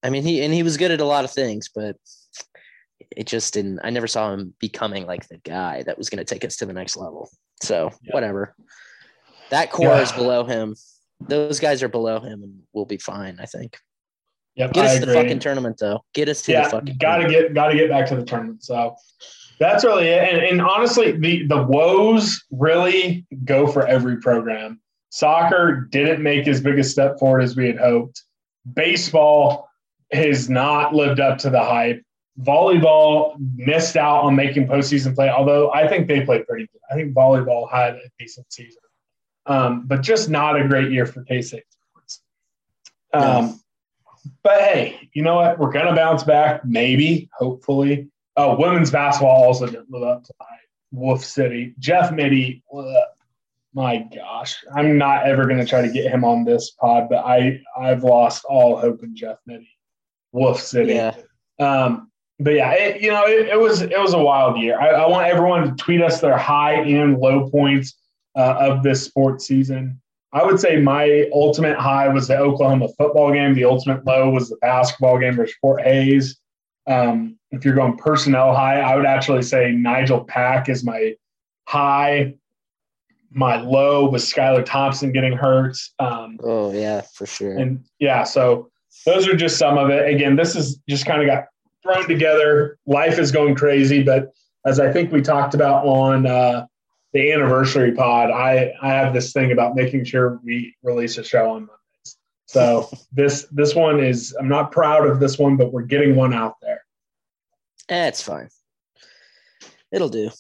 I 0.05 0.11
mean, 0.11 0.23
he 0.23 0.45
and 0.45 0.53
he 0.53 0.63
was 0.63 0.77
good 0.77 0.91
at 0.91 1.01
a 1.01 1.05
lot 1.05 1.25
of 1.25 1.31
things, 1.31 1.69
but 1.75 1.97
it 3.17 3.27
just 3.27 3.55
didn't. 3.55 3.81
I 3.83 3.91
never 3.91 4.07
saw 4.07 4.33
him 4.33 4.55
becoming 4.61 5.07
like 5.07 5.27
the 5.29 5.39
guy 5.39 5.83
that 5.85 5.97
was 5.99 6.11
going 6.11 6.25
to 6.25 6.25
take 6.35 6.45
us 6.45 6.57
to 6.57 6.67
the 6.67 6.73
next 6.73 6.97
level. 6.97 7.31
So 7.63 7.91
Yeah. 8.03 8.13
whatever. 8.13 8.55
That 9.51 9.71
core 9.71 9.97
is 9.97 10.13
below 10.13 10.45
him. 10.45 10.77
Those 11.21 11.61
guys 11.61 11.83
are 11.83 11.89
below 11.89 12.21
him, 12.21 12.43
and 12.43 12.61
we'll 12.73 12.85
be 12.85 12.99
fine. 12.99 13.39
I 13.41 13.47
think. 13.47 13.79
Yep. 14.57 14.73
Get 14.75 14.85
I 14.85 14.89
us 14.95 15.01
to 15.01 15.07
the 15.07 15.15
fucking 15.15 15.39
tournament, 15.41 15.79
though. 15.81 16.05
Get 16.13 16.29
us 16.29 16.43
to 16.43 16.47
the 16.49 16.53
yeah, 16.53 16.69
fucking. 16.69 16.97
gotta 17.01 17.23
tournament. 17.23 17.49
get 17.49 17.55
gotta 17.55 17.75
get 17.77 17.91
back 17.91 18.07
to 18.09 18.17
the 18.17 18.25
tournament. 18.25 18.63
So 18.63 18.95
that's 19.59 19.85
really 19.85 20.09
it. 20.09 20.33
And, 20.33 20.43
and 20.43 20.61
honestly, 20.61 21.13
the 21.13 21.47
the 21.47 21.63
woes 21.63 22.45
really 22.51 23.27
go 23.45 23.67
for 23.67 23.87
every 23.87 24.19
program. 24.21 24.81
Soccer 25.11 25.89
didn't 25.91 26.23
make 26.23 26.47
as 26.49 26.61
big 26.61 26.79
a 26.79 26.85
step 26.85 27.19
forward 27.19 27.43
as 27.43 27.57
we 27.57 27.67
had 27.67 27.79
hoped. 27.79 28.23
Baseball 28.75 29.69
has 30.13 30.49
not 30.49 30.95
lived 30.95 31.21
up 31.21 31.39
to 31.39 31.51
the 31.51 31.61
hype. 31.61 32.03
Volleyball 32.41 33.37
missed 33.55 33.97
out 33.97 34.23
on 34.25 34.35
making 34.35 34.67
postseason 34.67 35.15
play, 35.15 35.29
although 35.29 35.73
I 35.73 35.87
think 35.87 36.09
they 36.09 36.23
played 36.23 36.47
pretty 36.47 36.67
good. 36.73 36.81
I 36.91 36.95
think 36.95 37.15
volleyball 37.15 37.71
had 37.71 37.95
a 37.95 38.11
decent 38.19 38.53
season, 38.53 38.83
um, 39.47 39.87
but 39.87 40.03
just 40.03 40.29
not 40.29 40.61
a 40.61 40.67
great 40.67 40.91
year 40.91 41.07
for 41.07 41.23
K 41.23 41.43
State 41.43 41.65
sports. 41.71 42.23
Um, 43.13 43.61
but 44.43 44.61
hey, 44.61 45.09
you 45.13 45.23
know 45.23 45.37
what? 45.37 45.59
We're 45.59 45.71
gonna 45.71 45.95
bounce 45.95 46.25
back, 46.25 46.65
maybe, 46.65 47.31
hopefully. 47.37 48.09
Oh, 48.37 48.57
women's 48.57 48.91
basketball 48.91 49.45
also 49.45 49.67
didn't 49.67 49.91
live 49.91 50.03
up 50.03 50.25
to 50.25 50.33
the 50.39 50.45
hype. 50.45 50.59
Wolf 50.91 51.25
City, 51.25 51.75
Jeff 51.79 52.13
Mittie. 52.13 52.63
ugh, 52.77 52.85
my 53.75 54.07
gosh, 54.15 54.57
I'm 54.75 54.99
not 54.99 55.27
ever 55.27 55.47
gonna 55.47 55.67
try 55.67 55.83
to 55.83 55.93
get 55.93 56.11
him 56.11 56.25
on 56.25 56.45
this 56.45 56.71
pod, 56.71 57.09
but 57.09 57.25
I 57.25 57.61
I've 57.77 58.05
lost 58.05 58.45
all 58.45 58.77
hope 58.77 59.03
in 59.03 59.15
Jeff 59.15 59.39
Mittie. 59.47 59.74
Wolf 60.35 60.61
City. 60.61 60.95
Yeah. 60.95 61.15
Um, 61.59 62.11
but 62.41 62.55
yeah, 62.55 62.73
it, 62.73 63.01
you 63.01 63.11
know, 63.11 63.25
it, 63.27 63.47
it 63.47 63.59
was 63.59 63.81
it 63.81 63.99
was 63.99 64.13
a 64.13 64.19
wild 64.19 64.59
year. 64.61 64.79
I, 64.79 64.89
I 64.89 65.09
want 65.09 65.29
everyone 65.29 65.65
to 65.65 65.83
tweet 65.83 66.03
us 66.03 66.21
their 66.21 66.37
high 66.37 66.75
and 66.75 67.19
low 67.19 67.49
points 67.49 67.95
uh, 68.37 68.57
of 68.59 68.83
this 68.83 69.05
sports 69.05 69.47
season. 69.47 70.01
I 70.33 70.45
would 70.45 70.59
say 70.59 70.81
my 70.81 71.29
ultimate 71.33 71.79
high 71.79 72.09
was 72.09 72.27
the 72.27 72.37
Oklahoma 72.37 72.89
football 72.99 73.33
game. 73.33 73.55
The 73.55 73.65
ultimate 73.65 74.05
low 74.05 74.31
was 74.31 74.49
the 74.49 74.57
basketball 74.57 75.17
game 75.19 75.37
versus 75.37 75.55
Fort 75.61 75.81
Hays. 75.83 76.37
Um, 76.89 77.39
if 77.53 77.65
you're 77.65 77.77
going 77.77 77.97
personnel 77.97 78.53
high, 78.53 78.81
I 78.81 78.97
would 78.97 79.07
actually 79.07 79.43
say 79.43 79.71
Nigel 79.71 80.25
Pack 80.25 80.69
is 80.69 80.83
my 80.83 81.15
high. 81.69 82.35
My 83.31 83.61
low 83.61 84.09
was 84.11 84.25
Skylar 84.31 84.65
Thompson 84.65 85.13
getting 85.13 85.33
hurt. 85.37 85.77
Um, 86.01 86.39
Oh 86.43 86.73
yeah, 86.73 87.03
for 87.03 87.27
sure. 87.27 87.57
and 87.57 87.85
yeah, 88.01 88.25
so 88.25 88.71
those 89.05 89.29
are 89.29 89.37
just 89.37 89.59
some 89.59 89.79
of 89.79 89.91
it. 89.91 90.13
Again, 90.13 90.37
this 90.37 90.57
is 90.57 90.79
just 90.89 91.07
kind 91.07 91.21
of 91.21 91.27
got 91.27 91.47
thrown 91.83 92.07
together. 92.09 92.79
Life 92.87 93.19
is 93.19 93.31
going 93.31 93.55
crazy, 93.55 94.03
but 94.03 94.33
as 94.65 94.81
I 94.81 94.93
think 94.93 95.13
we 95.13 95.21
talked 95.21 95.55
about 95.55 95.85
on 95.85 96.27
uh, 96.27 96.67
the 97.13 97.33
anniversary 97.33 97.93
pod, 97.93 98.31
I 98.31 98.73
I 98.83 98.89
have 98.89 99.13
this 99.13 99.33
thing 99.33 99.53
about 99.53 99.75
making 99.75 100.05
sure 100.05 100.41
we 100.43 100.75
release 100.83 101.19
a 101.19 101.25
show 101.25 101.51
on 101.51 101.67
Mondays. 101.67 102.17
So 102.47 102.91
this 103.13 103.47
this 103.53 103.75
one 103.75 104.01
is 104.01 104.35
I'm 104.39 104.49
not 104.49 104.73
proud 104.73 105.07
of 105.07 105.21
this 105.21 105.39
one, 105.39 105.57
but 105.57 105.73
we're 105.73 105.83
getting 105.83 106.17
one 106.17 106.33
out 106.33 106.57
there. 106.63 106.85
That's 107.89 108.23
fine. 108.23 108.49
It'll 109.93 110.09
do. 110.09 110.31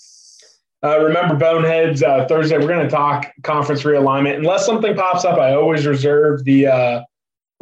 Uh, 0.82 0.98
remember, 1.00 1.34
Boneheads, 1.34 2.02
uh, 2.02 2.26
Thursday, 2.26 2.58
we're 2.58 2.66
going 2.66 2.84
to 2.84 2.90
talk 2.90 3.32
conference 3.42 3.84
realignment. 3.84 4.36
Unless 4.36 4.66
something 4.66 4.94
pops 4.94 5.24
up, 5.24 5.38
I 5.38 5.54
always 5.54 5.86
reserve 5.86 6.44
the 6.44 6.66
uh, 6.66 7.00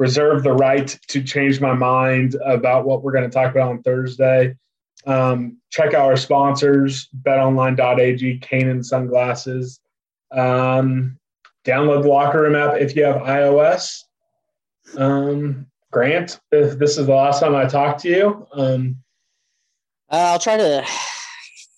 reserve 0.02 0.42
the 0.42 0.52
right 0.52 0.98
to 1.06 1.22
change 1.22 1.60
my 1.60 1.72
mind 1.72 2.34
about 2.44 2.84
what 2.84 3.04
we're 3.04 3.12
going 3.12 3.22
to 3.22 3.30
talk 3.30 3.52
about 3.52 3.68
on 3.68 3.80
Thursday. 3.82 4.56
Um, 5.06 5.58
check 5.70 5.94
out 5.94 6.06
our 6.06 6.16
sponsors, 6.16 7.08
betonline.ag, 7.22 8.40
Kaenon 8.40 8.84
Sunglasses. 8.84 9.78
Um, 10.32 11.20
download 11.64 12.02
the 12.02 12.08
Locker 12.08 12.42
Room 12.42 12.56
app 12.56 12.80
if 12.80 12.96
you 12.96 13.04
have 13.04 13.22
iOS. 13.22 14.02
Um, 14.96 15.68
Grant, 15.92 16.40
if 16.50 16.80
this 16.80 16.98
is 16.98 17.06
the 17.06 17.14
last 17.14 17.38
time 17.38 17.54
I 17.54 17.66
talk 17.66 17.98
to 17.98 18.08
you, 18.08 18.46
um, 18.54 18.96
Uh, 20.10 20.32
I'll 20.32 20.38
try 20.40 20.56
to. 20.56 20.84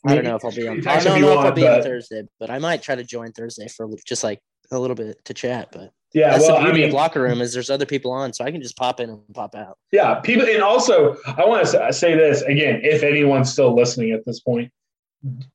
I 0.06 0.14
don't 0.14 0.24
know 0.24 0.36
if 0.36 0.44
I'll 0.44 0.50
be 0.50 0.66
on. 0.66 0.86
I 0.88 1.00
don't 1.00 1.20
know 1.20 1.32
if 1.32 1.44
I'll 1.44 1.52
be 1.52 1.68
on 1.68 1.82
Thursday, 1.82 2.22
but 2.40 2.48
I 2.48 2.58
might 2.58 2.82
try 2.82 2.94
to 2.94 3.04
join 3.04 3.32
Thursday 3.32 3.68
for 3.68 3.88
just 4.06 4.24
like 4.24 4.40
a 4.70 4.78
little 4.78 4.96
bit 4.96 5.22
to 5.26 5.34
chat. 5.34 5.68
But 5.72 5.92
yeah, 6.14 6.30
that's 6.30 6.46
well, 6.46 6.56
the 6.56 6.60
I 6.60 6.64
beauty 6.66 6.80
mean, 6.80 6.88
of 6.90 6.94
locker 6.94 7.20
room 7.20 7.40
is 7.40 7.52
there's 7.52 7.70
other 7.70 7.86
people 7.86 8.12
on, 8.12 8.32
so 8.32 8.44
I 8.44 8.52
can 8.52 8.62
just 8.62 8.76
pop 8.76 9.00
in 9.00 9.10
and 9.10 9.20
pop 9.34 9.56
out. 9.56 9.78
Yeah, 9.90 10.14
people, 10.20 10.46
and 10.46 10.62
also 10.62 11.16
I 11.26 11.44
want 11.44 11.66
to 11.66 11.82
uh, 11.82 11.92
say 11.92 12.14
this 12.14 12.42
again: 12.42 12.80
if 12.84 13.02
anyone's 13.02 13.52
still 13.52 13.74
listening 13.74 14.12
at 14.12 14.24
this 14.24 14.38
point, 14.38 14.70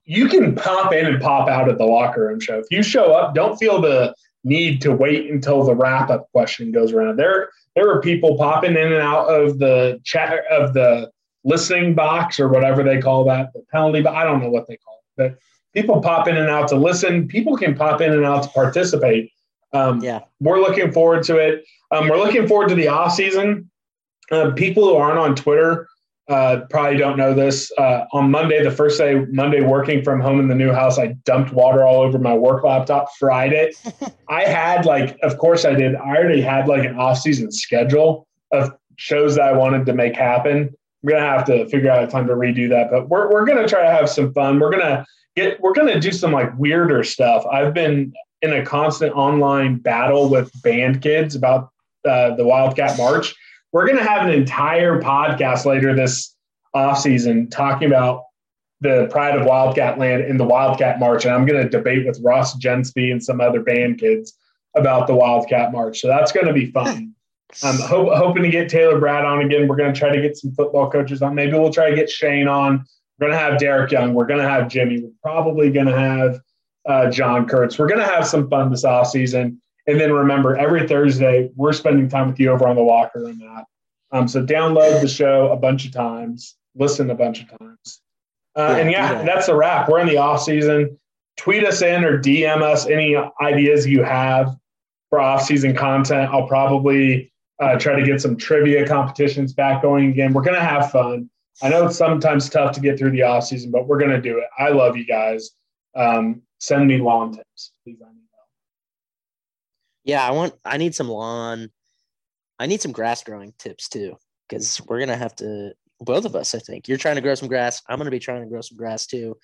you 0.04 0.28
can 0.28 0.56
pop 0.56 0.94
in 0.94 1.06
and 1.06 1.22
pop 1.22 1.48
out 1.48 1.70
at 1.70 1.78
the 1.78 1.86
locker 1.86 2.28
room 2.28 2.42
show. 2.42 2.60
If 2.60 2.66
you 2.72 2.84
show 2.84 3.14
up, 3.14 3.34
don't 3.34 3.58
feel 3.58 3.80
the 3.80 4.14
need 4.44 4.82
to 4.82 4.94
wait 4.94 5.32
until 5.32 5.64
the 5.64 5.76
wrap 5.76 6.10
up 6.10 6.30
question 6.32 6.72
goes 6.72 6.92
around. 6.92 7.18
There, 7.18 7.50
there 7.76 7.90
are 7.90 8.02
people 8.02 8.38
popping 8.38 8.72
in 8.72 8.94
and 8.94 8.96
out 8.96 9.28
of 9.28 9.60
the 9.60 10.02
chat 10.04 10.46
of 10.52 10.74
the 10.74 11.10
listening 11.44 11.94
box 11.94 12.40
or 12.40 12.50
whatever 12.50 12.84
they 12.84 13.00
call 13.00 13.24
that, 13.26 13.54
the 13.54 13.64
penalty. 13.72 14.02
But 14.02 14.16
I 14.16 14.26
don't 14.26 14.42
know 14.42 14.50
what 14.50 14.68
they 14.68 14.78
call 14.78 15.00
it, 15.00 15.18
but 15.18 15.38
people 15.74 16.02
pop 16.02 16.28
in 16.28 16.36
and 16.36 16.50
out 16.50 16.68
to 16.70 16.76
listen. 16.76 17.28
People 17.28 17.56
can 17.56 17.76
pop 17.76 18.02
in 18.02 18.12
and 18.12 18.26
out 18.26 18.44
to 18.44 18.50
participate. 18.50 19.32
Um, 19.74 20.02
Yeah. 20.04 20.20
we're 20.40 20.60
looking 20.60 20.92
forward 20.92 21.24
to 21.24 21.38
it. 21.38 21.64
Um, 21.92 22.08
we're 22.08 22.18
looking 22.18 22.48
forward 22.48 22.70
to 22.70 22.76
the 22.76 22.88
off 22.88 23.14
season. 23.14 23.70
Uh, 24.32 24.52
people 24.52 24.84
who 24.86 24.96
aren't 24.96 25.18
on 25.20 25.36
Twitter 25.36 25.88
uh, 26.28 26.62
probably 26.70 26.96
don't 26.98 27.18
know 27.18 27.34
this. 27.34 27.72
Uh, 27.78 28.06
on 28.14 28.30
Monday, 28.30 28.64
the 28.64 28.70
first 28.70 29.00
day, 29.00 29.26
Monday, 29.32 29.62
working 29.62 30.04
from 30.04 30.22
home 30.22 30.40
in 30.40 30.48
the 30.48 30.54
new 30.54 30.72
house, 30.72 31.00
I 31.00 31.08
dumped 31.26 31.52
water 31.52 31.84
all 31.84 32.02
over 32.02 32.20
my 32.20 32.36
work 32.36 32.64
laptop, 32.64 33.08
fried 33.18 33.52
it. 33.52 33.76
I 34.30 34.44
had 34.44 34.86
like, 34.86 35.18
of 35.24 35.40
course 35.40 35.66
I 35.66 35.74
did. 35.74 35.96
I 35.96 36.16
already 36.16 36.42
had 36.42 36.68
like 36.68 36.86
an 36.86 36.98
off 37.00 37.18
season 37.20 37.52
schedule 37.52 38.28
of 38.52 38.72
shows 38.98 39.36
that 39.36 39.46
I 39.46 39.54
wanted 39.54 39.88
to 39.88 39.94
make 39.94 40.16
happen. 40.16 40.70
I'm 41.04 41.10
gonna 41.10 41.22
have 41.22 41.46
to 41.46 41.68
figure 41.70 41.90
out 41.90 42.04
a 42.04 42.08
time 42.08 42.28
to 42.28 42.34
redo 42.34 42.70
that, 42.70 42.92
but 42.92 43.08
we're 43.10 43.32
we're 43.32 43.46
gonna 43.46 43.68
try 43.68 43.82
to 43.84 43.90
have 43.90 44.10
some 44.10 44.32
fun. 44.34 44.60
We're 44.60 44.70
gonna 44.72 45.06
get 45.36 45.60
we're 45.62 45.74
gonna 45.74 46.00
do 46.00 46.12
some 46.12 46.32
like 46.34 46.52
weirder 46.60 47.04
stuff. 47.06 47.46
I've 47.48 47.74
been 47.74 48.14
in 48.42 48.54
a 48.54 48.66
constant 48.66 49.14
online 49.14 49.78
battle 49.78 50.30
with 50.30 50.52
band 50.62 51.02
kids 51.02 51.36
about 51.36 51.70
uh, 52.08 52.36
the 52.36 52.46
Wildcat 52.46 52.98
March. 52.98 53.36
We're 53.72 53.88
gonna 53.88 54.08
have 54.08 54.26
an 54.26 54.34
entire 54.34 55.02
podcast 55.02 55.66
later 55.66 55.96
this 55.96 56.36
off 56.74 57.00
season 57.00 57.50
talking 57.50 57.88
about 57.88 58.24
the 58.82 59.08
pride 59.12 59.38
of 59.38 59.46
Wildcat 59.46 60.00
Land 60.00 60.24
in 60.24 60.38
the 60.38 60.46
Wildcat 60.46 61.00
March, 61.00 61.26
and 61.26 61.34
I'm 61.34 61.46
gonna 61.46 61.70
debate 61.70 62.06
with 62.06 62.20
Ross 62.24 62.58
Jensby 62.58 63.12
and 63.12 63.24
some 63.24 63.42
other 63.42 63.62
band 63.62 64.00
kids 64.00 64.34
about 64.76 65.08
the 65.08 65.16
Wildcat 65.16 65.72
March. 65.72 66.00
So 66.00 66.08
that's 66.08 66.32
gonna 66.32 66.54
be 66.54 66.72
fun. 66.72 67.14
I'm 67.64 67.80
hope, 67.80 68.14
hoping 68.14 68.44
to 68.44 68.50
get 68.50 68.70
Taylor 68.70 69.00
Brad 69.00 69.26
on 69.26 69.42
again. 69.42 69.68
We're 69.68 69.76
going 69.76 69.92
to 69.92 70.00
try 70.00 70.16
to 70.16 70.22
get 70.22 70.38
some 70.38 70.52
football 70.52 70.90
coaches 70.90 71.22
on. 71.22 71.34
Maybe 71.34 71.54
we'll 71.54 71.74
try 71.74 71.90
to 71.90 71.96
get 71.96 72.10
Shane 72.10 72.48
on. 72.48 72.86
We're 73.18 73.28
going 73.28 73.38
to 73.38 73.44
have 73.44 73.58
Derek 73.58 73.92
Young. 73.92 74.14
We're 74.14 74.28
going 74.28 74.40
to 74.40 74.48
have 74.48 74.70
Jimmy. 74.70 75.02
We're 75.02 75.10
probably 75.24 75.72
going 75.72 75.88
to 75.88 75.98
have 75.98 76.40
uh, 76.90 77.10
John 77.10 77.48
Kurtz. 77.48 77.78
We're 77.78 77.88
going 77.88 78.00
to 78.00 78.06
have 78.06 78.28
some 78.28 78.50
fun 78.50 78.72
this 78.72 78.84
off 78.84 79.08
season. 79.08 79.62
And 79.88 80.00
then 80.00 80.12
remember, 80.12 80.58
every 80.58 80.88
Thursday, 80.88 81.50
we're 81.56 81.72
spending 81.72 82.10
time 82.10 82.28
with 82.28 82.40
you 82.40 82.52
over 82.52 82.68
on 82.68 82.76
the 82.76 82.82
Locker 82.82 83.22
Room 83.22 83.42
app. 83.56 83.66
Um, 84.12 84.28
so 84.28 84.44
download 84.44 85.02
the 85.02 85.08
show 85.08 85.52
a 85.52 85.56
bunch 85.56 85.86
of 85.86 85.94
times, 85.94 86.56
listen 86.76 87.10
a 87.12 87.16
bunch 87.16 87.44
of 87.44 87.60
times. 87.60 88.02
Uh, 88.58 88.74
Yeah, 88.74 88.78
and 88.78 88.90
do 88.90 88.92
yeah, 88.92 89.24
that's 89.24 89.48
a 89.48 89.56
wrap. 89.56 89.88
We're 89.88 90.00
in 90.00 90.08
the 90.08 90.18
off 90.18 90.42
season. 90.44 90.98
Tweet 91.38 91.64
us 91.64 91.82
in 91.82 92.04
or 92.04 92.20
DM 92.20 92.62
us 92.62 92.88
any 92.88 93.16
ideas 93.42 93.86
you 93.86 94.04
have 94.04 94.56
for 95.10 95.20
off 95.20 95.44
season 95.44 95.76
content. 95.76 96.30
I'll 96.34 96.48
probably 96.48 97.32
uh, 97.60 97.78
try 97.78 97.96
to 97.96 98.06
get 98.06 98.20
some 98.20 98.36
trivia 98.36 98.88
competitions 98.88 99.54
back 99.54 99.84
going 99.84 100.10
again. 100.10 100.34
We're 100.34 100.42
going 100.42 100.56
to 100.56 100.66
have 100.66 100.92
fun. 100.92 101.30
I 101.62 101.70
know 101.70 101.86
it's 101.86 101.98
sometimes 101.98 102.50
tough 102.50 102.74
to 102.74 102.80
get 102.80 102.98
through 102.98 103.12
the 103.12 103.24
off 103.24 103.46
season, 103.46 103.70
but 103.70 103.88
we're 103.88 104.00
going 104.00 104.12
to 104.12 104.22
do 104.22 104.40
it. 104.40 104.46
I 104.58 104.70
love 104.70 104.98
you 104.98 105.06
guys. 105.06 105.52
Um, 105.96 106.42
send 106.60 106.88
me 106.88 106.98
lawn 107.00 107.34
tips, 107.34 107.72
please. 107.84 107.98
I 108.02 108.10
need 108.14 108.28
help. 108.34 108.48
Yeah, 110.04 110.26
I 110.28 110.32
want. 110.32 110.54
I 110.64 110.78
need 110.78 110.96
some 110.96 111.10
lawn. 111.10 111.70
I 112.60 112.66
need 112.66 112.82
some 112.82 112.92
grass 112.92 113.24
growing 113.24 113.54
tips 113.58 113.90
too, 113.90 114.16
because 114.48 114.80
we're 114.88 115.00
gonna 115.00 115.18
have 115.18 115.36
to. 115.38 115.72
Both 116.02 116.24
of 116.26 116.36
us, 116.36 116.56
I 116.56 116.60
think. 116.60 116.88
You're 116.88 116.98
trying 116.98 117.16
to 117.16 117.22
grow 117.22 117.36
some 117.36 117.50
grass. 117.50 117.82
I'm 117.90 117.98
gonna 117.98 118.12
be 118.12 118.20
trying 118.20 118.42
to 118.44 118.50
grow 118.50 118.62
some 118.62 118.78
grass 118.78 119.06
too. 119.06 119.38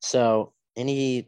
So, 0.00 0.52
any 0.76 1.24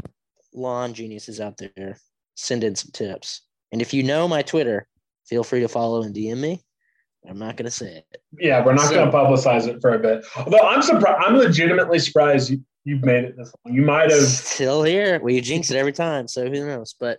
lawn 0.52 0.94
geniuses 0.94 1.40
out 1.40 1.58
there, 1.58 1.98
send 2.34 2.64
in 2.64 2.74
some 2.74 2.90
tips. 2.92 3.42
And 3.70 3.80
if 3.82 3.94
you 3.94 4.02
know 4.02 4.26
my 4.26 4.42
Twitter, 4.42 4.88
feel 5.26 5.44
free 5.44 5.60
to 5.60 5.68
follow 5.68 6.02
and 6.02 6.14
DM 6.14 6.38
me. 6.38 6.62
I'm 7.28 7.38
not 7.38 7.56
gonna 7.56 7.70
say 7.70 8.02
it. 8.12 8.22
Yeah, 8.38 8.64
we're 8.64 8.74
not 8.74 8.88
So- 8.88 8.94
going 8.96 9.10
to 9.10 9.16
publicize 9.16 9.66
it 9.66 9.80
for 9.80 9.94
a 9.94 9.98
bit. 9.98 10.24
Although 10.36 10.58
I'm 10.60 10.82
surprised, 10.82 11.24
I'm 11.24 11.36
legitimately 11.36 11.98
surprised 11.98 12.52
you've 12.84 13.02
made 13.04 13.24
it 13.24 13.36
this 13.36 13.52
long. 13.64 13.74
You 13.74 13.82
might 13.82 14.10
have. 14.10 14.20
Still 14.22 14.82
here. 14.82 15.20
Well, 15.20 15.32
you 15.34 15.40
jinx 15.40 15.70
it 15.70 15.76
every 15.76 15.92
time, 15.92 16.28
so 16.28 16.44
who 16.48 16.66
knows? 16.66 16.94
But 16.98 17.18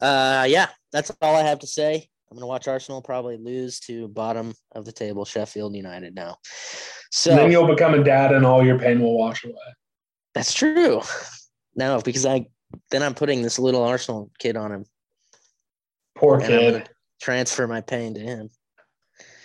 uh, 0.00 0.46
yeah, 0.48 0.68
that's 0.92 1.10
all 1.20 1.36
I 1.36 1.42
have 1.42 1.60
to 1.60 1.66
say. 1.66 2.08
I'm 2.30 2.36
gonna 2.36 2.46
watch 2.46 2.66
Arsenal 2.68 3.02
probably 3.02 3.36
lose 3.36 3.78
to 3.80 4.08
bottom 4.08 4.54
of 4.74 4.84
the 4.84 4.92
table 4.92 5.24
Sheffield 5.24 5.76
United 5.76 6.14
now. 6.14 6.38
So 7.10 7.36
then 7.36 7.52
you'll 7.52 7.66
become 7.66 7.92
a 7.94 8.02
dad, 8.02 8.32
and 8.32 8.46
all 8.46 8.64
your 8.64 8.78
pain 8.78 9.00
will 9.00 9.18
wash 9.18 9.44
away. 9.44 9.54
that's 10.34 10.54
true. 10.54 11.02
No, 11.76 12.00
because 12.02 12.24
I 12.26 12.46
then 12.90 13.02
I'm 13.02 13.14
putting 13.14 13.42
this 13.42 13.58
little 13.58 13.82
Arsenal 13.82 14.30
kid 14.38 14.56
on 14.56 14.72
him, 14.72 14.84
Poor 16.16 16.36
and 16.38 16.46
kid. 16.46 16.88
transfer 17.20 17.66
my 17.66 17.80
pain 17.82 18.14
to 18.14 18.20
him. 18.20 18.48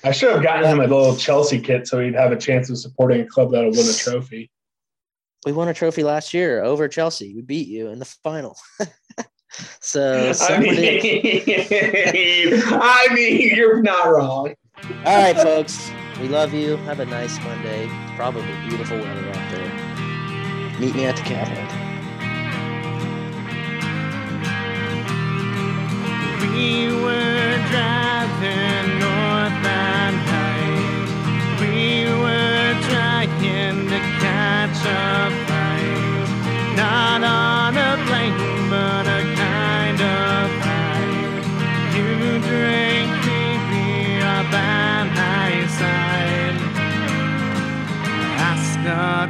I 0.04 0.12
should 0.12 0.32
have 0.32 0.44
gotten 0.44 0.70
him 0.70 0.80
a 0.80 0.84
little 0.88 1.16
Chelsea 1.18 1.60
kit 1.60 1.88
so 1.88 2.00
he'd 2.00 2.14
have 2.16 2.32
a 2.32 2.38
chance 2.38 2.70
of 2.70 2.78
supporting 2.78 3.22
a 3.22 3.26
club 3.26 3.52
that'll 3.52 3.72
win 3.72 3.80
a 3.90 3.94
trophy. 3.94 4.50
We 5.48 5.54
won 5.54 5.70
a 5.70 5.74
trophy 5.74 6.04
last 6.04 6.34
year 6.34 6.62
over 6.62 6.90
Chelsea. 6.90 7.34
We 7.34 7.42
beat 7.42 7.70
you 7.70 7.88
in 7.88 8.00
the 8.00 8.06
final. 8.22 8.58
so 9.80 10.28
I 10.28 10.32
somebody, 10.34 11.00
mean, 11.02 12.62
I 12.66 13.08
mean, 13.14 13.56
you're 13.56 13.82
not 13.82 14.10
wrong. 14.10 14.54
all 15.06 15.24
right, 15.24 15.38
folks. 15.38 15.90
We 16.20 16.28
love 16.28 16.54
you. 16.54 16.76
Have 16.76 17.00
a 17.00 17.06
nice 17.06 17.40
Monday. 17.40 17.86
It's 17.86 18.16
probably 18.18 18.44
beautiful 18.68 18.98
weather 18.98 19.30
out 19.30 19.52
there. 19.54 20.80
Meet 20.82 20.96
me 20.96 21.06
at 21.06 21.16
the 21.16 21.22
Capitol. 21.22 21.64
We 26.42 26.92
were 27.02 27.56
driving 27.72 28.97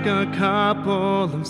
a 0.08 0.26
couple 0.38 1.24
of 1.24 1.46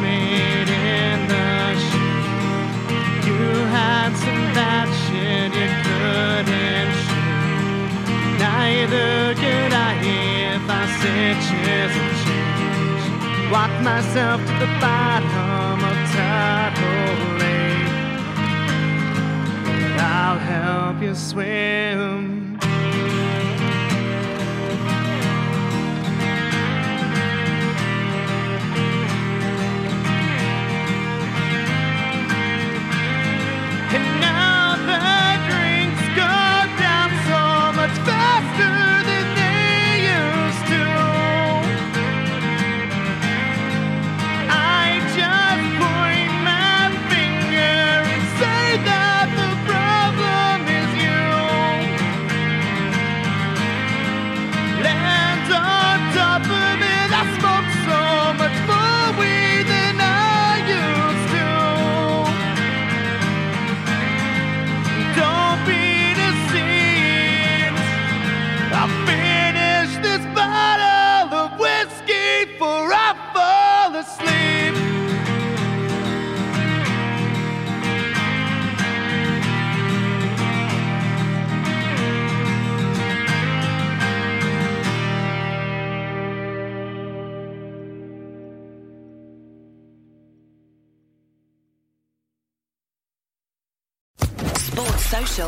made 0.00 0.68
in 0.68 1.28
the. 1.28 1.44
You 3.26 3.42
had 3.78 4.10
some 4.22 4.44
bad 4.56 4.88
shit 5.02 5.50
you 5.60 5.68
couldn't. 5.86 6.94
Neither 8.38 9.34
could 9.34 9.72
I 9.72 9.92
if 10.54 10.64
I 10.68 10.84
said 11.00 11.36
just 11.50 11.98
change. 12.24 13.04
Walk 13.52 13.74
myself 13.82 14.40
to 14.48 14.54
the 14.64 14.70
bottom 14.84 15.78
of 15.90 15.96
Turtle 16.14 17.22
Lake. 17.40 17.92
I'll 20.00 20.38
help 20.38 21.02
you 21.02 21.14
swim. 21.14 22.23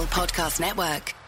Podcast 0.07 0.59
Network. 0.59 1.26